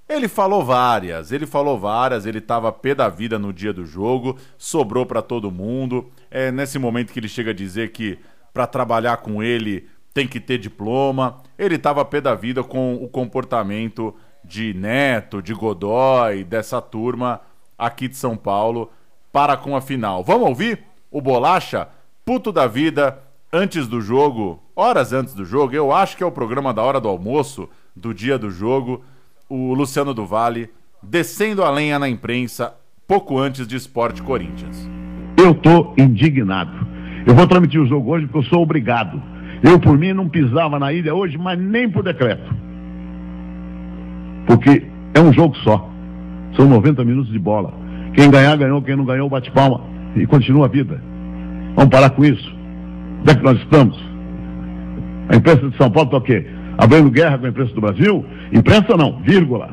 Ele 0.08 0.28
falou 0.28 0.64
várias, 0.64 1.32
ele 1.32 1.46
falou 1.46 1.78
várias, 1.78 2.26
ele 2.26 2.40
tava 2.40 2.70
pé 2.70 2.94
da 2.94 3.08
vida 3.08 3.40
no 3.40 3.52
dia 3.52 3.72
do 3.72 3.84
jogo, 3.84 4.38
sobrou 4.56 5.04
para 5.04 5.20
todo 5.20 5.50
mundo. 5.50 6.08
É 6.30 6.52
nesse 6.52 6.78
momento 6.78 7.12
que 7.12 7.18
ele 7.18 7.28
chega 7.28 7.50
a 7.50 7.54
dizer 7.54 7.90
que 7.90 8.18
para 8.54 8.68
trabalhar 8.68 9.16
com 9.16 9.42
ele 9.42 9.88
tem 10.14 10.28
que 10.28 10.38
ter 10.38 10.58
diploma. 10.58 11.42
Ele 11.58 11.76
tava 11.76 12.04
pé 12.04 12.20
da 12.20 12.36
vida 12.36 12.62
com 12.62 12.94
o 12.94 13.08
comportamento 13.08 14.14
de 14.44 14.72
Neto, 14.74 15.42
de 15.42 15.52
Godoy, 15.52 16.44
dessa 16.44 16.80
turma 16.80 17.40
aqui 17.76 18.06
de 18.06 18.16
São 18.16 18.36
Paulo 18.36 18.90
para 19.32 19.56
com 19.56 19.74
a 19.74 19.80
final. 19.80 20.22
Vamos 20.22 20.48
ouvir 20.48 20.84
o 21.10 21.20
Bolacha, 21.20 21.88
puto 22.24 22.52
da 22.52 22.68
vida, 22.68 23.18
antes 23.52 23.88
do 23.88 24.00
jogo, 24.00 24.62
horas 24.74 25.12
antes 25.12 25.34
do 25.34 25.44
jogo. 25.44 25.74
Eu 25.74 25.92
acho 25.92 26.16
que 26.16 26.22
é 26.22 26.26
o 26.26 26.32
programa 26.32 26.72
da 26.72 26.80
hora 26.82 27.00
do 27.00 27.08
almoço, 27.08 27.68
do 27.94 28.14
dia 28.14 28.38
do 28.38 28.50
jogo 28.50 29.02
o 29.48 29.74
Luciano 29.74 30.12
do 30.12 30.26
Vale 30.26 30.70
descendo 31.02 31.62
a 31.62 31.70
lenha 31.70 31.98
na 31.98 32.08
imprensa 32.08 32.74
pouco 33.06 33.38
antes 33.38 33.66
de 33.66 33.76
Esporte 33.76 34.22
Corinthians. 34.22 34.88
Eu 35.36 35.54
tô 35.54 35.94
indignado. 35.96 36.86
Eu 37.26 37.34
vou 37.34 37.46
transmitir 37.46 37.80
o 37.80 37.86
jogo 37.86 38.10
hoje 38.10 38.26
porque 38.26 38.38
eu 38.38 38.50
sou 38.50 38.62
obrigado. 38.62 39.22
Eu, 39.62 39.78
por 39.78 39.96
mim, 39.96 40.12
não 40.12 40.28
pisava 40.28 40.78
na 40.78 40.92
ilha 40.92 41.14
hoje, 41.14 41.38
mas 41.38 41.58
nem 41.58 41.88
por 41.88 42.02
decreto. 42.02 42.54
Porque 44.46 44.86
é 45.14 45.20
um 45.20 45.32
jogo 45.32 45.56
só. 45.58 45.90
São 46.56 46.68
90 46.68 47.04
minutos 47.04 47.32
de 47.32 47.38
bola. 47.38 47.72
Quem 48.14 48.30
ganhar, 48.30 48.56
ganhou. 48.56 48.82
Quem 48.82 48.96
não 48.96 49.04
ganhou, 49.04 49.28
bate 49.28 49.50
palma. 49.50 49.80
E 50.14 50.26
continua 50.26 50.66
a 50.66 50.68
vida. 50.68 51.02
Vamos 51.74 51.90
parar 51.90 52.10
com 52.10 52.24
isso. 52.24 52.54
Onde 53.20 53.30
é 53.30 53.34
que 53.34 53.42
nós 53.42 53.58
estamos? 53.58 53.98
A 55.28 55.36
imprensa 55.36 55.68
de 55.68 55.76
São 55.76 55.90
Paulo 55.90 56.08
está 56.08 56.18
o 56.18 56.22
quê? 56.22 56.46
Abrindo 56.78 57.10
guerra 57.10 57.38
com 57.38 57.46
a 57.46 57.48
imprensa 57.48 57.74
do 57.74 57.80
Brasil? 57.80 58.24
Imprensa 58.52 58.96
não, 58.96 59.20
vírgula. 59.22 59.70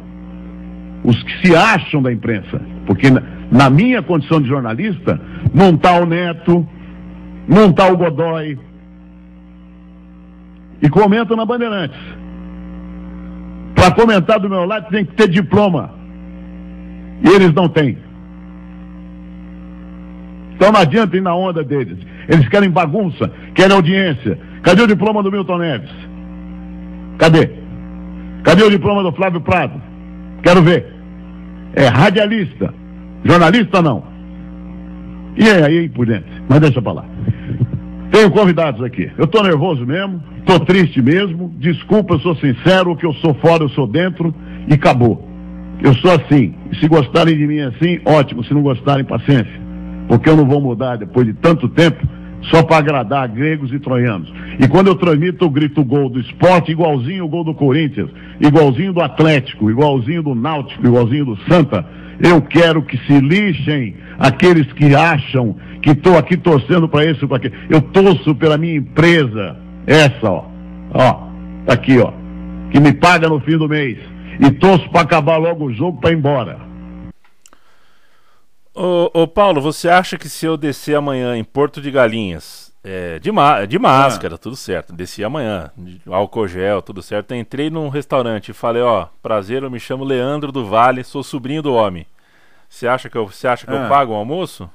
Os 1.03 1.21
que 1.23 1.47
se 1.47 1.55
acham 1.55 2.01
da 2.01 2.11
imprensa. 2.11 2.61
Porque 2.85 3.09
na, 3.09 3.21
na 3.51 3.69
minha 3.69 4.01
condição 4.01 4.41
de 4.41 4.47
jornalista, 4.47 5.19
não 5.53 5.71
está 5.71 5.99
o 5.99 6.05
Neto, 6.05 6.67
não 7.47 7.69
está 7.69 7.87
o 7.87 7.97
Godoy. 7.97 8.57
E 10.81 10.89
comenta 10.89 11.35
na 11.35 11.45
Bandeirantes. 11.45 11.99
Para 13.75 13.91
comentar 13.91 14.39
do 14.39 14.49
meu 14.49 14.65
lado 14.65 14.89
tem 14.89 15.05
que 15.05 15.13
ter 15.13 15.27
diploma. 15.27 15.91
E 17.23 17.29
eles 17.29 17.53
não 17.53 17.67
têm. 17.67 17.97
Então 20.55 20.71
não 20.71 20.79
adianta 20.79 21.17
ir 21.17 21.21
na 21.21 21.35
onda 21.35 21.63
deles. 21.63 21.97
Eles 22.29 22.47
querem 22.47 22.69
bagunça, 22.69 23.29
querem 23.53 23.75
audiência. 23.75 24.39
Cadê 24.61 24.81
o 24.81 24.87
diploma 24.87 25.21
do 25.21 25.31
Milton 25.31 25.57
Neves? 25.57 26.12
Cadê? 27.17 27.49
Cadê 28.43 28.63
o 28.63 28.69
diploma 28.69 29.03
do 29.03 29.11
Flávio 29.11 29.41
Prado? 29.41 29.81
Quero 30.41 30.61
ver. 30.61 30.93
É 31.73 31.87
radialista. 31.87 32.73
Jornalista 33.23 33.81
não. 33.81 34.03
E 35.37 35.49
aí, 35.49 35.63
aí 35.63 35.89
por 35.89 36.05
dentro. 36.05 36.29
Mas 36.47 36.59
deixa 36.59 36.81
pra 36.81 36.91
lá. 36.91 37.05
Tenho 38.11 38.29
convidados 38.29 38.83
aqui. 38.83 39.09
Eu 39.17 39.25
tô 39.25 39.41
nervoso 39.41 39.85
mesmo, 39.85 40.21
tô 40.45 40.59
triste 40.59 41.01
mesmo. 41.01 41.51
Desculpa, 41.57 42.13
eu 42.13 42.19
sou 42.19 42.35
sincero, 42.35 42.91
o 42.91 42.95
que 42.95 43.05
eu 43.05 43.13
sou 43.13 43.33
fora, 43.35 43.63
eu 43.63 43.69
sou 43.69 43.87
dentro 43.87 44.33
e 44.67 44.73
acabou. 44.75 45.27
Eu 45.81 45.95
sou 45.95 46.11
assim. 46.11 46.53
Se 46.79 46.87
gostarem 46.87 47.35
de 47.35 47.47
mim 47.47 47.61
assim, 47.61 47.99
ótimo. 48.05 48.43
Se 48.43 48.53
não 48.53 48.61
gostarem, 48.61 49.03
paciência. 49.03 49.61
Porque 50.07 50.29
eu 50.29 50.35
não 50.35 50.45
vou 50.45 50.61
mudar 50.61 50.97
depois 50.97 51.25
de 51.25 51.33
tanto 51.33 51.67
tempo 51.69 52.05
só 52.49 52.63
para 52.63 52.77
agradar 52.77 53.27
gregos 53.27 53.71
e 53.71 53.79
troianos. 53.79 54.31
E 54.59 54.67
quando 54.67 54.87
eu 54.87 54.95
transmito, 54.95 55.45
eu 55.45 55.49
grito 55.49 55.83
gol 55.83 56.09
do 56.09 56.19
esporte, 56.19 56.71
igualzinho 56.71 57.25
o 57.25 57.27
gol 57.27 57.43
do 57.43 57.53
Corinthians, 57.53 58.09
igualzinho 58.39 58.93
do 58.93 59.01
Atlético, 59.01 59.69
igualzinho 59.69 60.23
do 60.23 60.35
Náutico, 60.35 60.85
igualzinho 60.85 61.25
do 61.25 61.37
Santa. 61.47 61.85
Eu 62.19 62.41
quero 62.41 62.81
que 62.81 62.97
se 63.05 63.19
lixem 63.19 63.95
aqueles 64.19 64.71
que 64.73 64.95
acham 64.95 65.55
que 65.81 65.91
estou 65.91 66.17
aqui 66.17 66.37
torcendo 66.37 66.87
para 66.87 67.05
isso, 67.05 67.27
para 67.27 67.37
aquilo. 67.37 67.55
Eu 67.69 67.81
torço 67.81 68.35
pela 68.35 68.57
minha 68.57 68.75
empresa, 68.75 69.57
essa, 69.85 70.29
ó, 70.29 70.45
ó, 70.93 71.27
tá 71.65 71.73
aqui, 71.73 71.97
ó, 71.99 72.11
que 72.71 72.79
me 72.79 72.93
paga 72.93 73.27
no 73.27 73.39
fim 73.39 73.57
do 73.57 73.67
mês. 73.67 73.97
E 74.39 74.49
torço 74.51 74.89
para 74.89 75.01
acabar 75.01 75.37
logo 75.37 75.65
o 75.65 75.73
jogo 75.73 75.99
para 75.99 76.11
ir 76.11 76.17
embora. 76.17 76.72
Ô, 78.75 79.11
ô, 79.13 79.27
Paulo, 79.27 79.61
você 79.61 79.87
acha 79.87 80.17
que 80.17 80.27
se 80.27 80.45
eu 80.45 80.57
descer 80.57 80.95
amanhã 80.95 81.37
em 81.37 81.43
Porto 81.43 81.79
de 81.79 81.91
Galinhas, 81.91 82.73
é, 82.83 83.19
de, 83.19 83.29
de 83.67 83.79
máscara, 83.79 84.35
ah. 84.35 84.37
tudo 84.37 84.55
certo, 84.55 84.91
desci 84.91 85.23
amanhã, 85.23 85.71
álcool 86.07 86.47
gel, 86.47 86.81
tudo 86.81 87.01
certo, 87.01 87.35
entrei 87.35 87.69
num 87.69 87.87
restaurante 87.87 88.49
e 88.49 88.53
falei, 88.53 88.81
ó, 88.81 89.07
prazer, 89.21 89.63
eu 89.63 89.69
me 89.71 89.79
chamo 89.79 90.03
Leandro 90.03 90.51
do 90.51 90.65
Vale, 90.65 91.03
sou 91.03 91.23
sobrinho 91.23 91.61
do 91.61 91.73
homem. 91.73 92.05
Você 92.67 92.87
acha 92.87 93.09
que 93.09 93.17
eu, 93.17 93.27
você 93.27 93.47
acha 93.47 93.67
que 93.67 93.71
ah. 93.71 93.83
eu 93.83 93.89
pago 93.89 94.11
o 94.11 94.15
almoço? 94.15 94.69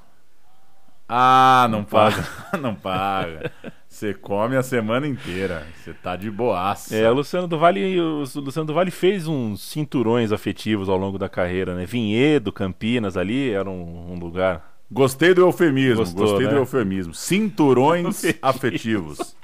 Ah, 1.09 1.67
não, 1.69 1.79
não 1.79 1.85
paga. 1.85 2.29
não 2.61 2.75
paga. 2.75 3.51
Você 3.99 4.15
come 4.15 4.55
a 4.55 4.63
semana 4.63 5.09
inteira. 5.09 5.67
Você 5.75 5.93
tá 5.93 6.15
de 6.15 6.31
boaça. 6.31 6.95
É, 6.95 7.11
o 7.11 7.15
Luciano 7.15 7.49
do 7.49 7.59
Vale, 7.59 8.01
o 8.01 8.21
Luciano 8.37 8.65
do 8.65 8.73
Vale 8.73 8.93
fez 8.93 9.27
uns 9.27 9.61
cinturões 9.61 10.31
afetivos 10.31 10.89
ao 10.89 10.97
longo 10.97 11.19
da 11.19 11.29
carreira, 11.29 11.75
né? 11.75 11.85
Vinhedo, 11.85 12.53
Campinas 12.53 13.17
ali 13.17 13.51
era 13.51 13.69
um, 13.69 14.13
um 14.13 14.15
lugar. 14.17 14.73
Gostei 14.89 15.35
do 15.35 15.41
eufemismo, 15.41 16.05
Gostou, 16.05 16.27
gostei 16.27 16.47
né? 16.47 16.53
do 16.53 16.59
eufemismo. 16.61 17.13
Cinturões 17.13 18.23
afetivos. 18.41 19.37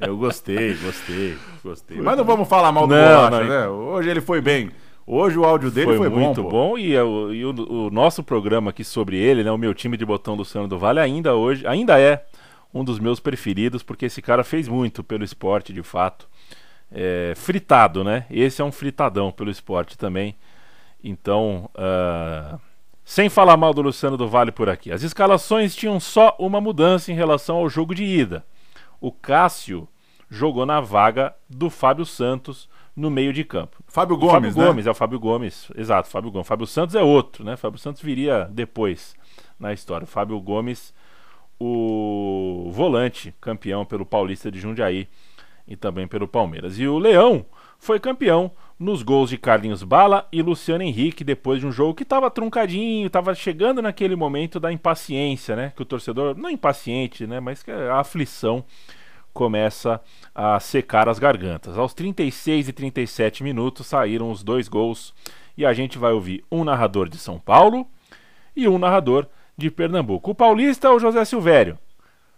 Eu 0.00 0.16
gostei, 0.16 0.76
gostei, 0.76 1.36
gostei. 1.64 2.00
Mas 2.00 2.16
não 2.16 2.24
vamos 2.24 2.48
falar 2.48 2.70
mal 2.70 2.86
do 2.86 2.94
não, 2.94 3.02
Bolacha, 3.02 3.30
não, 3.30 3.48
né? 3.48 3.68
Hoje 3.68 4.08
ele 4.08 4.20
foi 4.20 4.40
bem. 4.40 4.70
Hoje 5.04 5.36
o 5.36 5.44
áudio 5.44 5.72
dele 5.72 5.86
foi, 5.88 5.96
foi 5.96 6.08
muito 6.08 6.44
bom, 6.44 6.50
bom 6.50 6.78
e, 6.78 6.94
é 6.94 7.02
o, 7.02 7.34
e 7.34 7.44
o, 7.44 7.50
o, 7.50 7.90
nosso 7.90 8.22
programa 8.22 8.70
aqui 8.70 8.84
sobre 8.84 9.16
ele, 9.16 9.42
né, 9.42 9.50
o 9.50 9.58
meu 9.58 9.74
time 9.74 9.96
de 9.96 10.06
botão 10.06 10.36
Luciano 10.36 10.68
do 10.68 10.78
Vale 10.78 11.00
ainda 11.00 11.34
hoje, 11.34 11.66
ainda 11.66 11.98
é 11.98 12.24
um 12.72 12.84
dos 12.84 12.98
meus 12.98 13.20
preferidos, 13.20 13.82
porque 13.82 14.06
esse 14.06 14.22
cara 14.22 14.42
fez 14.42 14.68
muito 14.68 15.04
pelo 15.04 15.24
esporte, 15.24 15.72
de 15.72 15.82
fato. 15.82 16.28
É, 16.90 17.32
fritado, 17.36 18.04
né? 18.04 18.26
Esse 18.30 18.60
é 18.60 18.64
um 18.64 18.72
fritadão 18.72 19.30
pelo 19.32 19.50
esporte 19.50 19.96
também. 19.96 20.36
Então, 21.02 21.70
uh, 21.74 22.60
sem 23.04 23.28
falar 23.28 23.56
mal 23.56 23.74
do 23.74 23.82
Luciano 23.82 24.16
do 24.16 24.28
Vale 24.28 24.52
por 24.52 24.68
aqui. 24.68 24.92
As 24.92 25.02
escalações 25.02 25.74
tinham 25.74 25.98
só 25.98 26.36
uma 26.38 26.60
mudança 26.60 27.10
em 27.10 27.14
relação 27.14 27.56
ao 27.56 27.68
jogo 27.68 27.94
de 27.94 28.04
ida. 28.04 28.44
O 29.00 29.10
Cássio 29.10 29.88
jogou 30.30 30.64
na 30.64 30.80
vaga 30.80 31.34
do 31.48 31.68
Fábio 31.68 32.06
Santos 32.06 32.68
no 32.94 33.10
meio 33.10 33.32
de 33.32 33.44
campo. 33.44 33.82
Fábio 33.86 34.16
Gomes, 34.16 34.32
Fábio 34.32 34.50
né? 34.50 34.66
Gomes, 34.66 34.86
é 34.86 34.90
o 34.90 34.94
Fábio 34.94 35.18
Gomes, 35.18 35.68
exato, 35.76 36.08
Fábio 36.08 36.30
Gomes. 36.30 36.46
Fábio 36.46 36.66
Santos 36.66 36.94
é 36.94 37.02
outro, 37.02 37.44
né? 37.44 37.56
Fábio 37.56 37.78
Santos 37.78 38.02
viria 38.02 38.48
depois 38.50 39.14
na 39.58 39.72
história. 39.72 40.04
O 40.04 40.08
Fábio 40.08 40.38
Gomes 40.40 40.94
o 41.64 42.70
volante, 42.72 43.32
campeão 43.40 43.84
pelo 43.84 44.04
Paulista 44.04 44.50
de 44.50 44.58
Jundiaí 44.58 45.06
e 45.66 45.76
também 45.76 46.08
pelo 46.08 46.26
Palmeiras. 46.26 46.76
E 46.76 46.88
o 46.88 46.98
Leão 46.98 47.46
foi 47.78 48.00
campeão 48.00 48.50
nos 48.76 49.04
gols 49.04 49.30
de 49.30 49.38
Carlinhos 49.38 49.84
Bala 49.84 50.26
e 50.32 50.42
Luciano 50.42 50.82
Henrique 50.82 51.22
depois 51.22 51.60
de 51.60 51.66
um 51.66 51.70
jogo 51.70 51.94
que 51.94 52.02
estava 52.02 52.28
truncadinho, 52.28 53.06
estava 53.06 53.32
chegando 53.32 53.80
naquele 53.80 54.16
momento 54.16 54.58
da 54.58 54.72
impaciência, 54.72 55.54
né? 55.54 55.72
Que 55.76 55.82
o 55.82 55.84
torcedor, 55.84 56.36
não 56.36 56.50
impaciente, 56.50 57.28
né? 57.28 57.38
Mas 57.38 57.62
que 57.62 57.70
a 57.70 58.00
aflição 58.00 58.64
começa 59.32 60.00
a 60.34 60.58
secar 60.58 61.08
as 61.08 61.20
gargantas. 61.20 61.78
Aos 61.78 61.94
36 61.94 62.68
e 62.68 62.72
37 62.72 63.44
minutos 63.44 63.86
saíram 63.86 64.32
os 64.32 64.42
dois 64.42 64.66
gols 64.66 65.14
e 65.56 65.64
a 65.64 65.72
gente 65.72 65.96
vai 65.96 66.12
ouvir 66.12 66.44
um 66.50 66.64
narrador 66.64 67.08
de 67.08 67.18
São 67.18 67.38
Paulo 67.38 67.86
e 68.56 68.66
um 68.66 68.78
narrador 68.78 69.28
de 69.56 69.70
Pernambuco. 69.70 70.30
O 70.30 70.34
paulista 70.34 70.88
é 70.88 70.90
o 70.90 70.98
José 70.98 71.24
Silvério. 71.24 71.78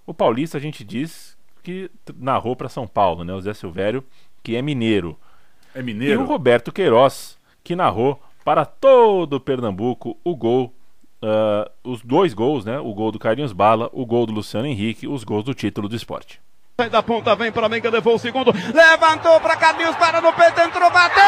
O 0.06 0.12
paulista 0.12 0.58
a 0.58 0.60
gente 0.60 0.84
diz 0.84 1.36
que 1.62 1.90
narrou 2.18 2.54
para 2.54 2.68
São 2.68 2.86
Paulo, 2.86 3.24
né? 3.24 3.32
O 3.32 3.36
José 3.36 3.54
Silvério, 3.54 4.04
que 4.42 4.54
é 4.54 4.62
mineiro. 4.62 5.18
É 5.74 5.82
mineiro. 5.82 6.20
E 6.20 6.22
o 6.22 6.26
Roberto 6.26 6.70
Queiroz, 6.70 7.38
que 7.62 7.74
narrou 7.74 8.20
para 8.44 8.66
todo 8.66 9.34
o 9.34 9.40
Pernambuco 9.40 10.16
o 10.22 10.36
gol, 10.36 10.72
uh, 11.22 11.70
os 11.82 12.02
dois 12.02 12.34
gols, 12.34 12.64
né? 12.64 12.78
O 12.78 12.92
gol 12.92 13.10
do 13.10 13.18
Carlinhos 13.18 13.52
Bala, 13.52 13.88
o 13.92 14.04
gol 14.04 14.26
do 14.26 14.32
Luciano 14.32 14.66
Henrique, 14.66 15.08
os 15.08 15.24
gols 15.24 15.44
do 15.44 15.54
título 15.54 15.88
do 15.88 15.96
esporte. 15.96 16.40
Sai 16.76 16.90
da 16.90 17.02
ponta, 17.02 17.34
vem 17.36 17.52
para 17.52 17.68
Menga, 17.68 17.88
levou 17.88 18.16
o 18.16 18.18
segundo, 18.18 18.52
levantou 18.74 19.40
para 19.40 19.56
Carlinhos, 19.56 19.96
para 19.96 20.20
no 20.20 20.32
peito, 20.32 20.60
entrou, 20.60 20.90
bateu! 20.90 21.24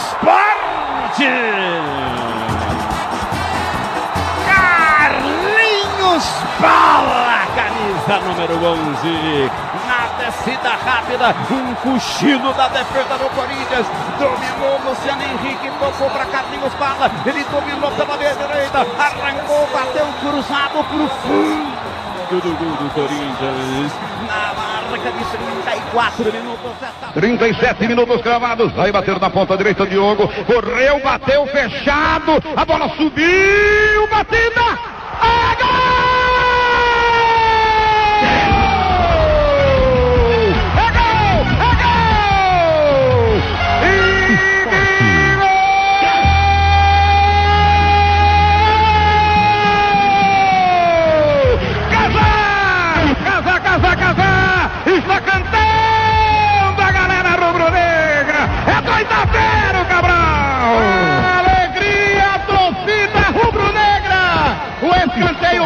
Esporte. 0.00 1.28
Carlinhos 4.46 6.24
Bala, 6.58 7.46
camisa 7.54 8.20
número 8.26 8.54
11. 8.54 9.50
Na 9.86 10.24
descida 10.24 10.70
rápida, 10.70 11.34
um 11.50 11.74
cochilo 11.74 12.52
da 12.54 12.68
defesa 12.68 13.18
do 13.18 13.28
Corinthians. 13.34 13.86
Dominou 14.18 14.80
Luciano 14.86 15.22
Henrique, 15.22 15.70
tocou 15.78 16.08
para 16.10 16.24
Carlinhos 16.26 16.72
Bala. 16.74 17.10
Ele 17.26 17.44
dominou 17.44 17.90
pela 17.92 18.16
direita, 18.16 18.86
arrancou, 18.98 19.68
bateu 19.72 20.06
cruzado 20.20 20.84
pro 20.84 21.08
fundo 21.08 21.90
do 22.38 22.56
gol 22.56 22.76
do 22.76 22.94
Corinthians. 22.94 23.92
Na 24.28 24.49
marca 25.00 25.12
de 25.12 25.24
34 25.24 26.32
minutos. 26.32 26.72
37 27.14 27.88
minutos 27.88 28.20
cravados. 28.22 28.78
Aí 28.78 28.92
bateu 28.92 29.18
na 29.18 29.30
ponta 29.30 29.56
direita 29.56 29.86
Diogo. 29.86 30.28
Correu, 30.44 31.00
bateu 31.00 31.46
fechado. 31.46 32.32
A 32.56 32.64
bola 32.64 32.88
subiu. 32.96 34.06
Batida. 34.10 34.78
É 35.22 35.62
gol! 35.62 36.19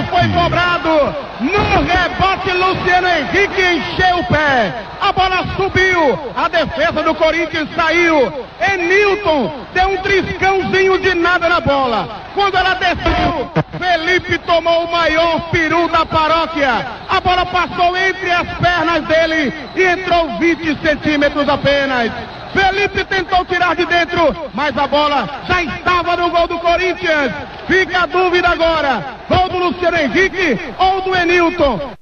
Foi 0.04 0.28
cobrado. 0.28 1.14
No 1.40 1.82
rebote, 1.82 2.13
Luciano 2.52 3.08
Henrique 3.08 3.62
encheu 3.62 4.18
o 4.18 4.24
pé. 4.24 4.72
A 5.00 5.12
bola 5.12 5.44
subiu. 5.56 6.18
A 6.36 6.48
defesa 6.48 7.02
do 7.02 7.14
Corinthians 7.14 7.68
saiu. 7.74 8.32
Enilton 8.72 9.52
deu 9.72 9.88
um 9.88 9.96
triscãozinho 9.98 10.98
de 10.98 11.14
nada 11.14 11.48
na 11.48 11.60
bola. 11.60 12.08
Quando 12.34 12.56
ela 12.56 12.74
desceu, 12.74 13.50
Felipe 13.78 14.38
tomou 14.38 14.84
o 14.84 14.92
maior 14.92 15.50
peru 15.50 15.88
da 15.88 16.06
paróquia. 16.06 16.86
A 17.08 17.20
bola 17.20 17.46
passou 17.46 17.96
entre 17.96 18.30
as 18.30 18.48
pernas 18.58 19.04
dele 19.04 19.52
e 19.74 19.82
entrou 19.82 20.38
20 20.38 20.78
centímetros 20.80 21.48
apenas. 21.48 22.10
Felipe 22.52 23.04
tentou 23.04 23.44
tirar 23.44 23.74
de 23.74 23.84
dentro, 23.84 24.34
mas 24.54 24.76
a 24.78 24.86
bola 24.86 25.28
já 25.48 25.62
estava 25.62 26.16
no 26.16 26.30
gol 26.30 26.46
do 26.46 26.58
Corinthians. 26.60 27.32
Fica 27.66 28.02
a 28.02 28.06
dúvida 28.06 28.48
agora: 28.48 29.04
gol 29.28 29.48
do 29.48 29.58
Luciano 29.58 29.98
Henrique 29.98 30.58
ou 30.78 31.00
do 31.02 31.16
Enilton? 31.16 31.94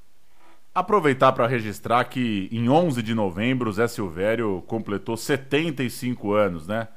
Aproveitar 0.75 1.33
para 1.33 1.47
registrar 1.47 2.05
que 2.05 2.49
em 2.51 2.69
11 2.69 3.03
de 3.03 3.15
novembro 3.15 3.69
o 3.69 3.73
Zé 3.73 3.87
Silvério 3.87 4.63
completou 4.67 5.19
75 5.19 6.33
anos, 6.33 6.67
né? 6.67 6.89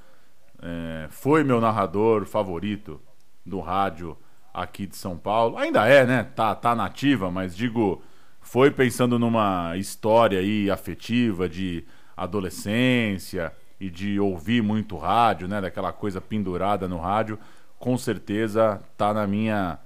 É, 0.61 1.07
foi 1.09 1.43
meu 1.43 1.59
narrador 1.59 2.25
favorito 2.25 3.01
do 3.45 3.59
rádio 3.59 4.17
aqui 4.53 4.87
de 4.87 4.95
São 4.95 5.17
Paulo. 5.17 5.57
Ainda 5.57 5.85
é, 5.85 6.05
né? 6.05 6.23
Tá, 6.23 6.55
tá 6.55 6.73
nativa, 6.73 7.29
mas 7.29 7.53
digo, 7.53 8.01
foi 8.39 8.71
pensando 8.71 9.19
numa 9.19 9.75
história 9.75 10.39
aí 10.39 10.71
afetiva 10.71 11.49
de 11.49 11.83
adolescência 12.15 13.51
e 13.77 13.89
de 13.89 14.17
ouvir 14.21 14.63
muito 14.63 14.95
rádio, 14.95 15.49
né? 15.49 15.59
Daquela 15.59 15.91
coisa 15.91 16.21
pendurada 16.21 16.87
no 16.87 16.97
rádio. 16.97 17.37
Com 17.77 17.97
certeza 17.97 18.81
tá 18.95 19.13
na 19.13 19.27
minha 19.27 19.77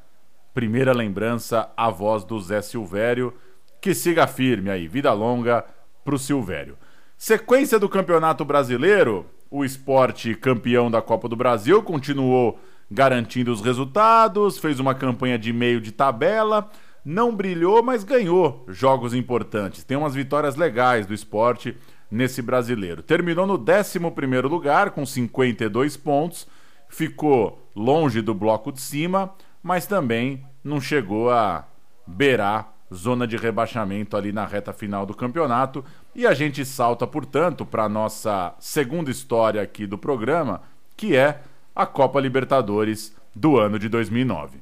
primeira 0.54 0.94
lembrança 0.94 1.72
a 1.76 1.90
voz 1.90 2.24
do 2.24 2.40
Zé 2.40 2.62
Silvério. 2.62 3.34
Que 3.82 3.94
siga 3.94 4.28
firme 4.28 4.70
aí, 4.70 4.88
vida 4.88 5.14
longa 5.14 5.66
pro 6.04 6.18
Silvério. 6.18 6.78
Sequência 7.18 7.80
do 7.80 7.88
Campeonato 7.88 8.44
Brasileiro, 8.44 9.26
o 9.50 9.64
esporte 9.64 10.36
campeão 10.36 10.92
da 10.92 11.02
Copa 11.02 11.30
do 11.30 11.36
Brasil 11.36 11.82
continuou 11.82 12.60
garantindo 12.92 13.52
os 13.52 13.62
resultados, 13.62 14.58
fez 14.58 14.80
uma 14.80 14.94
campanha 14.94 15.38
de 15.38 15.54
meio 15.54 15.80
de 15.80 15.92
tabela, 15.94 16.70
não 17.06 17.34
brilhou, 17.34 17.82
mas 17.82 18.04
ganhou 18.04 18.66
jogos 18.68 19.14
importantes. 19.14 19.84
Tem 19.84 19.96
umas 19.96 20.14
vitórias 20.14 20.56
legais 20.56 21.06
do 21.06 21.14
esporte 21.14 21.78
nesse 22.12 22.42
brasileiro. 22.42 23.02
Terminou 23.02 23.48
no 23.48 23.54
11 23.54 24.00
lugar 24.48 24.92
com 24.92 25.06
52 25.06 25.96
pontos, 25.96 26.48
ficou 26.90 27.70
longe 27.74 28.22
do 28.22 28.34
bloco 28.34 28.72
de 28.74 28.82
cima, 28.82 29.34
mas 29.64 29.86
também 29.86 30.44
não 30.64 30.82
chegou 30.82 31.30
a 31.30 31.66
beirar 32.06 32.79
zona 32.94 33.28
de 33.28 33.38
rebaixamento 33.38 34.18
ali 34.18 34.32
na 34.32 34.46
reta 34.46 34.74
final 34.74 35.06
do 35.06 35.14
campeonato. 35.14 35.84
E 36.16 36.26
a 36.26 36.34
gente 36.34 36.66
salta, 36.66 37.06
portanto, 37.06 37.66
para 37.66 37.84
a 37.84 37.90
nossa 37.90 38.54
segunda 38.60 39.12
história 39.12 39.62
aqui 39.62 39.86
do 39.86 39.98
programa, 39.98 40.62
que 40.98 41.16
é 41.16 41.42
a 41.76 41.86
Copa 41.86 42.20
Libertadores 42.20 43.16
do 43.36 43.58
ano 43.58 43.80
de 43.80 43.88
2009. 43.88 44.60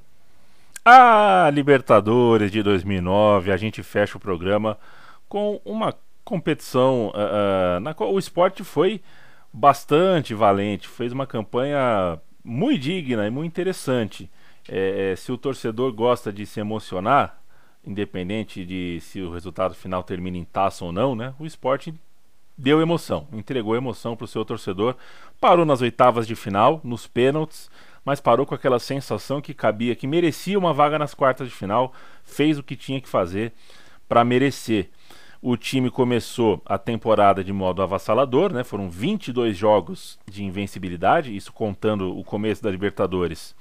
A 0.85 1.49
Libertadores 1.53 2.51
de 2.51 2.61
2009, 2.63 3.51
a 3.51 3.57
gente 3.57 3.83
fecha 3.83 4.17
o 4.17 4.21
programa 4.21 4.77
com 5.27 5.59
uma 5.65 5.93
competição 6.23 7.11
uh, 7.15 7.79
na 7.79 7.93
qual 7.93 8.13
o 8.13 8.19
esporte 8.19 8.63
foi 8.63 9.01
bastante 9.51 10.33
valente, 10.33 10.87
fez 10.87 11.11
uma 11.11 11.25
campanha 11.25 12.19
muito 12.43 12.81
digna 12.81 13.25
e 13.27 13.29
muito 13.29 13.51
interessante. 13.51 14.29
É, 14.69 15.13
se 15.15 15.31
o 15.31 15.37
torcedor 15.37 15.91
gosta 15.93 16.31
de 16.31 16.45
se 16.45 16.59
emocionar, 16.59 17.41
independente 17.87 18.65
de 18.65 18.99
se 19.01 19.21
o 19.21 19.31
resultado 19.31 19.73
final 19.73 20.03
termina 20.03 20.37
em 20.37 20.43
taça 20.43 20.83
ou 20.83 20.91
não, 20.91 21.15
né? 21.15 21.33
O 21.39 21.45
esporte 21.45 21.93
deu 22.57 22.81
emoção, 22.81 23.27
entregou 23.31 23.75
emoção 23.75 24.15
para 24.15 24.25
o 24.25 24.27
seu 24.27 24.43
torcedor, 24.43 24.95
parou 25.39 25.65
nas 25.65 25.81
oitavas 25.81 26.27
de 26.27 26.35
final, 26.35 26.81
nos 26.83 27.07
pênaltis, 27.07 27.69
mas 28.03 28.19
parou 28.19 28.45
com 28.45 28.55
aquela 28.55 28.79
sensação 28.79 29.41
que 29.41 29.53
cabia, 29.53 29.95
que 29.95 30.07
merecia 30.07 30.57
uma 30.57 30.73
vaga 30.73 30.97
nas 30.97 31.13
quartas 31.13 31.47
de 31.47 31.53
final, 31.53 31.93
fez 32.23 32.57
o 32.57 32.63
que 32.63 32.75
tinha 32.75 32.99
que 32.99 33.07
fazer 33.07 33.53
para 34.07 34.23
merecer. 34.23 34.89
O 35.41 35.55
time 35.55 35.91
começou 35.91 36.61
a 36.65 36.77
temporada 36.77 37.43
de 37.43 37.53
modo 37.53 37.81
avassalador, 37.81 38.51
né? 38.51 38.63
Foram 38.63 38.89
22 38.89 39.55
jogos 39.55 40.17
de 40.25 40.43
invencibilidade, 40.43 41.35
isso 41.35 41.53
contando 41.53 42.17
o 42.17 42.23
começo 42.23 42.63
da 42.63 42.71
Libertadores 42.71 43.55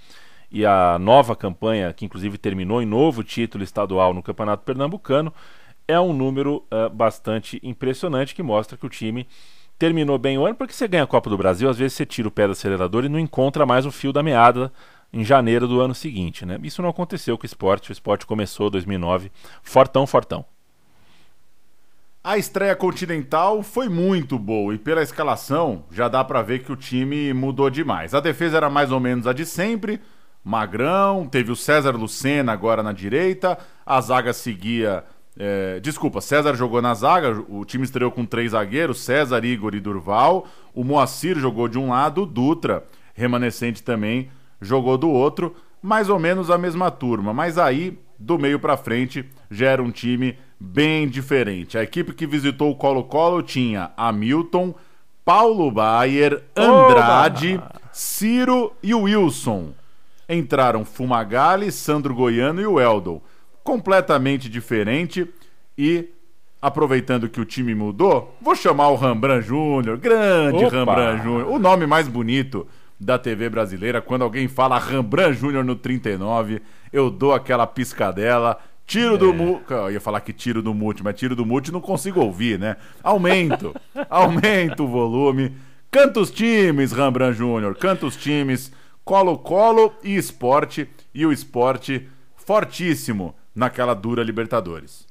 e 0.50 0.64
a 0.64 0.98
nova 0.98 1.34
campanha, 1.34 1.92
que 1.92 2.04
inclusive 2.04 2.38
terminou 2.38 2.82
em 2.82 2.86
novo 2.86 3.22
título 3.24 3.64
estadual 3.64 4.14
no 4.14 4.22
Campeonato 4.22 4.64
Pernambucano, 4.64 5.32
é 5.88 5.98
um 6.00 6.12
número 6.12 6.64
uh, 6.72 6.90
bastante 6.90 7.60
impressionante 7.62 8.34
que 8.34 8.42
mostra 8.42 8.76
que 8.76 8.86
o 8.86 8.90
time 8.90 9.26
terminou 9.78 10.18
bem 10.18 10.38
o 10.38 10.46
ano, 10.46 10.54
porque 10.54 10.72
você 10.72 10.88
ganha 10.88 11.04
a 11.04 11.06
Copa 11.06 11.28
do 11.28 11.36
Brasil, 11.36 11.68
às 11.68 11.78
vezes 11.78 11.94
você 11.94 12.06
tira 12.06 12.28
o 12.28 12.30
pé 12.30 12.46
do 12.46 12.52
acelerador 12.52 13.04
e 13.04 13.08
não 13.08 13.18
encontra 13.18 13.66
mais 13.66 13.84
o 13.84 13.92
fio 13.92 14.12
da 14.12 14.22
meada 14.22 14.72
em 15.12 15.24
janeiro 15.24 15.68
do 15.68 15.80
ano 15.80 15.94
seguinte. 15.94 16.44
Né? 16.44 16.58
Isso 16.62 16.82
não 16.82 16.88
aconteceu 16.88 17.36
com 17.36 17.44
o 17.44 17.46
esporte, 17.46 17.90
o 17.90 17.92
esporte 17.92 18.26
começou 18.26 18.70
2009 18.70 19.30
fortão, 19.62 20.06
fortão. 20.06 20.44
A 22.24 22.36
estreia 22.36 22.74
continental 22.74 23.62
foi 23.62 23.88
muito 23.88 24.36
boa 24.36 24.74
e 24.74 24.78
pela 24.78 25.02
escalação 25.02 25.84
já 25.92 26.08
dá 26.08 26.24
para 26.24 26.42
ver 26.42 26.64
que 26.64 26.72
o 26.72 26.76
time 26.76 27.32
mudou 27.32 27.70
demais. 27.70 28.14
A 28.14 28.20
defesa 28.20 28.56
era 28.56 28.68
mais 28.68 28.90
ou 28.90 28.98
menos 28.98 29.28
a 29.28 29.32
de 29.32 29.46
sempre, 29.46 30.00
Magrão, 30.46 31.26
teve 31.26 31.50
o 31.50 31.56
César 31.56 31.96
Lucena 31.96 32.52
agora 32.52 32.80
na 32.80 32.92
direita, 32.92 33.58
a 33.84 34.00
zaga 34.00 34.32
seguia. 34.32 35.02
É, 35.36 35.80
desculpa, 35.80 36.20
César 36.20 36.54
jogou 36.54 36.80
na 36.80 36.94
zaga, 36.94 37.44
o 37.48 37.64
time 37.64 37.82
estreou 37.82 38.12
com 38.12 38.24
três 38.24 38.52
zagueiros, 38.52 39.00
César, 39.00 39.44
Igor 39.44 39.74
e 39.74 39.80
Durval. 39.80 40.46
O 40.72 40.84
Moacir 40.84 41.36
jogou 41.36 41.66
de 41.66 41.80
um 41.80 41.90
lado, 41.90 42.22
o 42.22 42.26
Dutra, 42.26 42.84
remanescente 43.12 43.82
também, 43.82 44.30
jogou 44.60 44.96
do 44.96 45.10
outro. 45.10 45.52
Mais 45.82 46.08
ou 46.08 46.16
menos 46.16 46.48
a 46.48 46.56
mesma 46.56 46.92
turma, 46.92 47.34
mas 47.34 47.58
aí, 47.58 47.98
do 48.16 48.38
meio 48.38 48.60
para 48.60 48.76
frente, 48.76 49.28
já 49.50 49.66
era 49.70 49.82
um 49.82 49.90
time 49.90 50.38
bem 50.60 51.08
diferente. 51.08 51.76
A 51.76 51.82
equipe 51.82 52.14
que 52.14 52.24
visitou 52.24 52.70
o 52.70 52.76
Colo-Colo 52.76 53.42
tinha 53.42 53.90
Hamilton, 53.96 54.76
Paulo 55.24 55.72
Baier, 55.72 56.40
Andrade, 56.54 57.56
Oba! 57.56 57.72
Ciro 57.90 58.72
e 58.80 58.94
Wilson 58.94 59.72
entraram 60.28 60.84
Fumagalli, 60.84 61.70
Sandro 61.70 62.14
Goiano 62.14 62.60
e 62.60 62.66
o 62.66 62.80
Eldon. 62.80 63.20
Completamente 63.62 64.48
diferente 64.48 65.28
e 65.76 66.10
aproveitando 66.60 67.28
que 67.28 67.40
o 67.40 67.44
time 67.44 67.74
mudou, 67.74 68.34
vou 68.40 68.54
chamar 68.54 68.88
o 68.88 68.96
Rambran 68.96 69.40
Júnior, 69.40 69.96
grande 69.98 70.64
Opa. 70.64 70.76
Rambran 70.76 71.22
Júnior, 71.22 71.48
o 71.48 71.58
nome 71.58 71.86
mais 71.86 72.08
bonito 72.08 72.66
da 72.98 73.18
TV 73.18 73.48
brasileira. 73.48 74.00
Quando 74.00 74.22
alguém 74.22 74.48
fala 74.48 74.78
Rambran 74.78 75.32
Júnior 75.32 75.64
no 75.64 75.76
39, 75.76 76.62
eu 76.92 77.10
dou 77.10 77.32
aquela 77.32 77.66
piscadela, 77.66 78.58
tiro 78.86 79.14
é. 79.14 79.18
do 79.18 79.32
mute. 79.32 79.64
Eu 79.70 79.92
ia 79.92 80.00
falar 80.00 80.20
que 80.20 80.32
tiro 80.32 80.62
do 80.62 80.74
mute, 80.74 81.04
mas 81.04 81.14
tiro 81.14 81.36
do 81.36 81.44
mute 81.44 81.70
não 81.70 81.80
consigo 81.80 82.20
ouvir, 82.20 82.58
né? 82.58 82.76
Aumento, 83.02 83.74
aumento 84.08 84.84
o 84.84 84.88
volume. 84.88 85.52
Canta 85.90 86.20
os 86.20 86.30
times, 86.30 86.92
Rambran 86.92 87.32
Júnior, 87.32 87.76
canta 87.76 88.06
os 88.06 88.16
times. 88.16 88.72
Colo-Colo 89.06 89.94
e 90.02 90.16
esporte, 90.16 90.90
e 91.14 91.24
o 91.24 91.30
esporte 91.30 92.10
fortíssimo 92.34 93.36
naquela 93.54 93.94
dura 93.94 94.20
Libertadores. 94.20 95.06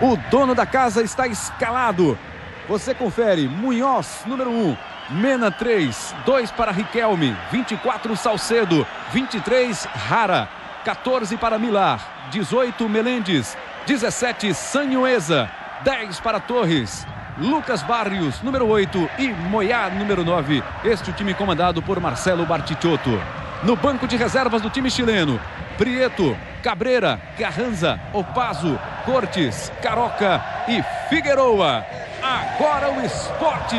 O 0.00 0.16
dono 0.30 0.54
da 0.54 0.64
casa 0.64 1.02
está 1.02 1.26
escalado. 1.26 2.18
Você 2.66 2.94
confere. 2.94 3.46
Munhoz, 3.46 4.22
número 4.24 4.48
1. 4.50 4.76
Mena 5.10 5.50
3. 5.50 6.14
2 6.24 6.50
para 6.52 6.72
Riquelme. 6.72 7.36
24 7.52 8.16
Salcedo. 8.16 8.86
23 9.12 9.84
Rara. 9.84 10.48
14 10.86 11.36
para 11.36 11.58
Milar. 11.58 12.30
18 12.32 12.88
Melendes. 12.88 13.54
17 13.86 14.54
Sanhuesa. 14.54 15.50
10 15.84 16.20
para 16.20 16.40
Torres. 16.40 17.06
Lucas 17.38 17.82
Barrios, 17.82 18.42
número 18.42 18.66
8 18.66 19.10
e 19.18 19.28
Moyá, 19.28 19.88
número 19.88 20.24
9. 20.24 20.62
Este 20.84 21.12
time 21.12 21.34
comandado 21.34 21.82
por 21.82 22.00
Marcelo 22.00 22.44
Bartichotto. 22.44 23.20
No 23.62 23.76
banco 23.76 24.06
de 24.06 24.16
reservas 24.16 24.62
do 24.62 24.70
time 24.70 24.90
chileno, 24.90 25.40
Prieto, 25.78 26.36
Cabreira, 26.62 27.20
Carranza, 27.38 28.00
Opazo, 28.12 28.78
Cortes, 29.04 29.72
Caroca 29.82 30.42
e 30.68 30.82
Figueroa. 31.08 31.84
Agora 32.22 32.90
o 32.90 33.04
esporte, 33.04 33.76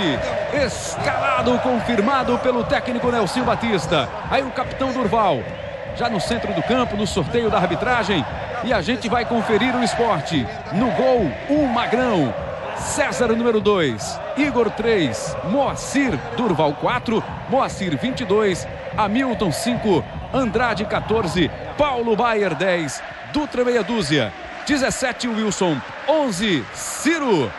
escalado, 0.65 1.57
confirmado 1.59 2.37
pelo 2.39 2.63
técnico 2.63 3.11
Nelson 3.11 3.43
Batista. 3.43 4.09
Aí 4.29 4.41
o 4.41 4.51
capitão 4.51 4.91
Durval, 4.91 5.43
já 5.95 6.09
no 6.09 6.19
centro 6.19 6.53
do 6.53 6.63
campo, 6.63 6.95
no 6.95 7.05
sorteio 7.05 7.49
da 7.49 7.57
arbitragem. 7.57 8.25
E 8.63 8.73
a 8.73 8.81
gente 8.81 9.09
vai 9.09 9.25
conferir 9.25 9.75
o 9.75 9.83
esporte. 9.83 10.47
No 10.73 10.89
gol, 10.91 11.31
um 11.49 11.67
magrão. 11.67 12.33
César, 12.81 13.29
número 13.29 13.61
2. 13.61 14.19
Igor 14.37 14.71
3. 14.71 15.37
Moacir 15.49 16.19
Durval 16.35 16.73
4. 16.73 17.23
Moacir 17.49 17.95
22. 17.95 18.67
Hamilton 18.97 19.51
5. 19.51 20.03
Andrade 20.33 20.85
14. 20.85 21.49
Paulo 21.77 22.15
Baier 22.15 22.55
10. 22.55 23.01
Dutra 23.31 23.63
meia 23.63 23.83
dúzia. 23.83 24.33
17 24.67 25.27
Wilson. 25.27 25.79
11 26.07 26.63
Ciro. 26.73 27.51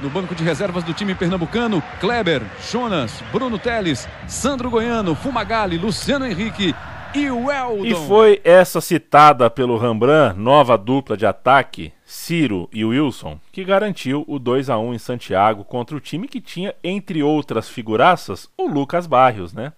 No 0.00 0.08
banco 0.08 0.34
de 0.34 0.44
reservas 0.44 0.84
do 0.84 0.94
time 0.94 1.12
pernambucano, 1.12 1.82
Kleber, 1.98 2.40
Jonas, 2.70 3.20
Bruno 3.32 3.58
Teles, 3.58 4.08
Sandro 4.28 4.70
Goiano, 4.70 5.16
Fumagalli, 5.16 5.76
Luciano 5.76 6.24
Henrique 6.24 6.72
e 7.14 7.30
o 7.30 7.50
Eldon. 7.50 7.84
E 7.84 7.94
foi 7.94 8.40
essa 8.44 8.80
citada 8.80 9.48
pelo 9.50 9.76
Rembrandt, 9.78 10.38
nova 10.38 10.76
dupla 10.76 11.16
de 11.16 11.26
ataque, 11.26 11.92
Ciro 12.04 12.68
e 12.72 12.84
Wilson, 12.84 13.38
que 13.52 13.64
garantiu 13.64 14.24
o 14.26 14.38
2 14.38 14.70
a 14.70 14.78
1 14.78 14.94
em 14.94 14.98
Santiago 14.98 15.64
contra 15.64 15.96
o 15.96 16.00
time 16.00 16.26
que 16.28 16.40
tinha, 16.40 16.74
entre 16.82 17.22
outras 17.22 17.68
figuraças, 17.68 18.48
o 18.56 18.66
Lucas 18.66 19.06
Barrios, 19.06 19.52
né? 19.52 19.72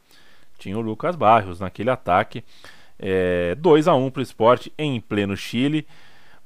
Tinha 0.59 0.77
o 0.79 0.81
Lucas 0.81 1.17
Barrios 1.17 1.61
naquele 1.61 1.91
ataque. 1.91 2.45
É, 2.99 3.55
2 3.57 3.89
a 3.89 3.95
1 3.95 4.11
para 4.11 4.21
o 4.21 4.23
esporte 4.23 4.73
em 4.79 5.01
pleno 5.01 5.37
Chile. 5.37 5.87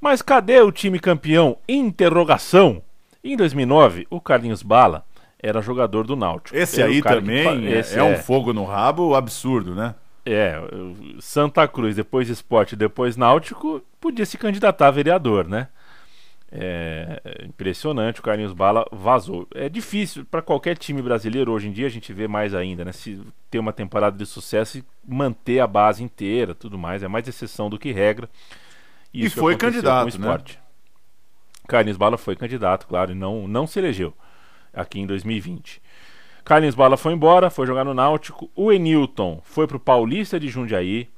Mas 0.01 0.22
cadê 0.22 0.61
o 0.61 0.70
time 0.70 1.01
campeão? 1.01 1.57
Interrogação. 1.68 2.80
Em 3.22 3.37
2009, 3.37 4.07
o 4.11 4.20
Carlinhos 4.20 4.62
Bala 4.62 5.05
era 5.43 5.61
jogador 5.61 6.07
do 6.07 6.14
Náutico. 6.14 6.57
Esse 6.57 6.80
Era 6.80 6.91
aí 6.91 7.03
também 7.03 7.61
que- 7.61 7.66
é, 7.74 7.78
esse 7.80 7.99
é 7.99 8.03
um 8.03 8.16
fogo 8.16 8.53
no 8.53 8.64
rabo 8.64 9.14
absurdo, 9.14 9.74
né? 9.74 9.95
É, 10.26 10.58
Santa 11.20 11.68
Cruz, 11.68 11.96
depois 11.96 12.28
esporte, 12.28 12.74
depois 12.74 13.16
náutico, 13.16 13.82
podia 14.00 14.24
se 14.24 14.38
candidatar 14.38 14.88
a 14.88 14.90
vereador, 14.90 15.46
né? 15.46 15.68
É, 16.56 17.20
impressionante, 17.44 18.20
o 18.20 18.22
Carlinhos 18.22 18.52
Bala 18.52 18.86
vazou. 18.92 19.46
É 19.54 19.68
difícil 19.68 20.24
para 20.24 20.40
qualquer 20.40 20.78
time 20.78 21.02
brasileiro 21.02 21.50
hoje 21.52 21.68
em 21.68 21.72
dia, 21.72 21.86
a 21.86 21.90
gente 21.90 22.12
vê 22.12 22.28
mais 22.28 22.54
ainda, 22.54 22.84
né? 22.84 22.92
Se 22.92 23.20
ter 23.50 23.58
uma 23.58 23.72
temporada 23.72 24.16
de 24.16 24.24
sucesso 24.24 24.78
e 24.78 24.84
manter 25.06 25.58
a 25.58 25.66
base 25.66 26.02
inteira, 26.02 26.54
tudo 26.54 26.78
mais, 26.78 27.02
é 27.02 27.08
mais 27.08 27.26
exceção 27.26 27.68
do 27.68 27.78
que 27.78 27.92
regra. 27.92 28.30
E 29.12 29.24
Isso 29.24 29.40
foi 29.40 29.56
candidato, 29.56 30.08
esporte. 30.08 30.60
Carlinhos 31.66 31.96
Bala 31.98 32.16
foi 32.16 32.36
candidato, 32.36 32.86
claro, 32.86 33.12
e 33.12 33.14
não, 33.14 33.48
não 33.48 33.66
se 33.66 33.78
elegeu 33.78 34.14
aqui 34.72 35.00
em 35.00 35.06
2020. 35.06 35.82
Carlinhos 36.45 36.74
Bala 36.74 36.99
foi 36.99 37.14
embora, 37.14 37.49
foi 37.49 37.66
jogar 37.66 37.84
no 37.84 37.95
Náutico. 37.95 38.51
O 38.55 38.70
Enilton 38.70 39.40
foi 39.42 39.66
pro 39.66 39.80
Paulista 39.80 40.38
de 40.38 40.49
Jundiaí. 40.49 41.09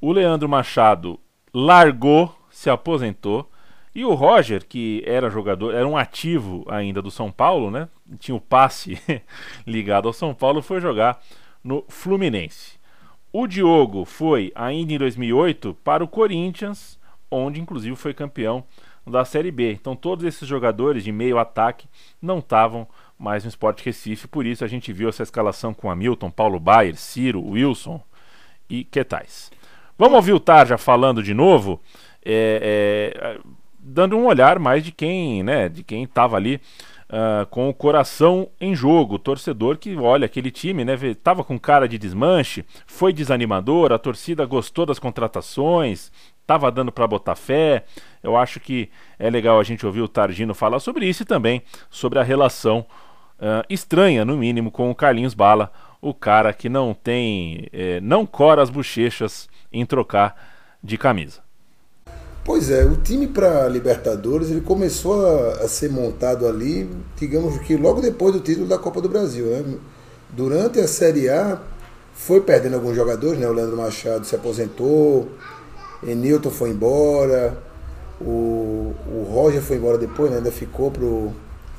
O 0.00 0.12
Leandro 0.12 0.48
Machado 0.48 1.18
largou, 1.52 2.32
se 2.50 2.70
aposentou. 2.70 3.50
E 3.92 4.04
o 4.04 4.14
Roger, 4.14 4.64
que 4.64 5.02
era 5.04 5.28
jogador, 5.28 5.74
era 5.74 5.86
um 5.86 5.96
ativo 5.96 6.64
ainda 6.68 7.02
do 7.02 7.10
São 7.10 7.32
Paulo, 7.32 7.68
né? 7.68 7.88
Tinha 8.20 8.36
o 8.36 8.40
passe 8.40 9.00
ligado 9.66 10.06
ao 10.06 10.12
São 10.12 10.32
Paulo, 10.32 10.62
foi 10.62 10.80
jogar 10.80 11.20
no 11.64 11.84
Fluminense. 11.88 12.78
O 13.32 13.48
Diogo 13.48 14.04
foi, 14.04 14.52
ainda 14.54 14.92
em 14.92 14.98
2008, 14.98 15.76
para 15.82 16.04
o 16.04 16.08
Corinthians, 16.08 16.96
onde 17.28 17.60
inclusive 17.60 17.96
foi 17.96 18.14
campeão 18.14 18.64
da 19.04 19.24
Série 19.24 19.50
B. 19.50 19.72
Então 19.72 19.96
todos 19.96 20.24
esses 20.24 20.46
jogadores 20.46 21.02
de 21.02 21.10
meio 21.10 21.38
ataque 21.38 21.88
não 22.22 22.38
estavam 22.38 22.86
mais 23.20 23.44
no 23.44 23.50
Sport 23.50 23.84
Recife, 23.84 24.26
por 24.26 24.46
isso 24.46 24.64
a 24.64 24.66
gente 24.66 24.92
viu 24.94 25.10
essa 25.10 25.22
escalação 25.22 25.74
com 25.74 25.90
Hamilton, 25.90 26.30
Paulo 26.30 26.58
Baier, 26.58 26.96
Ciro, 26.96 27.46
Wilson 27.46 28.00
e 28.68 28.82
que 28.82 29.04
tais. 29.04 29.50
Vamos 29.98 30.14
ouvir 30.16 30.32
o 30.32 30.40
Tarja 30.40 30.78
falando 30.78 31.22
de 31.22 31.34
novo, 31.34 31.78
é, 32.24 33.12
é, 33.14 33.38
dando 33.78 34.16
um 34.16 34.24
olhar 34.24 34.58
mais 34.58 34.82
de 34.82 34.90
quem, 34.90 35.42
né, 35.42 35.68
de 35.68 35.84
quem 35.84 36.04
estava 36.04 36.36
ali 36.36 36.58
ah, 37.10 37.46
com 37.50 37.68
o 37.68 37.74
coração 37.74 38.48
em 38.58 38.74
jogo, 38.74 39.16
o 39.16 39.18
torcedor 39.18 39.76
que 39.76 39.94
olha 39.96 40.24
aquele 40.24 40.50
time, 40.50 40.82
né, 40.82 40.96
vê- 40.96 41.14
tava 41.14 41.44
com 41.44 41.58
cara 41.58 41.86
de 41.86 41.98
desmanche, 41.98 42.64
foi 42.86 43.12
desanimador, 43.12 43.92
a 43.92 43.98
torcida 43.98 44.46
gostou 44.46 44.86
das 44.86 44.98
contratações, 44.98 46.10
tava 46.46 46.70
dando 46.70 46.90
para 46.90 47.06
botar 47.06 47.36
fé. 47.36 47.84
Eu 48.22 48.36
acho 48.36 48.58
que 48.60 48.88
é 49.18 49.28
legal 49.28 49.60
a 49.60 49.62
gente 49.62 49.84
ouvir 49.84 50.00
o 50.00 50.08
Targino 50.08 50.54
falar 50.54 50.80
sobre 50.80 51.06
isso 51.06 51.22
e 51.22 51.26
também 51.26 51.62
sobre 51.90 52.18
a 52.18 52.22
relação 52.22 52.86
ah, 53.40 53.64
estranha, 53.70 54.24
no 54.24 54.36
mínimo, 54.36 54.70
com 54.70 54.90
o 54.90 54.94
Carlinhos 54.94 55.34
Bala, 55.34 55.72
o 56.00 56.12
cara 56.12 56.52
que 56.52 56.68
não 56.68 56.94
tem, 56.94 57.68
eh, 57.72 58.00
não 58.02 58.26
cora 58.26 58.62
as 58.62 58.70
bochechas 58.70 59.48
em 59.72 59.84
trocar 59.84 60.34
de 60.82 60.96
camisa. 60.98 61.40
Pois 62.44 62.70
é, 62.70 62.84
o 62.84 62.96
time 62.96 63.26
para 63.26 63.68
Libertadores 63.68 64.50
ele 64.50 64.62
começou 64.62 65.26
a, 65.26 65.64
a 65.64 65.68
ser 65.68 65.90
montado 65.90 66.46
ali, 66.46 66.88
digamos 67.16 67.58
que 67.58 67.76
logo 67.76 68.00
depois 68.00 68.32
do 68.34 68.40
título 68.40 68.66
da 68.66 68.78
Copa 68.78 69.00
do 69.00 69.08
Brasil. 69.08 69.46
Né? 69.46 69.76
Durante 70.30 70.80
a 70.80 70.88
Série 70.88 71.28
A 71.28 71.60
foi 72.14 72.40
perdendo 72.40 72.74
alguns 72.74 72.96
jogadores, 72.96 73.38
né? 73.38 73.46
O 73.46 73.52
Leandro 73.52 73.76
Machado 73.76 74.26
se 74.26 74.34
aposentou, 74.34 75.28
Enilton 76.02 76.50
foi 76.50 76.70
embora, 76.70 77.56
o, 78.20 78.94
o 79.06 79.28
Roger 79.30 79.62
foi 79.62 79.76
embora 79.76 79.98
depois, 79.98 80.30
né? 80.30 80.38
ainda 80.38 80.50
ficou 80.50 80.90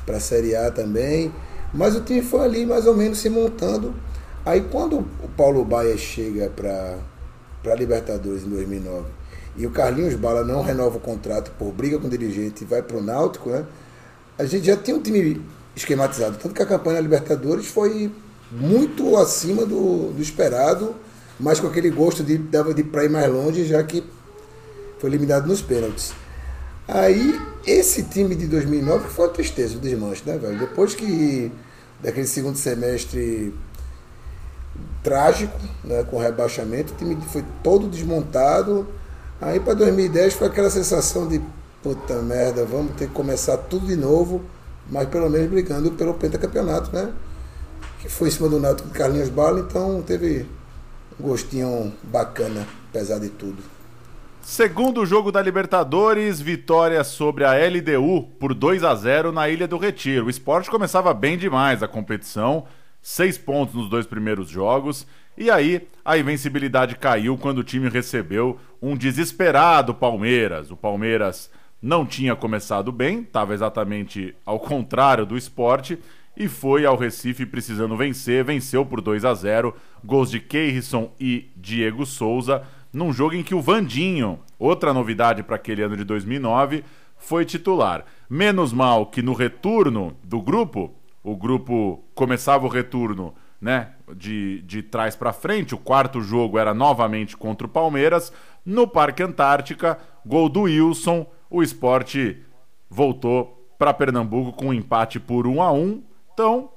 para 0.06 0.18
a 0.18 0.20
Série 0.20 0.56
A 0.56 0.72
também. 0.72 1.32
Mas 1.74 1.96
o 1.96 2.02
time 2.02 2.22
foi 2.22 2.42
ali 2.42 2.66
mais 2.66 2.86
ou 2.86 2.96
menos 2.96 3.20
se 3.20 3.30
montando. 3.30 3.94
Aí 4.46 4.62
quando 4.62 5.00
o 5.00 5.30
Paulo 5.36 5.64
Baia 5.64 5.98
chega 5.98 6.50
para 6.50 6.98
para 7.62 7.76
Libertadores 7.76 8.44
em 8.44 8.50
2009 8.50 9.06
e 9.56 9.66
o 9.66 9.72
Carlinhos 9.72 10.16
Bala 10.16 10.44
não 10.44 10.62
renova 10.62 10.98
o 10.98 11.00
contrato 11.00 11.52
por 11.60 11.72
briga 11.72 12.00
com 12.00 12.08
o 12.08 12.10
dirigente 12.10 12.64
e 12.64 12.68
vai 12.68 12.82
para 12.82 12.98
o 12.98 13.04
Náutico, 13.04 13.50
né? 13.50 13.66
A 14.38 14.46
gente 14.46 14.66
já 14.66 14.76
tinha 14.76 14.96
um 14.96 15.02
time 15.02 15.42
esquematizado, 15.76 16.38
tanto 16.38 16.56
que 16.56 16.62
a 16.62 16.66
campanha 16.66 16.96
da 16.96 17.02
Libertadores 17.02 17.68
foi 17.68 18.12
muito 18.52 19.16
acima 19.18 19.66
do, 19.66 20.12
do 20.12 20.22
esperado, 20.22 20.96
mas 21.40 21.60
com 21.60 21.68
aquele 21.68 21.90
gosto 21.90 22.24
de, 22.24 22.38
de, 22.38 22.74
de 22.74 22.84
para 22.84 23.06
ir 23.06 23.10
mais 23.10 23.32
longe, 23.32 23.66
já 23.66 23.84
que 23.84 24.04
foi 25.00 25.10
eliminado 25.10 25.48
nos 25.48 25.62
pênaltis. 25.62 26.14
Aí, 26.94 27.40
esse 27.66 28.04
time 28.04 28.36
de 28.36 28.48
2009 28.48 29.08
foi 29.08 29.26
uma 29.26 29.34
tristeza, 29.34 29.78
o 29.78 29.80
desmanche, 29.80 30.24
né, 30.26 30.38
velho? 30.38 30.60
Depois 30.60 30.94
que, 30.94 31.50
daquele 32.02 32.28
segundo 32.28 32.58
semestre 32.58 33.56
trágico, 35.02 35.58
né, 35.86 36.04
com 36.04 36.18
rebaixamento, 36.18 36.92
o 36.92 36.98
time 36.98 37.18
foi 37.30 37.46
todo 37.64 37.88
desmontado. 37.88 38.86
Aí 39.40 39.58
para 39.58 39.74
2010 39.74 40.34
foi 40.34 40.48
aquela 40.48 40.70
sensação 40.70 41.30
de 41.30 41.42
puta 41.82 42.22
merda, 42.22 42.66
vamos 42.66 42.94
ter 42.98 43.08
que 43.08 43.14
começar 43.14 43.56
tudo 43.56 43.88
de 43.88 43.96
novo, 43.96 44.42
mas 44.90 45.08
pelo 45.08 45.30
menos 45.30 45.50
brigando 45.50 45.92
pelo 45.92 46.14
pentacampeonato, 46.16 46.94
né? 46.94 47.10
Que 48.02 48.10
foi 48.10 48.28
em 48.28 48.32
cima 48.32 48.50
do 48.50 48.60
Náutico 48.60 48.90
de 48.90 48.94
Carlinhos 48.94 49.30
Bala, 49.30 49.62
então 49.62 50.04
teve 50.06 50.46
um 51.18 51.24
gostinho 51.24 51.94
bacana, 52.04 52.68
apesar 52.90 53.18
de 53.18 53.30
tudo. 53.30 53.81
Segundo 54.42 55.06
jogo 55.06 55.32
da 55.32 55.42
Libertadores, 55.42 56.42
vitória 56.42 57.04
sobre 57.04 57.46
a 57.46 57.52
LDU 57.54 58.24
por 58.40 58.56
2 58.56 58.84
a 58.84 58.96
0 58.96 59.32
na 59.32 59.48
Ilha 59.48 59.68
do 59.68 59.78
Retiro. 59.78 60.26
O 60.26 60.30
esporte 60.30 60.70
começava 60.70 61.14
bem 61.14 61.38
demais 61.38 61.84
a 61.84 61.88
competição, 61.88 62.66
seis 63.02 63.38
pontos 63.38 63.76
nos 63.76 63.88
dois 63.88 64.06
primeiros 64.08 64.50
jogos, 64.50 65.06
e 65.38 65.50
aí 65.52 65.88
a 66.04 66.18
invencibilidade 66.18 66.96
caiu 66.96 67.38
quando 67.38 67.60
o 67.60 67.64
time 67.64 67.88
recebeu 67.88 68.60
um 68.82 68.98
desesperado 68.98 69.94
Palmeiras. 69.94 70.72
O 70.72 70.76
Palmeiras 70.76 71.50
não 71.80 72.04
tinha 72.04 72.36
começado 72.36 72.92
bem, 72.92 73.22
estava 73.22 73.54
exatamente 73.54 74.36
ao 74.44 74.60
contrário 74.60 75.26
do 75.26 75.38
esporte, 75.38 76.00
e 76.36 76.48
foi 76.48 76.86
ao 76.86 76.98
Recife 76.98 77.46
precisando 77.46 77.96
vencer, 77.96 78.44
venceu 78.44 78.86
por 78.86 79.02
2 79.02 79.24
a 79.24 79.34
0 79.34 79.76
gols 80.04 80.32
de 80.32 80.40
Keirson 80.40 81.12
e 81.20 81.52
Diego 81.56 82.06
Souza, 82.06 82.64
num 82.92 83.14
jogo 83.14 83.36
em 83.36 83.44
que 83.44 83.56
o 83.56 83.62
Vandinho, 83.62 84.40
outra 84.60 84.94
novidade 84.94 85.44
para 85.44 85.56
aquele 85.56 85.82
ano 85.82 85.96
de 85.96 86.04
2009, 86.04 86.84
foi 87.18 87.46
titular. 87.46 88.06
Menos 88.30 88.74
mal 88.74 89.06
que 89.06 89.22
no 89.22 89.34
retorno 89.34 90.16
do 90.24 90.42
grupo, 90.42 90.94
o 91.24 91.36
grupo 91.36 92.04
começava 92.14 92.66
o 92.66 92.70
retorno 92.70 93.34
né, 93.62 93.90
de, 94.16 94.62
de 94.64 94.82
trás 94.82 95.16
para 95.16 95.32
frente, 95.32 95.76
o 95.76 95.78
quarto 95.78 96.20
jogo 96.22 96.58
era 96.58 96.74
novamente 96.74 97.38
contra 97.38 97.68
o 97.68 97.70
Palmeiras, 97.70 98.34
no 98.66 98.88
Parque 98.88 99.22
Antártica, 99.22 100.00
gol 100.26 100.50
do 100.50 100.62
Wilson, 100.62 101.28
o 101.50 101.62
esporte 101.62 102.42
voltou 102.90 103.70
para 103.78 103.94
Pernambuco 103.94 104.52
com 104.52 104.68
um 104.68 104.74
empate 104.74 105.20
por 105.20 105.46
1 105.46 105.62
a 105.62 105.72
1 105.72 106.04
então 106.34 106.70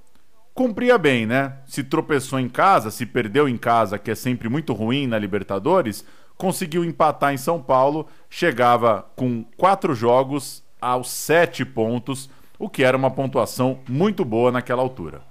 cumpria 0.54 0.96
bem, 0.96 1.26
né? 1.26 1.58
Se 1.66 1.82
tropeçou 1.82 2.38
em 2.38 2.48
casa, 2.48 2.90
se 2.90 3.04
perdeu 3.04 3.48
em 3.48 3.56
casa, 3.56 3.98
que 3.98 4.10
é 4.10 4.14
sempre 4.14 4.48
muito 4.48 4.72
ruim 4.72 5.06
na 5.06 5.18
Libertadores, 5.18 6.06
conseguiu 6.36 6.84
empatar 6.84 7.34
em 7.34 7.36
São 7.36 7.60
Paulo, 7.60 8.06
chegava 8.30 9.04
com 9.16 9.44
quatro 9.56 9.94
jogos 9.94 10.62
aos 10.80 11.10
sete 11.10 11.64
pontos, 11.64 12.30
o 12.58 12.68
que 12.68 12.84
era 12.84 12.96
uma 12.96 13.10
pontuação 13.10 13.80
muito 13.88 14.24
boa 14.24 14.52
naquela 14.52 14.82
altura. 14.82 15.22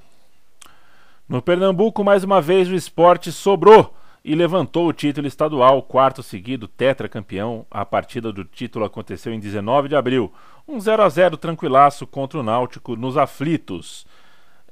No 1.27 1.41
Pernambuco, 1.41 2.03
mais 2.03 2.23
uma 2.23 2.41
vez, 2.41 2.67
o 2.67 2.75
esporte 2.75 3.31
sobrou 3.31 3.95
e 4.25 4.35
levantou 4.35 4.87
o 4.87 4.93
título 4.93 5.27
estadual, 5.27 5.81
quarto 5.81 6.21
seguido, 6.21 6.67
tetracampeão. 6.67 7.65
A 7.71 7.85
partida 7.85 8.31
do 8.31 8.43
título 8.43 8.85
aconteceu 8.85 9.33
em 9.33 9.39
19 9.39 9.89
de 9.89 9.95
abril. 9.95 10.31
Um 10.67 10.79
0 10.79 11.03
a 11.03 11.09
0 11.09 11.37
tranquilaço 11.37 12.05
contra 12.05 12.39
o 12.39 12.43
Náutico 12.43 12.95
nos 12.95 13.17
aflitos. 13.17 14.05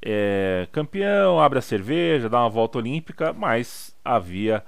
É, 0.01 0.67
campeão, 0.71 1.39
abre 1.39 1.59
a 1.59 1.61
cerveja, 1.61 2.27
dá 2.27 2.39
uma 2.39 2.49
volta 2.49 2.79
olímpica, 2.79 3.33
mas 3.33 3.95
havia 4.03 4.63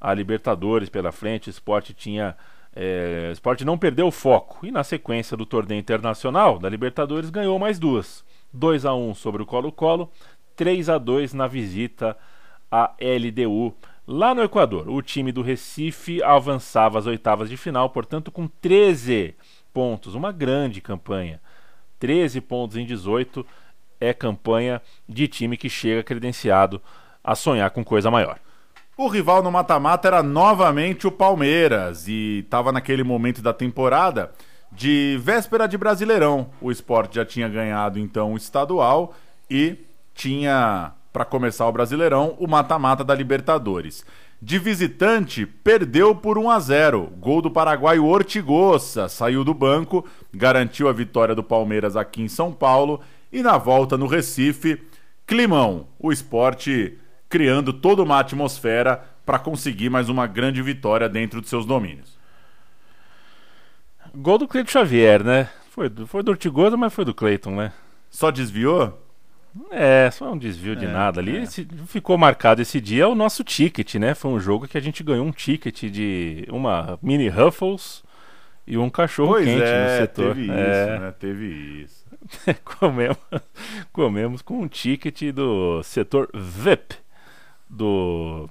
a 0.00 0.14
Libertadores 0.14 0.88
pela 0.88 1.12
frente, 1.12 1.48
o 1.48 1.50
esporte 1.50 1.92
tinha. 1.92 2.36
É, 2.74 3.26
o 3.30 3.32
esporte 3.32 3.64
não 3.64 3.76
perdeu 3.76 4.06
o 4.06 4.12
foco 4.12 4.64
e 4.64 4.70
na 4.70 4.84
sequência 4.84 5.36
do 5.36 5.44
torneio 5.44 5.80
internacional 5.80 6.58
da 6.58 6.68
Libertadores 6.68 7.28
ganhou 7.28 7.58
mais 7.58 7.78
duas. 7.78 8.24
2 8.52 8.86
a 8.86 8.94
1 8.94 9.14
sobre 9.14 9.42
o 9.42 9.46
Colo-Colo, 9.46 10.10
3 10.56 10.88
a 10.88 10.96
2 10.96 11.34
na 11.34 11.46
visita 11.46 12.16
à 12.70 12.94
LDU 13.00 13.74
lá 14.06 14.34
no 14.34 14.42
Equador. 14.42 14.88
O 14.88 15.02
time 15.02 15.32
do 15.32 15.42
Recife 15.42 16.22
avançava 16.22 16.98
às 16.98 17.06
oitavas 17.06 17.50
de 17.50 17.56
final, 17.56 17.90
portanto, 17.90 18.30
com 18.30 18.48
13 18.48 19.34
pontos, 19.72 20.14
uma 20.14 20.32
grande 20.32 20.80
campanha. 20.80 21.40
13 21.98 22.40
pontos 22.40 22.76
em 22.76 22.86
18 22.86 23.44
é 24.00 24.12
campanha 24.12 24.80
de 25.08 25.28
time 25.28 25.56
que 25.56 25.68
chega 25.68 26.02
credenciado 26.02 26.80
a 27.22 27.34
sonhar 27.34 27.70
com 27.70 27.84
coisa 27.84 28.10
maior. 28.10 28.38
O 28.96 29.06
rival 29.06 29.42
no 29.42 29.52
mata-mata 29.52 30.08
era 30.08 30.22
novamente 30.22 31.06
o 31.06 31.12
Palmeiras 31.12 32.08
e 32.08 32.40
estava 32.44 32.72
naquele 32.72 33.04
momento 33.04 33.40
da 33.40 33.52
temporada 33.52 34.32
de 34.72 35.18
véspera 35.22 35.68
de 35.68 35.78
Brasileirão. 35.78 36.50
O 36.60 36.70
esporte 36.70 37.14
já 37.16 37.24
tinha 37.24 37.48
ganhado 37.48 37.98
então 37.98 38.32
o 38.32 38.36
estadual 38.36 39.14
e 39.48 39.78
tinha, 40.14 40.92
para 41.12 41.24
começar 41.24 41.68
o 41.68 41.72
Brasileirão, 41.72 42.34
o 42.40 42.48
mata-mata 42.48 43.04
da 43.04 43.14
Libertadores. 43.14 44.04
De 44.42 44.58
visitante, 44.58 45.46
perdeu 45.46 46.14
por 46.14 46.38
1 46.38 46.50
a 46.50 46.60
0. 46.60 47.12
Gol 47.18 47.42
do 47.42 47.50
paraguaio 47.50 48.04
Ortigosa 48.04 49.08
saiu 49.08 49.44
do 49.44 49.54
banco, 49.54 50.04
garantiu 50.32 50.88
a 50.88 50.92
vitória 50.92 51.34
do 51.34 51.42
Palmeiras 51.42 51.96
aqui 51.96 52.22
em 52.22 52.28
São 52.28 52.52
Paulo 52.52 53.00
e 53.32 53.42
na 53.42 53.58
volta 53.58 53.96
no 53.96 54.06
Recife, 54.06 54.80
Climão, 55.26 55.88
o 55.98 56.10
esporte 56.10 56.98
criando 57.28 57.72
toda 57.72 58.02
uma 58.02 58.18
atmosfera 58.18 59.04
para 59.24 59.38
conseguir 59.38 59.90
mais 59.90 60.08
uma 60.08 60.26
grande 60.26 60.62
vitória 60.62 61.08
dentro 61.08 61.40
de 61.40 61.48
seus 61.48 61.66
domínios. 61.66 62.16
Gol 64.14 64.38
do 64.38 64.48
Cleiton 64.48 64.70
Xavier, 64.70 65.22
né? 65.22 65.50
Foi, 65.70 65.90
foi 66.06 66.22
do 66.22 66.30
Ortigosa, 66.30 66.76
mas 66.76 66.92
foi 66.94 67.04
do 67.04 67.14
Cleiton, 67.14 67.54
né? 67.54 67.72
Só 68.10 68.30
desviou? 68.30 68.98
É, 69.70 70.10
só 70.10 70.32
um 70.32 70.38
desvio 70.38 70.76
de 70.76 70.86
é, 70.86 70.88
nada 70.90 71.20
ali. 71.20 71.36
É. 71.36 71.42
Esse, 71.42 71.66
ficou 71.86 72.16
marcado 72.16 72.62
esse 72.62 72.80
dia 72.80 73.08
o 73.08 73.14
nosso 73.14 73.44
ticket, 73.44 73.96
né? 73.96 74.14
Foi 74.14 74.30
um 74.30 74.40
jogo 74.40 74.66
que 74.66 74.78
a 74.78 74.80
gente 74.80 75.02
ganhou 75.02 75.26
um 75.26 75.32
ticket 75.32 75.84
de 75.84 76.46
uma 76.48 76.98
mini 77.02 77.28
Ruffles 77.28 78.02
e 78.66 78.78
um 78.78 78.88
cachorro 78.88 79.32
pois 79.32 79.44
quente 79.44 79.62
é, 79.62 79.84
no 79.84 80.00
setor. 80.00 80.34
Teve 80.34 80.50
é. 80.50 80.54
isso, 80.54 81.00
né? 81.00 81.14
Teve 81.18 81.46
isso. 81.84 82.07
comemos, 82.78 83.18
comemos 83.92 84.42
com 84.42 84.62
um 84.62 84.68
ticket 84.68 85.32
do 85.32 85.82
setor 85.82 86.28
VIP 86.34 86.96
do 87.68 88.48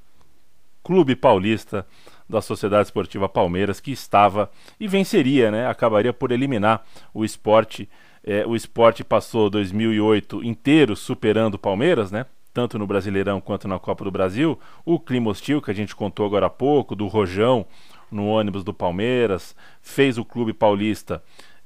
Clube 0.84 1.16
Paulista 1.16 1.86
da 2.30 2.42
Sociedade 2.42 2.88
Esportiva 2.88 3.30
Palmeiras, 3.30 3.80
que 3.80 3.92
estava 3.92 4.52
e 4.80 4.88
venceria, 4.88 5.50
né? 5.50 5.68
Acabaria 5.68 6.14
por 6.14 6.32
eliminar 6.32 6.86
o 7.14 7.24
esporte. 7.24 7.90
É, 8.24 8.46
o 8.46 8.56
esporte 8.56 9.04
passou 9.04 9.50
2008 9.50 10.44
inteiro 10.44 10.96
superando 10.96 11.56
o 11.56 11.60
Palmeiras, 11.60 12.12
né? 12.12 12.26
Tanto 12.54 12.78
no 12.78 12.88
Brasileirão 12.88 13.40
quanto 13.40 13.68
na 13.68 13.80
Copa 13.80 14.04
do 14.04 14.12
Brasil. 14.12 14.60
O 14.84 15.00
clima 15.00 15.30
hostil 15.30 15.62
que 15.62 15.72
a 15.72 15.74
gente 15.74 15.96
contou 15.96 16.26
agora 16.26 16.48
há 16.48 16.50
pouco, 16.50 16.96
do 16.96 17.08
Rojão 17.08 17.66
no 18.12 18.26
ônibus 18.26 18.64
do 18.64 18.74
Palmeiras, 18.74 19.56
fez 19.82 20.18
o 20.18 20.26
Clube 20.26 20.54
Paulista 20.54 21.22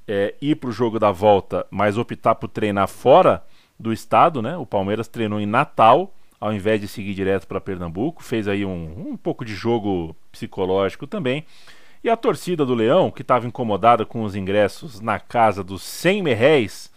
é, 0.07 0.35
ir 0.41 0.55
para 0.55 0.69
o 0.69 0.73
jogo 0.73 0.99
da 0.99 1.11
volta, 1.11 1.65
mas 1.69 1.97
optar 1.97 2.35
por 2.35 2.47
treinar 2.47 2.87
fora 2.87 3.43
do 3.79 3.91
estado, 3.91 4.41
né? 4.41 4.57
O 4.57 4.65
Palmeiras 4.65 5.07
treinou 5.07 5.39
em 5.39 5.45
Natal 5.45 6.13
ao 6.41 6.51
invés 6.51 6.81
de 6.81 6.87
seguir 6.87 7.13
direto 7.13 7.47
para 7.47 7.61
Pernambuco, 7.61 8.23
fez 8.23 8.47
aí 8.47 8.65
um, 8.65 9.11
um 9.11 9.15
pouco 9.15 9.45
de 9.45 9.53
jogo 9.53 10.15
psicológico 10.31 11.05
também. 11.05 11.45
E 12.03 12.09
a 12.09 12.17
torcida 12.17 12.65
do 12.65 12.73
Leão, 12.73 13.11
que 13.11 13.21
estava 13.21 13.45
incomodada 13.45 14.07
com 14.07 14.23
os 14.23 14.35
ingressos 14.35 14.99
na 14.99 15.19
casa 15.19 15.63
dos 15.63 15.83
100 15.83 16.23
merréis, 16.23 16.91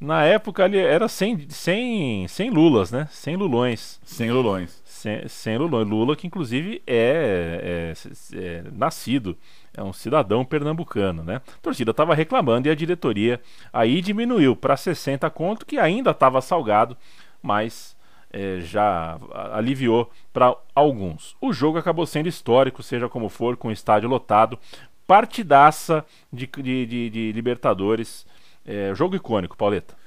na 0.00 0.24
época 0.24 0.64
ali 0.64 0.78
era 0.78 1.08
sem, 1.08 1.46
sem, 1.50 2.26
sem 2.26 2.48
lulas, 2.48 2.90
né? 2.90 3.06
Sem 3.10 3.36
lulões. 3.36 4.00
Sem 4.02 4.32
lulões. 4.32 4.82
Sem, 5.28 5.58
lulões. 5.58 5.86
Lula, 5.86 6.16
que 6.16 6.26
inclusive 6.26 6.82
é, 6.86 7.92
é, 8.32 8.38
é 8.38 8.64
nascido, 8.72 9.36
é 9.74 9.82
um 9.82 9.92
cidadão 9.92 10.44
pernambucano, 10.44 11.22
né? 11.22 11.36
A 11.36 11.60
torcida 11.62 11.90
estava 11.90 12.14
reclamando 12.14 12.68
e 12.68 12.70
a 12.70 12.74
diretoria 12.74 13.40
aí 13.72 14.00
diminuiu 14.00 14.56
para 14.56 14.76
60 14.76 15.28
conto, 15.30 15.64
que 15.64 15.78
ainda 15.78 16.10
estava 16.10 16.40
salgado, 16.40 16.96
mas 17.42 17.96
é, 18.32 18.60
já 18.60 19.18
aliviou 19.52 20.10
para 20.32 20.54
alguns. 20.74 21.36
O 21.40 21.52
jogo 21.52 21.78
acabou 21.78 22.06
sendo 22.06 22.28
histórico, 22.28 22.82
seja 22.82 23.08
como 23.08 23.28
for, 23.28 23.56
com 23.56 23.68
o 23.68 23.72
estádio 23.72 24.08
lotado, 24.08 24.58
partidaça 25.06 26.04
de, 26.32 26.46
de, 26.46 26.86
de, 26.86 27.10
de 27.10 27.32
Libertadores, 27.32 28.26
é, 28.64 28.92
jogo 28.94 29.16
icônico, 29.16 29.56
Pauleta. 29.56 29.99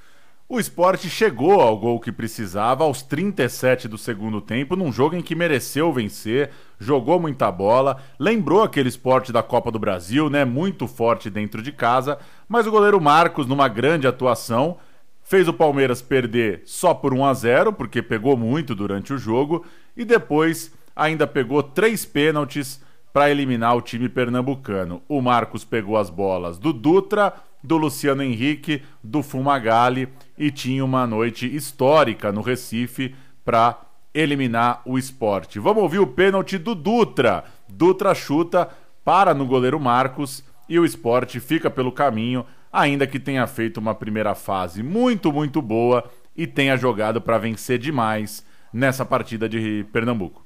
O 0.48 0.60
esporte 0.60 1.08
chegou 1.08 1.60
ao 1.60 1.76
gol 1.76 1.98
que 1.98 2.12
precisava 2.12 2.84
aos 2.84 3.02
37 3.02 3.88
do 3.88 3.96
segundo 3.96 4.40
tempo, 4.40 4.76
num 4.76 4.92
jogo 4.92 5.16
em 5.16 5.22
que 5.22 5.34
mereceu 5.34 5.92
vencer, 5.92 6.50
jogou 6.78 7.18
muita 7.18 7.50
bola, 7.50 7.96
lembrou 8.18 8.62
aquele 8.62 8.88
esporte 8.88 9.32
da 9.32 9.42
Copa 9.42 9.70
do 9.70 9.78
Brasil, 9.78 10.28
né? 10.28 10.44
Muito 10.44 10.86
forte 10.86 11.30
dentro 11.30 11.62
de 11.62 11.72
casa, 11.72 12.18
mas 12.46 12.66
o 12.66 12.70
goleiro 12.70 13.00
Marcos, 13.00 13.46
numa 13.46 13.68
grande 13.68 14.06
atuação, 14.06 14.78
Fez 15.24 15.48
o 15.48 15.54
Palmeiras 15.54 16.02
perder 16.02 16.60
só 16.66 16.92
por 16.92 17.14
1 17.14 17.24
a 17.24 17.32
0, 17.32 17.72
porque 17.72 18.02
pegou 18.02 18.36
muito 18.36 18.74
durante 18.74 19.10
o 19.14 19.18
jogo, 19.18 19.64
e 19.96 20.04
depois 20.04 20.70
ainda 20.94 21.26
pegou 21.26 21.62
três 21.62 22.04
pênaltis 22.04 22.80
para 23.10 23.30
eliminar 23.30 23.74
o 23.74 23.80
time 23.80 24.06
pernambucano. 24.06 25.00
O 25.08 25.22
Marcos 25.22 25.64
pegou 25.64 25.96
as 25.96 26.10
bolas 26.10 26.58
do 26.58 26.74
Dutra, 26.74 27.32
do 27.64 27.78
Luciano 27.78 28.22
Henrique, 28.22 28.82
do 29.02 29.22
Fumagalli 29.22 30.08
e 30.36 30.50
tinha 30.50 30.84
uma 30.84 31.06
noite 31.06 31.52
histórica 31.52 32.30
no 32.30 32.42
Recife 32.42 33.14
para 33.42 33.80
eliminar 34.12 34.82
o 34.84 34.98
esporte. 34.98 35.58
Vamos 35.58 35.82
ouvir 35.82 35.98
o 35.98 36.06
pênalti 36.06 36.58
do 36.58 36.74
Dutra. 36.74 37.44
Dutra 37.66 38.14
chuta, 38.14 38.68
para 39.02 39.32
no 39.32 39.46
goleiro 39.46 39.80
Marcos 39.80 40.44
e 40.68 40.78
o 40.78 40.84
esporte 40.84 41.40
fica 41.40 41.70
pelo 41.70 41.90
caminho 41.90 42.44
ainda 42.72 43.06
que 43.06 43.20
tenha 43.20 43.46
feito 43.46 43.78
uma 43.78 43.94
primeira 43.94 44.34
fase 44.34 44.82
muito, 44.82 45.32
muito 45.32 45.62
boa 45.62 46.04
e 46.36 46.46
tenha 46.46 46.76
jogado 46.76 47.20
para 47.20 47.38
vencer 47.38 47.78
demais 47.78 48.44
nessa 48.72 49.04
partida 49.04 49.48
de 49.48 49.86
Pernambuco. 49.92 50.44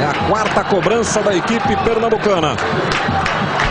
É 0.00 0.04
a 0.06 0.28
quarta 0.28 0.64
cobrança 0.64 1.22
da 1.22 1.36
equipe 1.36 1.76
pernambucana. 1.84 2.56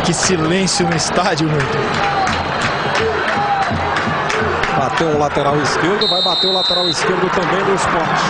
Que 0.03 0.13
silêncio 0.13 0.85
no 0.85 0.95
estádio, 0.95 1.47
meu 1.47 1.59
Bateu 4.77 5.07
o 5.07 5.17
lateral 5.17 5.55
esquerdo, 5.61 6.07
vai 6.09 6.21
bater 6.21 6.47
o 6.47 6.51
lateral 6.51 6.89
esquerdo 6.89 7.29
também 7.31 7.63
do 7.63 7.73
esporte. 7.73 8.21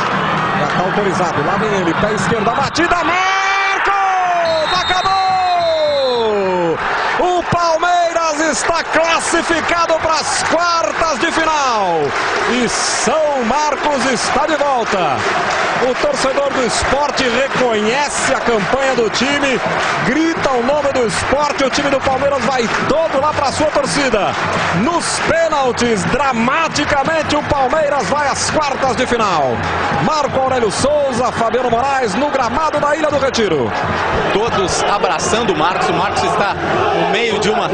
Já 0.59 0.65
está 0.67 0.83
autorizado. 0.83 1.43
Lá 1.45 1.57
vem 1.57 1.73
ele, 1.81 1.93
pé 1.95 2.13
esquerdo, 2.13 2.47
a 2.47 2.53
batida, 2.53 2.95
Marcos! 3.03 3.93
Acabou! 4.81 6.77
O 7.19 7.43
Palmeiras 7.43 8.02
está 8.39 8.83
classificado 8.83 9.95
para 9.95 10.13
as 10.13 10.43
quartas 10.43 11.19
de 11.19 11.31
final. 11.31 12.01
E 12.51 12.69
São 12.69 13.43
Marcos 13.45 14.05
está 14.11 14.45
de 14.45 14.55
volta. 14.55 15.17
O 15.89 15.93
torcedor 15.95 16.49
do 16.53 16.65
esporte 16.65 17.23
reconhece 17.27 18.33
a 18.33 18.39
campanha 18.39 18.95
do 18.95 19.09
time, 19.09 19.59
grita 20.05 20.51
o 20.51 20.63
nome 20.63 20.93
do 20.93 21.05
esporte. 21.05 21.63
O 21.65 21.69
time 21.69 21.89
do 21.89 21.99
Palmeiras 21.99 22.43
vai 22.45 22.69
todo 22.87 23.19
lá 23.19 23.33
para 23.33 23.51
sua 23.51 23.67
torcida. 23.67 24.31
Nos 24.81 25.19
pênaltis, 25.27 26.03
dramaticamente, 26.05 27.35
o 27.35 27.43
Palmeiras 27.43 28.09
vai 28.09 28.29
às 28.29 28.49
quartas 28.49 28.95
de 28.95 29.05
final. 29.05 29.51
Marco 30.05 30.39
Aurélio 30.39 30.71
Souza, 30.71 31.31
Fabiano 31.33 31.69
Moraes 31.69 32.15
no 32.15 32.29
gramado 32.29 32.79
da 32.79 32.95
Ilha 32.95 33.09
do 33.09 33.17
Retiro. 33.17 33.69
Todos 34.31 34.83
abraçando 34.83 35.53
o 35.53 35.57
Marcos. 35.57 35.89
O 35.89 35.93
Marcos 35.93 36.23
está 36.23 36.53
no 36.53 37.09
meio 37.09 37.39
de 37.39 37.49
uma 37.49 37.67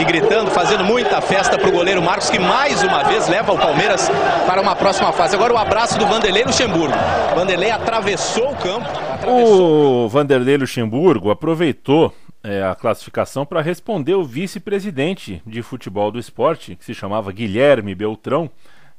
e 0.00 0.04
gritando, 0.04 0.50
fazendo 0.50 0.82
muita 0.82 1.20
festa 1.20 1.58
para 1.58 1.68
o 1.68 1.72
goleiro 1.72 2.00
Marcos, 2.00 2.30
que 2.30 2.38
mais 2.38 2.82
uma 2.82 3.04
vez 3.04 3.28
leva 3.28 3.52
o 3.52 3.58
Palmeiras 3.58 4.08
para 4.46 4.62
uma 4.62 4.74
próxima 4.74 5.12
fase. 5.12 5.36
Agora 5.36 5.52
o 5.52 5.58
abraço 5.58 5.98
do 5.98 6.06
Vanderlei 6.06 6.42
Luxemburgo. 6.42 6.94
Vanderlei 7.34 7.70
atravessou 7.70 8.50
o 8.50 8.56
campo. 8.56 8.88
Atravessou... 8.88 10.06
O 10.06 10.08
Vanderlei 10.08 10.56
Luxemburgo 10.56 11.30
aproveitou 11.30 12.14
é, 12.42 12.62
a 12.62 12.74
classificação 12.74 13.44
para 13.44 13.60
responder 13.60 14.14
o 14.14 14.24
vice-presidente 14.24 15.42
de 15.46 15.60
futebol 15.60 16.10
do 16.10 16.18
esporte, 16.18 16.74
que 16.74 16.84
se 16.84 16.94
chamava 16.94 17.30
Guilherme 17.30 17.94
Beltrão, 17.94 18.50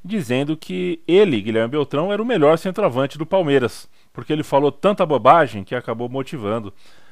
dizendo 0.06 0.56
que 0.56 1.02
ele, 1.08 1.42
Guilherme 1.42 1.72
Beltrão, 1.72 2.14
era 2.14 2.22
o 2.22 2.26
melhor 2.26 2.60
centroavante 2.60 3.18
do 3.18 3.26
Palmeiras, 3.26 3.90
porque 4.14 4.32
ele 4.32 4.44
falou 4.44 4.72
tanta 4.72 5.04
bobagem 5.04 5.64
que 5.64 5.74
acabou 5.74 6.08
motivando 6.08 6.72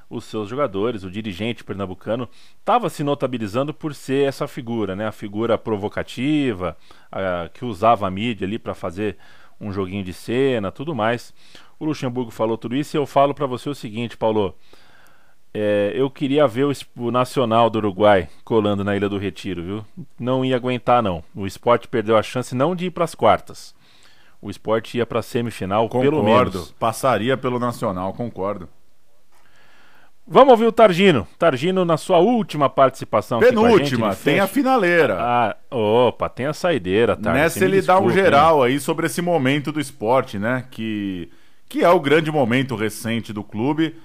os 0.10 0.26
seus 0.26 0.50
jogadores. 0.50 1.04
O 1.04 1.12
dirigente 1.12 1.64
pernambucano 1.64 2.28
estava 2.60 2.90
se 2.90 3.04
notabilizando 3.04 3.74
por 3.74 3.94
ser 3.94 4.28
essa 4.28 4.48
figura, 4.48 4.96
né? 4.96 5.08
A 5.08 5.12
figura 5.12 5.58
provocativa, 5.58 6.76
a, 7.12 7.50
que 7.54 7.64
usava 7.64 8.08
a 8.08 8.12
mídia 8.12 8.48
ali 8.48 8.58
para 8.58 8.74
fazer 8.74 9.18
um 9.62 9.72
joguinho 9.72 10.04
de 10.04 10.14
cena, 10.14 10.72
tudo 10.72 10.96
mais. 10.96 11.34
O 11.78 11.86
Luxemburgo 11.86 12.32
falou 12.32 12.58
tudo 12.58 12.76
isso 12.76 12.96
e 12.96 12.98
eu 12.98 13.06
falo 13.06 13.34
para 13.34 13.46
você 13.46 13.70
o 13.70 13.76
seguinte, 13.76 14.18
Paulo. 14.18 14.56
É, 15.52 15.92
eu 15.96 16.12
queria 16.12 16.48
ver 16.48 16.66
o, 16.66 16.72
o, 16.96 17.10
Nacional 17.10 17.72
do 17.72 17.80
Uruguai 17.80 18.30
colando 18.46 18.84
na 18.84 18.96
Ilha 18.96 19.10
do 19.10 19.18
Retiro, 19.18 19.64
viu? 19.64 19.86
Não 20.20 20.46
ia 20.46 20.56
aguentar, 20.56 21.02
não. 21.02 21.24
O 21.34 21.48
esporte 21.48 21.88
perdeu 21.88 22.16
a 22.16 22.22
chance 22.22 22.54
não 22.54 22.76
de 22.76 22.86
ir 22.86 22.92
para 22.92 23.04
as 23.04 23.16
quartas. 23.16 23.74
O 24.40 24.50
esporte 24.52 24.98
ia 24.98 25.08
para 25.08 25.20
a 25.20 25.24
semifinal, 25.24 25.90
concordo, 25.90 26.12
pelo 26.12 26.24
menos. 26.24 26.72
Passaria 26.74 27.36
pelo 27.36 27.58
Nacional, 27.58 28.14
concordo. 28.14 28.70
Vamos 30.32 30.52
ouvir 30.52 30.68
o 30.68 30.72
Targino. 30.72 31.28
Targino 31.40 31.84
na 31.84 31.98
sua 31.98 32.20
última 32.20 32.70
participação. 32.70 33.40
Penúltima, 33.40 34.10
a 34.10 34.12
gente, 34.12 34.24
tem 34.24 34.40
a 34.40 34.46
finaleira. 34.46 35.18
Ah, 35.20 35.58
opa, 35.72 36.30
tem 36.30 36.46
a 36.46 36.54
saideira, 36.54 37.16
Targino. 37.16 37.44
Nessa 37.44 37.66
ele 37.66 37.78
desculpa, 37.78 38.00
dá 38.00 38.06
um 38.06 38.12
geral 38.12 38.68
hein? 38.68 38.74
aí 38.74 38.80
sobre 38.80 39.08
esse 39.08 39.24
momento 39.24 39.72
do 39.72 39.80
esporte, 39.80 40.38
né? 40.38 40.66
Que, 40.70 41.32
que 41.68 41.84
é 41.84 41.90
o 41.90 42.00
grande 42.00 42.32
momento 42.32 42.76
recente 42.76 43.34
do 43.34 43.44
clube. 43.44 43.96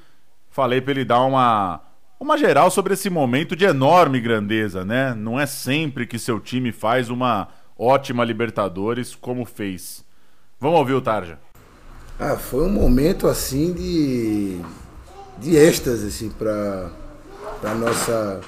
Falei 0.48 0.80
para 0.80 0.92
ele 0.92 1.04
dar 1.04 1.20
uma, 1.20 1.82
uma 2.18 2.38
geral 2.38 2.70
sobre 2.70 2.94
esse 2.94 3.10
momento 3.10 3.54
de 3.54 3.66
enorme 3.66 4.18
grandeza, 4.18 4.82
né? 4.82 5.12
Não 5.14 5.38
é 5.38 5.44
sempre 5.44 6.06
que 6.06 6.18
seu 6.18 6.40
time 6.40 6.72
faz 6.72 7.10
uma 7.10 7.48
ótima 7.78 8.24
Libertadores 8.24 9.14
como 9.14 9.44
fez. 9.44 10.02
Vamos 10.58 10.78
ouvir 10.78 10.94
o 10.94 11.02
Tarja. 11.02 11.38
Ah, 12.18 12.36
foi 12.36 12.64
um 12.64 12.72
momento 12.72 13.26
assim 13.26 13.74
de 13.74 14.58
de 15.38 15.56
êxtase 15.56 16.06
assim, 16.06 16.30
para 16.30 16.90
a 17.62 17.74
nossa 17.74 18.40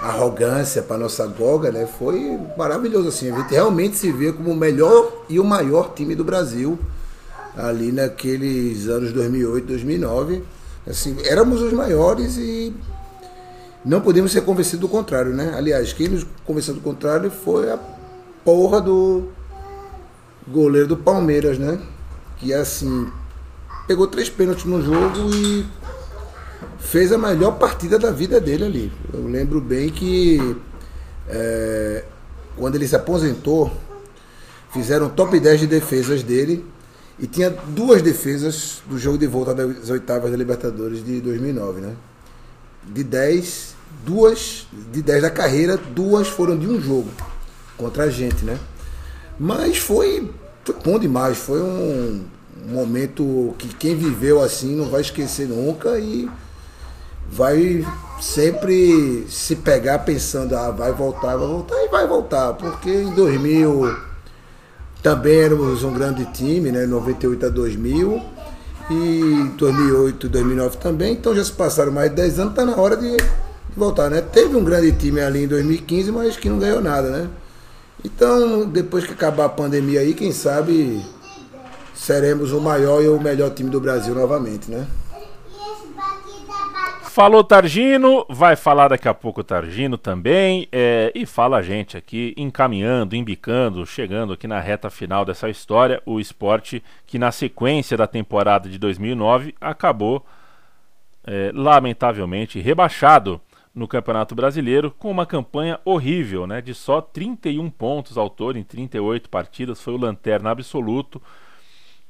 arrogância, 0.00 0.82
para 0.82 0.98
nossa 0.98 1.26
goga, 1.26 1.70
né? 1.70 1.86
Foi 1.86 2.38
maravilhoso 2.56 3.08
assim. 3.08 3.30
A 3.30 3.38
gente 3.38 3.52
realmente 3.52 3.96
se 3.96 4.12
vê 4.12 4.32
como 4.32 4.50
o 4.50 4.56
melhor 4.56 5.24
e 5.28 5.40
o 5.40 5.44
maior 5.44 5.94
time 5.94 6.14
do 6.14 6.24
Brasil 6.24 6.78
ali 7.56 7.90
naqueles 7.90 8.86
anos 8.88 9.12
2008, 9.12 9.66
2009. 9.66 10.42
Assim, 10.86 11.16
éramos 11.24 11.62
os 11.62 11.72
maiores 11.72 12.36
e 12.36 12.74
não 13.84 14.00
podemos 14.00 14.32
ser 14.32 14.42
convencidos 14.42 14.80
do 14.80 14.88
contrário, 14.88 15.32
né? 15.32 15.54
Aliás, 15.56 15.92
quem 15.92 16.08
nos 16.08 16.26
convenceu 16.44 16.74
do 16.74 16.80
contrário 16.80 17.30
foi 17.30 17.70
a 17.70 17.78
porra 18.44 18.80
do 18.80 19.28
goleiro 20.46 20.86
do 20.86 20.96
Palmeiras, 20.96 21.58
né? 21.58 21.80
Que 22.36 22.52
assim 22.52 23.10
pegou 23.86 24.06
três 24.06 24.28
pênaltis 24.28 24.64
no 24.64 24.82
jogo 24.82 25.34
e 25.34 25.64
fez 26.86 27.12
a 27.12 27.18
melhor 27.18 27.58
partida 27.58 27.98
da 27.98 28.10
vida 28.10 28.40
dele 28.40 28.64
ali. 28.64 28.92
Eu 29.12 29.26
lembro 29.26 29.60
bem 29.60 29.90
que 29.90 30.56
é, 31.28 32.04
quando 32.56 32.76
ele 32.76 32.86
se 32.86 32.94
aposentou, 32.94 33.72
fizeram 34.72 35.08
top 35.08 35.38
10 35.38 35.60
de 35.60 35.66
defesas 35.66 36.22
dele 36.22 36.64
e 37.18 37.26
tinha 37.26 37.50
duas 37.50 38.02
defesas 38.02 38.82
do 38.86 38.98
jogo 38.98 39.18
de 39.18 39.26
volta 39.26 39.54
das 39.54 39.90
oitavas 39.90 40.30
da 40.30 40.36
Libertadores 40.36 41.04
de 41.04 41.20
2009, 41.20 41.80
né? 41.80 41.94
De 42.84 43.02
10, 43.02 43.74
duas, 44.04 44.68
de 44.92 45.02
10 45.02 45.22
da 45.22 45.30
carreira, 45.30 45.76
duas 45.76 46.28
foram 46.28 46.56
de 46.56 46.68
um 46.68 46.80
jogo 46.80 47.08
contra 47.76 48.04
a 48.04 48.10
gente, 48.10 48.44
né? 48.44 48.58
Mas 49.38 49.78
foi, 49.78 50.30
foi 50.64 50.76
bom 50.84 50.98
demais, 50.98 51.36
foi 51.36 51.60
um 51.60 52.24
momento 52.68 53.54
que 53.58 53.68
quem 53.74 53.96
viveu 53.96 54.40
assim 54.40 54.76
não 54.76 54.88
vai 54.88 55.00
esquecer 55.00 55.48
nunca 55.48 55.98
e 55.98 56.28
vai 57.30 57.86
sempre 58.20 59.26
se 59.28 59.56
pegar 59.56 60.00
pensando, 60.00 60.56
ah, 60.56 60.70
vai 60.70 60.92
voltar, 60.92 61.36
vai 61.36 61.46
voltar 61.46 61.76
e 61.84 61.88
vai 61.88 62.06
voltar, 62.06 62.52
porque 62.54 62.90
em 62.90 63.14
2000 63.14 63.96
também 65.02 65.40
éramos 65.40 65.84
um 65.84 65.92
grande 65.92 66.24
time, 66.32 66.70
né, 66.72 66.86
98 66.86 67.46
a 67.46 67.48
2000 67.48 68.22
e 68.90 69.50
2008, 69.56 70.28
2009 70.28 70.76
também, 70.78 71.12
então 71.12 71.34
já 71.34 71.44
se 71.44 71.52
passaram 71.52 71.92
mais 71.92 72.10
de 72.10 72.16
10 72.16 72.40
anos, 72.40 72.54
tá 72.54 72.64
na 72.64 72.76
hora 72.76 72.96
de 72.96 73.16
voltar, 73.76 74.08
né? 74.08 74.20
Teve 74.20 74.56
um 74.56 74.64
grande 74.64 74.92
time 74.92 75.20
ali 75.20 75.44
em 75.44 75.48
2015, 75.48 76.10
mas 76.10 76.36
que 76.36 76.48
não 76.48 76.58
ganhou 76.58 76.80
nada, 76.80 77.10
né? 77.10 77.28
Então, 78.04 78.66
depois 78.66 79.04
que 79.04 79.12
acabar 79.12 79.46
a 79.46 79.48
pandemia 79.48 80.00
aí, 80.00 80.14
quem 80.14 80.32
sabe 80.32 81.04
seremos 81.94 82.52
o 82.52 82.60
maior 82.60 83.02
e 83.02 83.08
o 83.08 83.20
melhor 83.20 83.50
time 83.50 83.68
do 83.68 83.80
Brasil 83.80 84.14
novamente, 84.14 84.70
né? 84.70 84.86
Falou 87.16 87.42
Targino, 87.42 88.26
vai 88.28 88.56
falar 88.56 88.88
daqui 88.88 89.08
a 89.08 89.14
pouco 89.14 89.42
Targino 89.42 89.96
também, 89.96 90.68
é, 90.70 91.10
e 91.14 91.24
fala 91.24 91.56
a 91.56 91.62
gente 91.62 91.96
aqui, 91.96 92.34
encaminhando, 92.36 93.16
embicando, 93.16 93.86
chegando 93.86 94.34
aqui 94.34 94.46
na 94.46 94.60
reta 94.60 94.90
final 94.90 95.24
dessa 95.24 95.48
história, 95.48 96.02
o 96.04 96.20
esporte 96.20 96.84
que 97.06 97.18
na 97.18 97.32
sequência 97.32 97.96
da 97.96 98.06
temporada 98.06 98.68
de 98.68 98.76
2009 98.76 99.54
acabou, 99.58 100.26
é, 101.26 101.50
lamentavelmente, 101.54 102.60
rebaixado 102.60 103.40
no 103.74 103.88
Campeonato 103.88 104.34
Brasileiro 104.34 104.90
com 104.90 105.10
uma 105.10 105.24
campanha 105.24 105.80
horrível, 105.86 106.46
né, 106.46 106.60
de 106.60 106.74
só 106.74 107.00
31 107.00 107.70
pontos 107.70 108.18
ao 108.18 108.28
todo 108.28 108.58
em 108.58 108.62
38 108.62 109.30
partidas, 109.30 109.80
foi 109.80 109.94
o 109.94 109.98
lanterna 109.98 110.50
absoluto, 110.50 111.22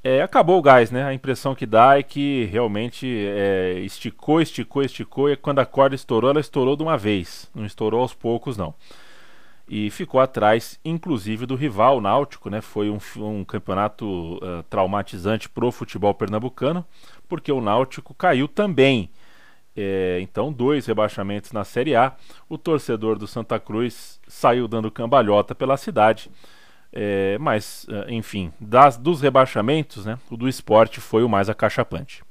é, 0.06 0.22
acabou 0.22 0.58
o 0.58 0.62
gás, 0.62 0.92
né? 0.92 1.02
A 1.02 1.12
impressão 1.12 1.52
que 1.52 1.66
dá 1.66 1.98
é 1.98 2.02
que 2.02 2.44
realmente 2.44 3.06
é, 3.28 3.80
esticou, 3.80 4.40
esticou, 4.40 4.84
esticou, 4.84 5.28
e 5.28 5.36
quando 5.36 5.58
a 5.58 5.66
corda 5.66 5.96
estourou, 5.96 6.30
ela 6.30 6.38
estourou 6.38 6.76
de 6.76 6.84
uma 6.84 6.96
vez, 6.96 7.50
não 7.52 7.66
estourou 7.66 8.02
aos 8.02 8.14
poucos, 8.14 8.56
não. 8.56 8.72
E 9.68 9.90
ficou 9.90 10.20
atrás, 10.20 10.78
inclusive, 10.84 11.44
do 11.44 11.56
rival 11.56 12.00
Náutico, 12.00 12.48
né? 12.48 12.60
Foi 12.60 12.88
um, 12.88 12.98
um 13.16 13.44
campeonato 13.44 14.36
uh, 14.36 14.62
traumatizante 14.70 15.48
pro 15.48 15.72
futebol 15.72 16.14
pernambucano, 16.14 16.84
porque 17.28 17.50
o 17.50 17.60
Náutico 17.60 18.14
caiu 18.14 18.46
também. 18.46 19.10
É, 19.76 20.20
então, 20.22 20.52
dois 20.52 20.86
rebaixamentos 20.86 21.50
na 21.50 21.64
Série 21.64 21.96
A. 21.96 22.14
O 22.48 22.56
torcedor 22.56 23.18
do 23.18 23.26
Santa 23.26 23.58
Cruz 23.58 24.20
saiu 24.28 24.68
dando 24.68 24.88
cambalhota 24.88 25.52
pela 25.52 25.76
cidade 25.76 26.30
é, 26.98 27.36
mas, 27.38 27.86
é, 27.90 28.14
enfim, 28.14 28.50
das, 28.58 28.96
dos 28.96 29.20
rebaixamentos, 29.20 30.06
né, 30.06 30.18
o 30.30 30.36
do 30.36 30.48
esporte 30.48 30.98
foi 30.98 31.22
o 31.22 31.28
mais 31.28 31.50
acachapante. 31.50 32.24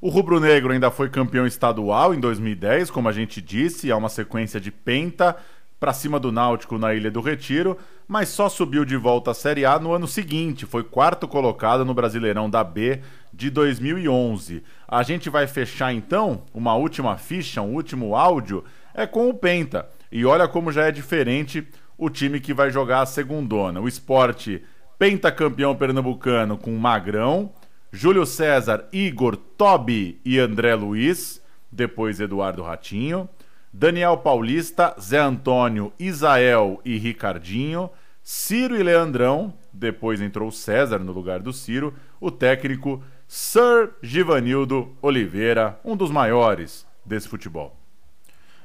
O 0.00 0.08
Rubro 0.08 0.38
Negro 0.38 0.72
ainda 0.72 0.92
foi 0.92 1.08
campeão 1.08 1.44
estadual 1.44 2.14
em 2.14 2.20
2010, 2.20 2.88
como 2.90 3.08
a 3.08 3.12
gente 3.12 3.42
disse, 3.42 3.90
há 3.90 3.96
uma 3.96 4.08
sequência 4.08 4.60
de 4.60 4.70
penta 4.70 5.36
para 5.80 5.92
cima 5.92 6.20
do 6.20 6.30
Náutico 6.30 6.78
na 6.78 6.94
Ilha 6.94 7.10
do 7.10 7.20
Retiro, 7.20 7.76
mas 8.06 8.28
só 8.28 8.48
subiu 8.48 8.84
de 8.84 8.96
volta 8.96 9.32
à 9.32 9.34
Série 9.34 9.64
A 9.64 9.76
no 9.78 9.92
ano 9.92 10.06
seguinte, 10.06 10.64
foi 10.64 10.84
quarto 10.84 11.26
colocado 11.26 11.84
no 11.84 11.92
Brasileirão 11.92 12.48
da 12.48 12.62
B 12.62 13.00
de 13.34 13.50
2011. 13.50 14.62
A 14.86 15.02
gente 15.02 15.28
vai 15.28 15.48
fechar 15.48 15.92
então 15.92 16.42
uma 16.54 16.76
última 16.76 17.16
ficha, 17.18 17.60
um 17.60 17.74
último 17.74 18.14
áudio, 18.14 18.62
é 18.94 19.04
com 19.04 19.28
o 19.28 19.34
Penta. 19.34 19.88
E 20.12 20.24
olha 20.24 20.46
como 20.46 20.70
já 20.70 20.84
é 20.84 20.92
diferente 20.92 21.66
o 21.98 22.10
time 22.10 22.40
que 22.40 22.54
vai 22.54 22.70
jogar 22.70 23.02
a 23.02 23.06
segundona. 23.06 23.80
O 23.80 23.88
esporte 23.88 24.62
pentacampeão 24.98 25.74
pernambucano 25.74 26.56
com 26.56 26.76
Magrão, 26.76 27.52
Júlio 27.92 28.26
César, 28.26 28.88
Igor, 28.92 29.36
Tobi 29.36 30.20
e 30.24 30.38
André 30.38 30.74
Luiz, 30.74 31.42
depois 31.70 32.20
Eduardo 32.20 32.62
Ratinho. 32.62 33.28
Daniel 33.72 34.16
Paulista, 34.16 34.96
Zé 34.98 35.18
Antônio, 35.18 35.92
Isael 35.98 36.80
e 36.82 36.96
Ricardinho, 36.96 37.90
Ciro 38.22 38.74
e 38.74 38.82
Leandrão, 38.82 39.52
depois 39.70 40.20
entrou 40.20 40.50
César 40.50 40.98
no 40.98 41.12
lugar 41.12 41.40
do 41.40 41.52
Ciro, 41.52 41.92
o 42.18 42.30
técnico 42.30 43.02
Sir 43.28 43.90
Givanildo 44.02 44.96
Oliveira, 45.02 45.78
um 45.84 45.94
dos 45.94 46.10
maiores 46.10 46.86
desse 47.04 47.28
futebol. 47.28 47.76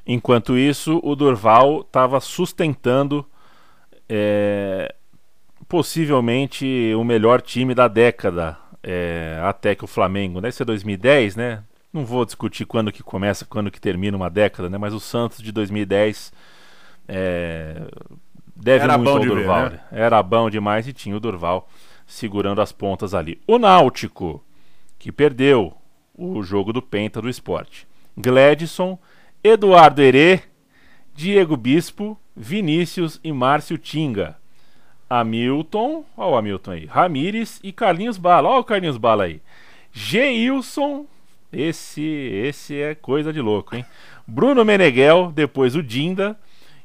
Enquanto 0.06 0.58
isso, 0.58 1.00
o 1.04 1.16
Durval 1.16 1.82
estava 1.82 2.20
sustentando 2.20 3.26
é, 4.10 4.94
possivelmente 5.68 6.94
o 6.96 7.04
melhor 7.04 7.42
time 7.42 7.74
da 7.74 7.88
década, 7.88 8.58
é, 8.84 9.40
até 9.44 9.76
que 9.76 9.84
o 9.84 9.88
Flamengo, 9.88 10.42
deve 10.42 10.56
ser 10.56 10.66
2010, 10.66 11.36
né? 11.36 11.64
Não 11.94 12.06
vou 12.06 12.26
discutir 12.26 12.66
quando 12.66 12.92
que 12.92 13.04
começa, 13.04 13.46
quando 13.46 13.70
que 13.70 13.80
termina 13.80 14.18
uma 14.18 14.30
década, 14.30 14.70
né? 14.70 14.78
Mas 14.78 14.94
o 14.94 15.00
Santos 15.00 15.40
de 15.40 15.52
2010 15.52 16.34
é, 17.08 17.82
deve 18.56 18.84
Era 18.84 18.98
muito 18.98 19.12
ao 19.12 19.20
de 19.20 19.28
ver, 19.28 19.36
Durval. 19.36 19.70
né? 19.70 19.80
Era 19.92 20.24
bom 20.24 20.50
demais 20.50 20.88
e 20.88 20.94
tinha 20.94 21.16
o 21.16 21.20
Durval 21.20 21.68
segurando 22.06 22.62
as 22.62 22.72
pontas 22.72 23.14
ali. 23.14 23.42
O 23.48 23.58
Náutico, 23.58 24.44
que 24.98 25.12
perdeu 25.12 25.74
o 26.14 26.44
jogo 26.44 26.74
do 26.74 26.82
Penta 26.82 27.22
do 27.22 27.30
esporte. 27.30 27.88
Gledson, 28.18 29.00
Eduardo 29.44 30.02
Herê, 30.02 30.42
Diego 31.16 31.58
Bispo, 31.58 32.16
Vinícius 32.36 33.20
e 33.24 33.32
Márcio 33.32 33.78
Tinga. 33.78 34.38
Hamilton, 35.10 36.06
olha 36.16 36.30
o 36.30 36.38
Hamilton 36.38 36.72
aí, 36.72 36.86
Ramires 36.86 37.60
e 37.64 37.74
Carlinhos 37.74 38.18
Bala, 38.18 38.48
olha 38.48 38.60
o 38.60 38.64
Carlinhos 38.64 38.98
Bala 38.98 39.24
aí. 39.24 39.42
Geilson, 39.92 41.06
esse, 41.52 42.02
esse 42.02 42.80
é 42.80 42.96
coisa 42.96 43.34
de 43.34 43.42
louco, 43.42 43.76
hein? 43.76 43.84
Bruno 44.26 44.64
Meneghel, 44.64 45.32
depois 45.34 45.76
o 45.76 45.84
Dinda 45.84 46.38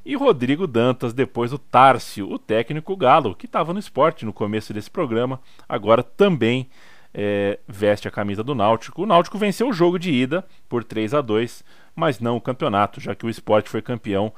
e 0.05 0.17
Rodrigo 0.17 0.67
Dantas, 0.67 1.13
depois 1.13 1.53
o 1.53 1.59
Tárcio, 1.59 2.29
o 2.29 2.39
técnico 2.39 2.97
galo, 2.97 3.35
que 3.35 3.47
estava 3.47 3.73
no 3.73 3.79
esporte 3.79 4.25
no 4.25 4.33
começo 4.33 4.73
desse 4.73 4.91
programa, 4.91 5.41
agora 5.69 6.03
também 6.03 6.69
é, 7.15 7.59
veste 7.69 8.09
a 8.09 8.11
camisa 8.11 8.43
do 8.43 8.55
Náutico. 8.55 9.03
O 9.03 9.07
Náutico 9.07 9.39
venceu 9.39 9.69
o 9.69 9.73
jogo 9.73 9.99
de 9.99 10.11
ida 10.11 10.45
por 10.69 10.83
3 10.83 11.15
a 11.15 11.21
2 11.21 11.65
mas 11.97 12.21
não 12.21 12.37
o 12.37 12.41
campeonato, 12.41 13.01
já 13.01 13.15
que 13.15 13.27
o 13.27 13.31
esporte 13.31 13.71
foi 13.71 13.83
campeão 13.83 14.33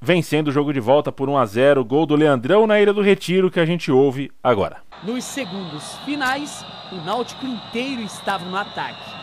vencendo 0.00 0.48
o 0.48 0.52
jogo 0.52 0.72
de 0.72 0.80
volta 0.80 1.12
por 1.12 1.28
1 1.28 1.36
a 1.36 1.44
0 1.44 1.84
gol 1.84 2.06
do 2.06 2.16
Leandrão 2.16 2.66
na 2.66 2.80
Ilha 2.80 2.92
do 2.92 3.02
Retiro, 3.02 3.50
que 3.50 3.60
a 3.60 3.66
gente 3.66 3.92
ouve 3.92 4.32
agora. 4.42 4.78
Nos 5.02 5.24
segundos 5.24 5.96
finais, 6.04 6.64
o 6.90 6.96
Náutico 6.96 7.44
inteiro 7.44 8.00
estava 8.02 8.44
no 8.44 8.56
ataque. 8.56 9.20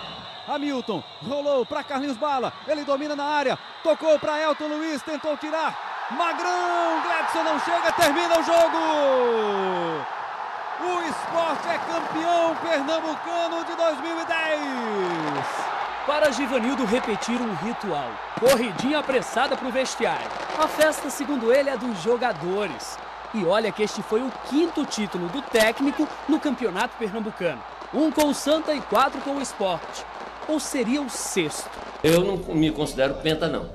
Hamilton 0.47 1.03
rolou 1.23 1.65
para 1.65 1.83
Carlinhos 1.83 2.15
Bala, 2.15 2.53
ele 2.67 2.85
domina 2.85 3.15
na 3.15 3.25
área, 3.25 3.57
tocou 3.83 4.17
para 4.17 4.41
Elton 4.41 4.67
Luiz, 4.67 5.01
tentou 5.01 5.35
tirar. 5.35 5.77
Magrão, 6.11 7.01
Gladson 7.03 7.43
não 7.43 7.59
chega, 7.59 7.91
termina 7.91 8.39
o 8.39 8.43
jogo. 8.43 8.77
O 10.79 11.01
esporte 11.09 11.67
é 11.67 11.77
campeão 11.79 12.55
pernambucano 12.61 13.65
de 13.65 13.75
2010. 13.75 15.76
Para 16.07 16.31
Givanildo 16.31 16.85
repetir 16.85 17.35
um 17.41 17.53
ritual, 17.55 18.09
corridinha 18.39 18.99
apressada 18.99 19.57
para 19.57 19.67
o 19.67 19.71
vestiário. 19.73 20.25
A 20.57 20.65
festa, 20.65 21.09
segundo 21.09 21.51
ele, 21.51 21.69
é 21.69 21.75
dos 21.75 22.01
jogadores. 22.01 22.97
E 23.33 23.43
olha 23.43 23.73
que 23.73 23.83
este 23.83 24.01
foi 24.01 24.21
o 24.21 24.31
quinto 24.49 24.85
título 24.85 25.27
do 25.27 25.41
técnico 25.41 26.07
no 26.29 26.39
campeonato 26.39 26.95
pernambucano. 26.97 27.61
Um 27.93 28.09
com 28.09 28.29
o 28.29 28.33
Santa 28.33 28.73
e 28.73 28.79
quatro 28.79 29.19
com 29.19 29.31
o 29.31 29.41
esporte. 29.41 30.05
Ou 30.47 30.61
seria 30.61 31.01
o 31.01 31.09
sexto? 31.09 31.69
Eu 32.01 32.23
não 32.23 32.37
me 32.55 32.71
considero 32.71 33.15
penta, 33.15 33.49
não. 33.49 33.69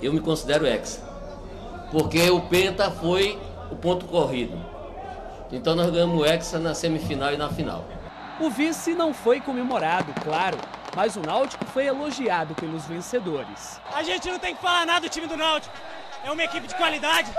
Eu 0.00 0.14
me 0.14 0.20
considero 0.20 0.66
hexa. 0.66 1.02
Porque 1.92 2.30
o 2.30 2.40
penta 2.40 2.90
foi 2.90 3.38
o 3.70 3.76
ponto 3.76 4.06
corrido. 4.06 4.58
Então 5.52 5.74
nós 5.74 5.90
ganhamos 5.90 6.18
o 6.18 6.24
hexa 6.24 6.58
na 6.58 6.72
semifinal 6.72 7.34
e 7.34 7.36
na 7.36 7.50
final. 7.50 7.84
O 8.40 8.48
vice 8.48 8.94
não 8.94 9.12
foi 9.12 9.38
comemorado, 9.38 10.14
claro, 10.24 10.56
mas 10.94 11.16
o 11.16 11.20
Náutico 11.20 11.64
foi 11.66 11.86
elogiado 11.86 12.54
pelos 12.54 12.86
vencedores. 12.86 13.80
A 13.94 14.02
gente 14.02 14.28
não 14.28 14.38
tem 14.38 14.54
que 14.54 14.62
falar 14.62 14.86
nada 14.86 15.06
do 15.06 15.10
time 15.10 15.26
do 15.26 15.36
Náutico. 15.36 15.74
É 16.24 16.30
uma 16.30 16.44
equipe 16.44 16.66
de 16.66 16.74
qualidade, 16.74 17.32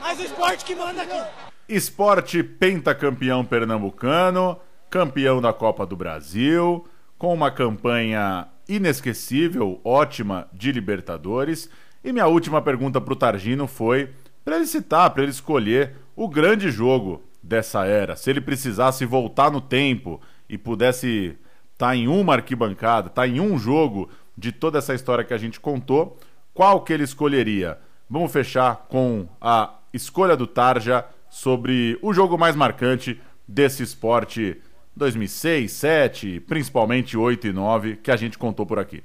mas 0.00 0.18
o 0.18 0.22
esporte 0.22 0.64
que 0.64 0.74
manda 0.74 1.02
aqui. 1.02 1.22
Esporte 1.68 2.42
pentacampeão 2.42 3.44
pernambucano, 3.44 4.58
campeão 4.88 5.40
da 5.40 5.52
Copa 5.52 5.84
do 5.84 5.96
Brasil, 5.96 6.86
com 7.18 7.34
uma 7.34 7.50
campanha 7.50 8.48
inesquecível, 8.68 9.80
ótima 9.84 10.48
de 10.52 10.72
Libertadores. 10.72 11.68
E 12.02 12.12
minha 12.12 12.26
última 12.26 12.62
pergunta 12.62 13.00
para 13.00 13.12
o 13.12 13.16
Targino 13.16 13.66
foi 13.66 14.10
para 14.44 14.56
ele 14.56 14.66
citar, 14.66 15.10
para 15.10 15.22
ele 15.24 15.32
escolher 15.32 15.96
o 16.14 16.28
grande 16.28 16.70
jogo 16.70 17.22
dessa 17.42 17.84
era. 17.84 18.16
Se 18.16 18.30
ele 18.30 18.40
precisasse 18.40 19.04
voltar 19.04 19.50
no 19.50 19.60
tempo 19.60 20.20
e 20.48 20.56
pudesse 20.56 21.36
estar 21.76 21.88
tá 21.88 21.96
em 21.96 22.08
uma 22.08 22.32
arquibancada, 22.34 23.08
estar 23.08 23.22
tá 23.22 23.28
em 23.28 23.38
um 23.38 23.58
jogo 23.58 24.08
de 24.36 24.50
toda 24.50 24.78
essa 24.78 24.94
história 24.94 25.24
que 25.24 25.34
a 25.34 25.38
gente 25.38 25.60
contou, 25.60 26.18
qual 26.54 26.80
que 26.80 26.92
ele 26.92 27.04
escolheria? 27.04 27.78
Vamos 28.08 28.32
fechar 28.32 28.86
com 28.88 29.28
a 29.40 29.74
escolha 29.92 30.36
do 30.36 30.46
Tarja 30.46 31.04
sobre 31.28 31.98
o 32.00 32.14
jogo 32.14 32.38
mais 32.38 32.56
marcante 32.56 33.20
desse 33.46 33.82
esporte 33.82 34.60
2006, 34.96 35.70
7, 35.70 36.40
principalmente 36.40 37.16
8 37.16 37.48
e 37.48 37.52
9 37.52 37.96
que 37.96 38.10
a 38.10 38.16
gente 38.16 38.38
contou 38.38 38.64
por 38.64 38.78
aqui. 38.78 39.02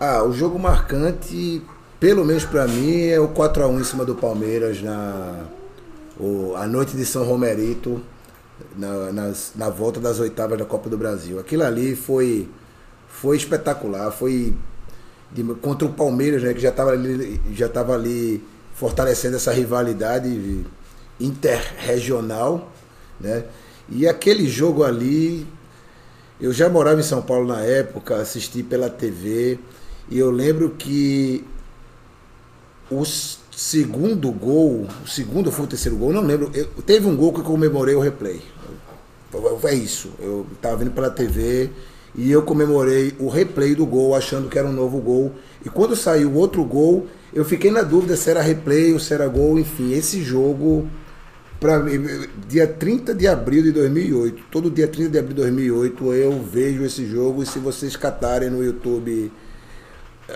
Ah, 0.00 0.24
o 0.24 0.32
jogo 0.32 0.58
marcante, 0.58 1.62
pelo 2.00 2.24
menos 2.24 2.44
para 2.44 2.66
mim, 2.66 3.02
é 3.02 3.20
o 3.20 3.28
4 3.28 3.62
a 3.62 3.66
1 3.68 3.80
em 3.80 3.84
cima 3.84 4.04
do 4.04 4.14
Palmeiras 4.14 4.80
na 4.80 5.44
o, 6.18 6.54
a 6.56 6.66
noite 6.66 6.96
de 6.96 7.04
São 7.04 7.24
Romerito, 7.24 8.02
na, 8.76 9.12
nas, 9.12 9.52
na 9.54 9.68
volta 9.68 10.00
das 10.00 10.18
oitavas 10.20 10.58
da 10.58 10.64
Copa 10.64 10.88
do 10.88 10.98
Brasil. 10.98 11.38
Aquilo 11.38 11.64
ali 11.64 11.94
foi, 11.96 12.48
foi 13.08 13.36
espetacular, 13.36 14.10
foi 14.10 14.54
de, 15.30 15.42
contra 15.54 15.86
o 15.86 15.92
Palmeiras, 15.92 16.42
né, 16.42 16.54
que 16.54 16.60
já 16.60 16.70
estava 16.70 16.90
ali, 16.90 17.40
já 17.54 17.66
ali 17.66 18.44
fortalecendo 18.74 19.36
essa 19.36 19.52
rivalidade 19.52 20.64
interregional, 21.20 22.72
né? 23.20 23.44
E 23.88 24.08
aquele 24.08 24.48
jogo 24.48 24.84
ali, 24.84 25.46
eu 26.40 26.52
já 26.52 26.68
morava 26.68 27.00
em 27.00 27.04
São 27.04 27.22
Paulo 27.22 27.46
na 27.46 27.60
época, 27.60 28.16
assisti 28.16 28.62
pela 28.62 28.88
TV, 28.88 29.58
e 30.08 30.18
eu 30.18 30.30
lembro 30.30 30.70
que 30.70 31.44
os 32.90 33.41
segundo 33.54 34.30
gol, 34.32 34.86
o 35.04 35.08
segundo 35.08 35.52
foi 35.52 35.66
o 35.66 35.68
terceiro 35.68 35.96
gol, 35.96 36.12
não 36.12 36.22
lembro. 36.22 36.50
Eu, 36.54 36.66
teve 36.84 37.06
um 37.06 37.16
gol 37.16 37.32
que 37.32 37.40
eu 37.40 37.44
comemorei 37.44 37.94
o 37.94 38.00
replay. 38.00 38.40
É 39.64 39.74
isso. 39.74 40.10
Eu 40.18 40.46
estava 40.52 40.76
vendo 40.76 40.90
pela 40.90 41.10
TV 41.10 41.70
e 42.14 42.30
eu 42.30 42.42
comemorei 42.42 43.14
o 43.18 43.28
replay 43.28 43.74
do 43.74 43.86
gol, 43.86 44.14
achando 44.14 44.48
que 44.48 44.58
era 44.58 44.66
um 44.66 44.72
novo 44.72 44.98
gol. 44.98 45.32
E 45.64 45.68
quando 45.68 45.96
saiu 45.96 46.30
o 46.30 46.34
outro 46.34 46.64
gol, 46.64 47.06
eu 47.32 47.44
fiquei 47.44 47.70
na 47.70 47.82
dúvida 47.82 48.16
se 48.16 48.30
era 48.30 48.42
replay 48.42 48.92
ou 48.92 48.98
se 48.98 49.14
era 49.14 49.26
gol. 49.28 49.58
Enfim, 49.58 49.92
esse 49.92 50.22
jogo, 50.22 50.88
pra, 51.58 51.82
dia 52.46 52.66
30 52.66 53.14
de 53.14 53.26
abril 53.26 53.62
de 53.62 53.72
2008, 53.72 54.44
todo 54.50 54.70
dia 54.70 54.88
30 54.88 55.10
de 55.10 55.18
abril 55.18 55.34
de 55.34 55.42
2008, 55.42 56.12
eu 56.12 56.42
vejo 56.42 56.84
esse 56.84 57.06
jogo. 57.06 57.42
E 57.42 57.46
se 57.46 57.58
vocês 57.58 57.96
catarem 57.96 58.50
no 58.50 58.62
YouTube 58.62 59.32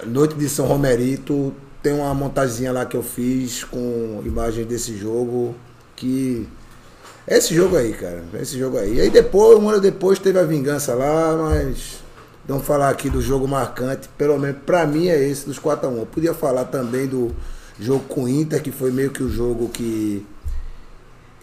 Noite 0.07 0.35
de 0.35 0.49
São 0.49 0.67
Romerito, 0.67 1.55
tem 1.87 1.95
uma 1.95 2.13
montagenzinha 2.13 2.73
lá 2.73 2.85
que 2.85 2.97
eu 2.97 3.03
fiz 3.03 3.63
com 3.63 4.21
imagens 4.27 4.67
desse 4.67 4.97
jogo 4.97 5.55
que 5.95 6.49
é 7.25 7.39
esse 7.39 7.55
jogo 7.55 7.77
aí, 7.77 7.93
cara. 7.93 8.25
Esse 8.43 8.59
jogo 8.59 8.77
aí. 8.77 8.97
E 8.97 9.01
aí 9.03 9.09
depois, 9.09 9.57
um 9.57 9.69
ano 9.69 9.81
depois, 9.81 10.19
teve 10.19 10.37
a 10.37 10.43
vingança 10.43 10.97
lá, 10.97 11.37
mas. 11.37 12.05
Vamos 12.45 12.67
falar 12.67 12.89
aqui 12.89 13.09
do 13.09 13.23
jogo 13.23 13.47
marcante. 13.47 14.09
Pelo 14.19 14.37
menos 14.37 14.57
pra 14.67 14.85
mim 14.85 15.07
é 15.07 15.29
esse 15.29 15.47
dos 15.47 15.61
4x1. 15.61 15.97
Eu 15.97 16.07
podia 16.07 16.35
falar 16.35 16.65
também 16.65 17.07
do 17.07 17.31
jogo 17.79 18.03
com 18.09 18.25
o 18.25 18.29
Inter, 18.29 18.61
que 18.61 18.73
foi 18.73 18.91
meio 18.91 19.13
que 19.13 19.23
o 19.23 19.31
jogo 19.31 19.69
que. 19.69 20.27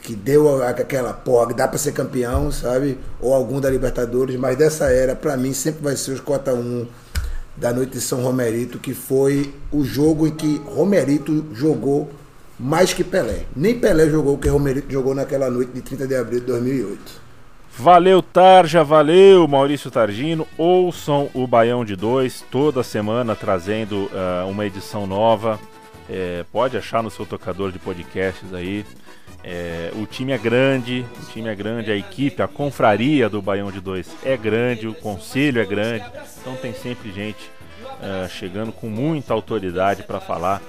Que 0.01 0.13
deu 0.13 0.61
aquela 0.61 1.13
porra, 1.13 1.47
que 1.47 1.53
dá 1.53 1.69
pra 1.69 1.77
ser 1.77 1.93
campeão, 1.93 2.51
sabe? 2.51 2.99
Ou 3.21 3.33
algum 3.33 3.61
da 3.61 3.69
Libertadores, 3.69 4.35
mas 4.35 4.57
dessa 4.57 4.91
era, 4.91 5.15
pra 5.15 5.37
mim, 5.37 5.53
sempre 5.53 5.81
vai 5.81 5.95
ser 5.95 6.11
os 6.11 6.19
4x1 6.19 6.87
da 7.55 7.71
noite 7.73 7.93
de 7.93 8.01
São 8.01 8.21
Romerito, 8.21 8.80
que 8.80 8.93
foi 8.93 9.53
o 9.71 9.84
jogo 9.84 10.27
em 10.27 10.31
que 10.31 10.61
Romerito 10.65 11.45
jogou 11.53 12.09
mais 12.59 12.93
que 12.93 13.03
Pelé. 13.03 13.45
Nem 13.55 13.80
Pelé 13.80 14.09
jogou 14.09 14.35
o 14.35 14.38
que 14.38 14.47
Romerito 14.47 14.91
jogou 14.91 15.13
naquela 15.13 15.49
noite 15.49 15.71
de 15.71 15.81
30 15.81 16.07
de 16.07 16.15
abril 16.15 16.39
de 16.39 16.45
2008. 16.47 17.23
Valeu, 17.75 18.21
Tarja, 18.21 18.84
valeu, 18.84 19.47
Maurício 19.47 19.89
Targino. 19.89 20.47
Ouçam 20.57 21.30
o 21.34 21.47
Baião 21.47 21.84
de 21.84 21.95
Dois 21.95 22.43
toda 22.51 22.84
semana 22.84 23.35
trazendo 23.35 24.03
uh, 24.05 24.47
uma 24.47 24.65
edição 24.65 25.07
nova. 25.07 25.59
É, 26.07 26.45
pode 26.51 26.77
achar 26.77 27.01
no 27.01 27.09
seu 27.09 27.25
tocador 27.25 27.71
de 27.71 27.80
podcasts 27.80 28.53
aí. 28.53 28.85
É, 29.43 29.91
o 29.95 30.05
time 30.05 30.31
é 30.31 30.37
grande, 30.37 31.05
o 31.21 31.31
time 31.31 31.49
é 31.49 31.55
grande, 31.55 31.91
a 31.91 31.97
equipe, 31.97 32.41
a 32.41 32.47
confraria 32.47 33.27
do 33.27 33.41
Baião 33.41 33.71
de 33.71 33.81
Dois 33.81 34.09
é 34.23 34.37
grande, 34.37 34.87
o 34.87 34.93
conselho 34.93 35.61
é 35.61 35.65
grande, 35.65 36.05
então 36.39 36.55
tem 36.55 36.73
sempre 36.73 37.11
gente 37.11 37.51
uh, 37.99 38.29
chegando 38.29 38.71
com 38.71 38.87
muita 38.87 39.33
autoridade 39.33 40.03
para 40.03 40.21
falar 40.21 40.61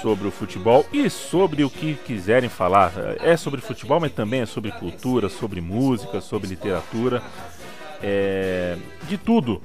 sobre 0.00 0.26
o 0.26 0.30
futebol 0.30 0.84
e 0.92 1.08
sobre 1.10 1.62
o 1.62 1.70
que 1.70 1.94
quiserem 1.94 2.48
falar. 2.48 2.92
É 3.20 3.36
sobre 3.36 3.60
futebol, 3.60 4.00
mas 4.00 4.12
também 4.12 4.40
é 4.40 4.46
sobre 4.46 4.72
cultura, 4.72 5.28
sobre 5.28 5.60
música, 5.60 6.20
sobre 6.20 6.48
literatura, 6.48 7.22
é, 8.02 8.76
de 9.08 9.16
tudo 9.16 9.62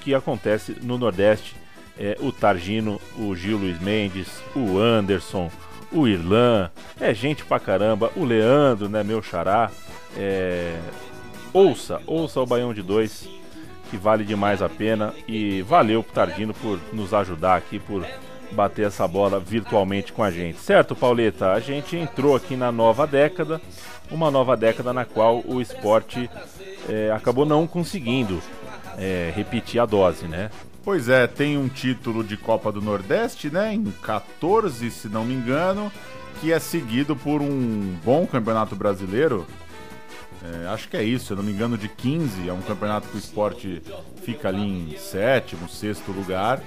que 0.00 0.14
acontece 0.14 0.76
no 0.82 0.98
Nordeste. 0.98 1.54
É, 1.98 2.16
o 2.20 2.32
Targino, 2.32 2.98
o 3.18 3.36
Gil 3.36 3.58
Luiz 3.58 3.78
Mendes, 3.78 4.28
o 4.56 4.78
Anderson, 4.78 5.50
o 5.92 6.06
Irlan, 6.06 6.70
é 7.00 7.12
gente 7.12 7.44
pra 7.44 7.58
caramba, 7.58 8.10
o 8.16 8.24
Leandro, 8.24 8.88
né, 8.88 9.02
meu 9.02 9.22
xará. 9.22 9.70
É... 10.16 10.78
Ouça, 11.52 12.00
ouça 12.06 12.40
o 12.40 12.46
Baião 12.46 12.72
de 12.72 12.82
Dois, 12.82 13.28
que 13.90 13.96
vale 13.96 14.24
demais 14.24 14.62
a 14.62 14.68
pena. 14.68 15.12
E 15.26 15.62
valeu 15.62 16.02
Tardino 16.02 16.54
por 16.54 16.78
nos 16.92 17.12
ajudar 17.12 17.56
aqui, 17.56 17.78
por 17.78 18.06
bater 18.52 18.86
essa 18.86 19.06
bola 19.06 19.40
virtualmente 19.40 20.12
com 20.12 20.22
a 20.22 20.30
gente. 20.30 20.58
Certo, 20.58 20.94
Pauleta? 20.94 21.52
A 21.52 21.60
gente 21.60 21.96
entrou 21.96 22.36
aqui 22.36 22.56
na 22.56 22.70
nova 22.70 23.06
década, 23.06 23.60
uma 24.10 24.30
nova 24.30 24.56
década 24.56 24.92
na 24.92 25.04
qual 25.04 25.42
o 25.44 25.60
esporte 25.60 26.28
é, 26.88 27.10
acabou 27.12 27.46
não 27.46 27.66
conseguindo 27.66 28.40
é, 28.98 29.32
repetir 29.34 29.80
a 29.80 29.86
dose, 29.86 30.26
né? 30.26 30.50
Pois 30.82 31.10
é, 31.10 31.26
tem 31.26 31.58
um 31.58 31.68
título 31.68 32.24
de 32.24 32.36
Copa 32.38 32.72
do 32.72 32.80
Nordeste, 32.80 33.50
né? 33.50 33.74
Em 33.74 33.84
14, 34.02 34.90
se 34.90 35.08
não 35.08 35.24
me 35.24 35.34
engano, 35.34 35.92
que 36.40 36.52
é 36.52 36.58
seguido 36.58 37.14
por 37.14 37.42
um 37.42 37.96
bom 38.02 38.26
campeonato 38.26 38.74
brasileiro. 38.74 39.46
É, 40.42 40.68
acho 40.68 40.88
que 40.88 40.96
é 40.96 41.04
isso, 41.04 41.26
se 41.26 41.34
não 41.34 41.42
me 41.42 41.52
engano, 41.52 41.76
de 41.76 41.86
15. 41.86 42.48
É 42.48 42.52
um 42.52 42.62
campeonato 42.62 43.08
que 43.08 43.16
o 43.16 43.18
esporte 43.18 43.82
fica 44.24 44.48
ali 44.48 44.62
em 44.62 44.96
sétimo, 44.96 45.68
sexto 45.68 46.12
lugar. 46.12 46.62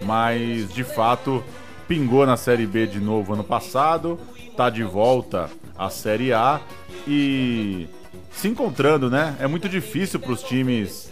Mas 0.00 0.72
de 0.74 0.82
fato 0.82 1.44
pingou 1.86 2.26
na 2.26 2.36
Série 2.36 2.66
B 2.66 2.88
de 2.88 2.98
novo 2.98 3.32
ano 3.32 3.44
passado, 3.44 4.18
tá 4.56 4.70
de 4.70 4.82
volta 4.82 5.48
à 5.78 5.88
Série 5.88 6.32
A 6.32 6.60
e 7.06 7.86
se 8.32 8.48
encontrando, 8.48 9.08
né? 9.08 9.36
É 9.38 9.46
muito 9.46 9.68
difícil 9.68 10.18
para 10.18 10.32
os 10.32 10.42
times 10.42 11.11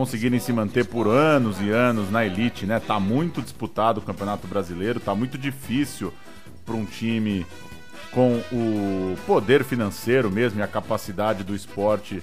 conseguirem 0.00 0.40
se 0.40 0.50
manter 0.50 0.86
por 0.86 1.06
anos 1.06 1.60
e 1.60 1.68
anos 1.68 2.10
na 2.10 2.24
elite, 2.24 2.64
né? 2.64 2.80
Tá 2.80 2.98
muito 2.98 3.42
disputado 3.42 4.00
o 4.00 4.02
Campeonato 4.02 4.46
Brasileiro, 4.46 4.98
tá 4.98 5.14
muito 5.14 5.36
difícil 5.36 6.10
para 6.64 6.74
um 6.74 6.86
time 6.86 7.46
com 8.10 8.40
o 8.50 9.14
poder 9.26 9.62
financeiro 9.62 10.30
mesmo 10.30 10.58
e 10.58 10.62
a 10.62 10.66
capacidade 10.66 11.44
do 11.44 11.54
esporte 11.54 12.22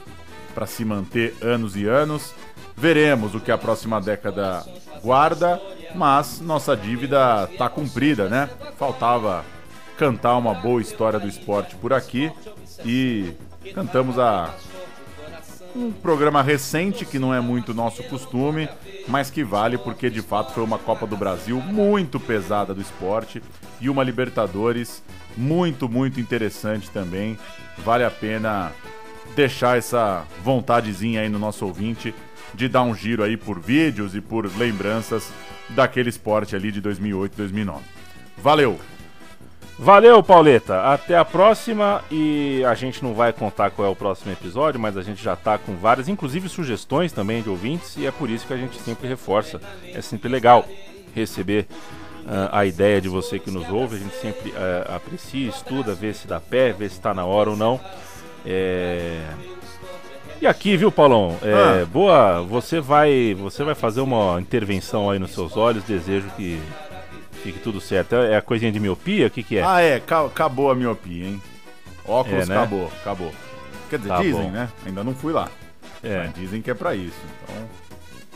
para 0.56 0.66
se 0.66 0.84
manter 0.84 1.36
anos 1.40 1.76
e 1.76 1.86
anos. 1.86 2.34
Veremos 2.76 3.36
o 3.36 3.40
que 3.40 3.52
a 3.52 3.60
próxima 3.60 4.02
década 4.02 4.66
guarda, 5.04 5.62
mas 5.94 6.42
nossa 6.42 6.76
dívida 6.76 7.46
tá 7.60 7.70
cumprida, 7.70 8.28
né? 8.28 8.50
Faltava 8.80 9.46
cantar 10.00 10.36
uma 10.36 10.56
boa 10.56 10.82
história 10.82 11.20
do 11.20 11.28
esporte 11.28 11.76
por 11.76 11.94
aqui 11.94 12.32
e 12.84 13.36
cantamos 13.76 14.18
a 14.18 14.52
um 15.78 15.92
programa 15.92 16.42
recente 16.42 17.06
que 17.06 17.20
não 17.20 17.34
é 17.34 17.40
muito 17.40 17.74
nosso 17.74 18.04
costume, 18.04 18.68
mas 19.08 19.30
que 19.30 19.44
vale 19.44 19.78
porque 19.78 20.10
de 20.10 20.22
fato 20.22 20.54
foi 20.54 20.64
uma 20.64 20.80
Copa 20.80 21.06
do 21.06 21.16
Brasil 21.16 21.60
muito 21.62 22.20
pesada 22.20 22.74
do 22.74 22.82
esporte 22.82 23.42
e 23.80 23.90
uma 23.90 24.04
Libertadores 24.04 25.04
muito, 25.38 25.88
muito 25.88 26.20
interessante 26.20 26.90
também. 26.90 27.38
Vale 27.78 28.04
a 28.04 28.10
pena 28.10 28.72
deixar 29.36 29.78
essa 29.78 30.26
vontadezinha 30.44 31.22
aí 31.22 31.30
no 31.30 31.38
nosso 31.38 31.66
ouvinte 31.66 32.14
de 32.56 32.68
dar 32.68 32.82
um 32.82 32.96
giro 32.96 33.24
aí 33.24 33.38
por 33.38 33.60
vídeos 33.60 34.16
e 34.16 34.22
por 34.22 34.50
lembranças 34.58 35.32
daquele 35.70 36.10
esporte 36.10 36.56
ali 36.56 36.72
de 36.72 36.82
2008, 36.82 37.38
2009. 37.38 37.84
Valeu! 38.38 38.97
Valeu, 39.80 40.24
Pauleta. 40.24 40.82
Até 40.82 41.16
a 41.16 41.24
próxima. 41.24 42.04
E 42.10 42.64
a 42.66 42.74
gente 42.74 43.04
não 43.04 43.14
vai 43.14 43.32
contar 43.32 43.70
qual 43.70 43.88
é 43.88 43.92
o 43.92 43.96
próximo 43.96 44.32
episódio, 44.32 44.80
mas 44.80 44.98
a 44.98 45.02
gente 45.02 45.24
já 45.24 45.36
tá 45.36 45.58
com 45.58 45.76
várias, 45.76 46.08
inclusive 46.08 46.50
sugestões 46.50 47.12
também 47.12 47.42
de 47.42 47.50
ouvintes, 47.50 47.96
e 47.98 48.06
é 48.06 48.12
por 48.12 48.30
isso 48.30 48.48
que 48.48 48.54
a 48.54 48.58
gente 48.58 48.80
sempre 48.82 49.08
reforça. 49.08 49.62
É 49.94 50.02
sempre 50.02 50.30
legal 50.30 50.66
receber 51.14 51.68
uh, 52.26 52.50
a 52.52 52.66
ideia 52.66 53.00
de 53.00 53.08
você 53.08 53.38
que 53.38 53.52
nos 53.52 53.70
ouve. 53.70 53.98
A 53.98 54.00
gente 54.00 54.16
sempre 54.16 54.50
uh, 54.50 54.96
aprecia, 54.96 55.48
estuda, 55.48 55.94
vê 55.94 56.14
se 56.14 56.28
dá 56.28 56.40
pé, 56.40 56.74
vê 56.74 56.90
se 56.90 56.96
está 56.96 57.14
na 57.14 57.26
hora 57.26 57.52
ou 57.52 57.56
não. 57.56 57.80
É... 58.46 59.22
E 60.40 60.46
aqui, 60.46 60.78
viu, 60.78 60.92
Paulão? 60.92 61.36
É, 61.42 61.82
ah. 61.82 61.86
Boa, 61.86 62.44
você 62.44 62.80
vai, 62.80 63.34
você 63.34 63.64
vai 63.64 63.74
fazer 63.74 64.02
uma 64.02 64.40
intervenção 64.40 65.10
aí 65.10 65.18
nos 65.18 65.32
seus 65.32 65.58
olhos. 65.58 65.84
Desejo 65.84 66.30
que 66.38 66.62
fique 67.38 67.60
tudo 67.60 67.80
certo. 67.80 68.16
É 68.16 68.38
a 68.38 68.42
coisinha 68.42 68.72
de 68.72 68.80
miopia? 68.80 69.28
O 69.28 69.30
que, 69.30 69.44
que 69.44 69.58
é? 69.58 69.64
Ah, 69.64 69.82
é. 69.82 69.96
Acabou 69.96 70.72
a 70.72 70.76
miopia, 70.76 71.26
hein? 71.26 71.42
Óculos, 72.06 72.44
é, 72.44 72.54
né? 72.54 72.58
acabou, 72.58 72.92
acabou. 73.02 73.32
Quer 73.90 73.98
dizer, 73.98 74.10
tá 74.10 74.22
dizem, 74.22 74.44
bom. 74.44 74.52
né? 74.52 74.70
Ainda 74.86 75.04
não 75.04 75.14
fui 75.14 75.34
lá. 75.34 75.50
É. 76.04 76.20
Mas 76.20 76.34
dizem 76.36 76.62
que 76.62 76.72
é 76.72 76.74
para 76.74 76.96
isso. 76.96 77.18
Então, 77.44 77.56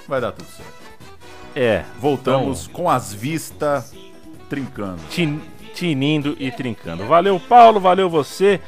vai 0.07 0.19
dar 0.19 0.31
tudo 0.31 0.47
certo. 0.49 0.73
É. 1.55 1.83
Voltamos 1.99 2.63
então... 2.63 2.73
com 2.73 2.89
as 2.89 3.13
vistas 3.13 3.93
trincando. 4.49 4.99
Tin, 5.09 5.41
tinindo 5.73 6.35
e 6.39 6.51
trincando. 6.51 7.05
Valeu, 7.05 7.39
Paulo. 7.39 7.79
Valeu 7.79 8.09
você 8.09 8.59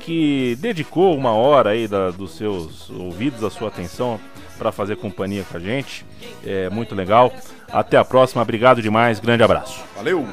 que 0.00 0.56
dedicou 0.60 1.16
uma 1.16 1.32
hora 1.32 1.70
aí 1.70 1.88
da, 1.88 2.10
dos 2.10 2.36
seus 2.36 2.88
ouvidos, 2.90 3.40
da 3.40 3.50
sua 3.50 3.68
atenção 3.68 4.20
para 4.56 4.72
fazer 4.72 4.96
companhia 4.96 5.44
com 5.50 5.56
a 5.56 5.60
gente. 5.60 6.04
É 6.44 6.68
muito 6.70 6.94
legal. 6.94 7.32
Até 7.68 7.96
a 7.96 8.04
próxima, 8.04 8.42
obrigado 8.42 8.80
demais, 8.80 9.20
grande 9.20 9.42
abraço. 9.42 9.84
Valeu! 9.94 10.26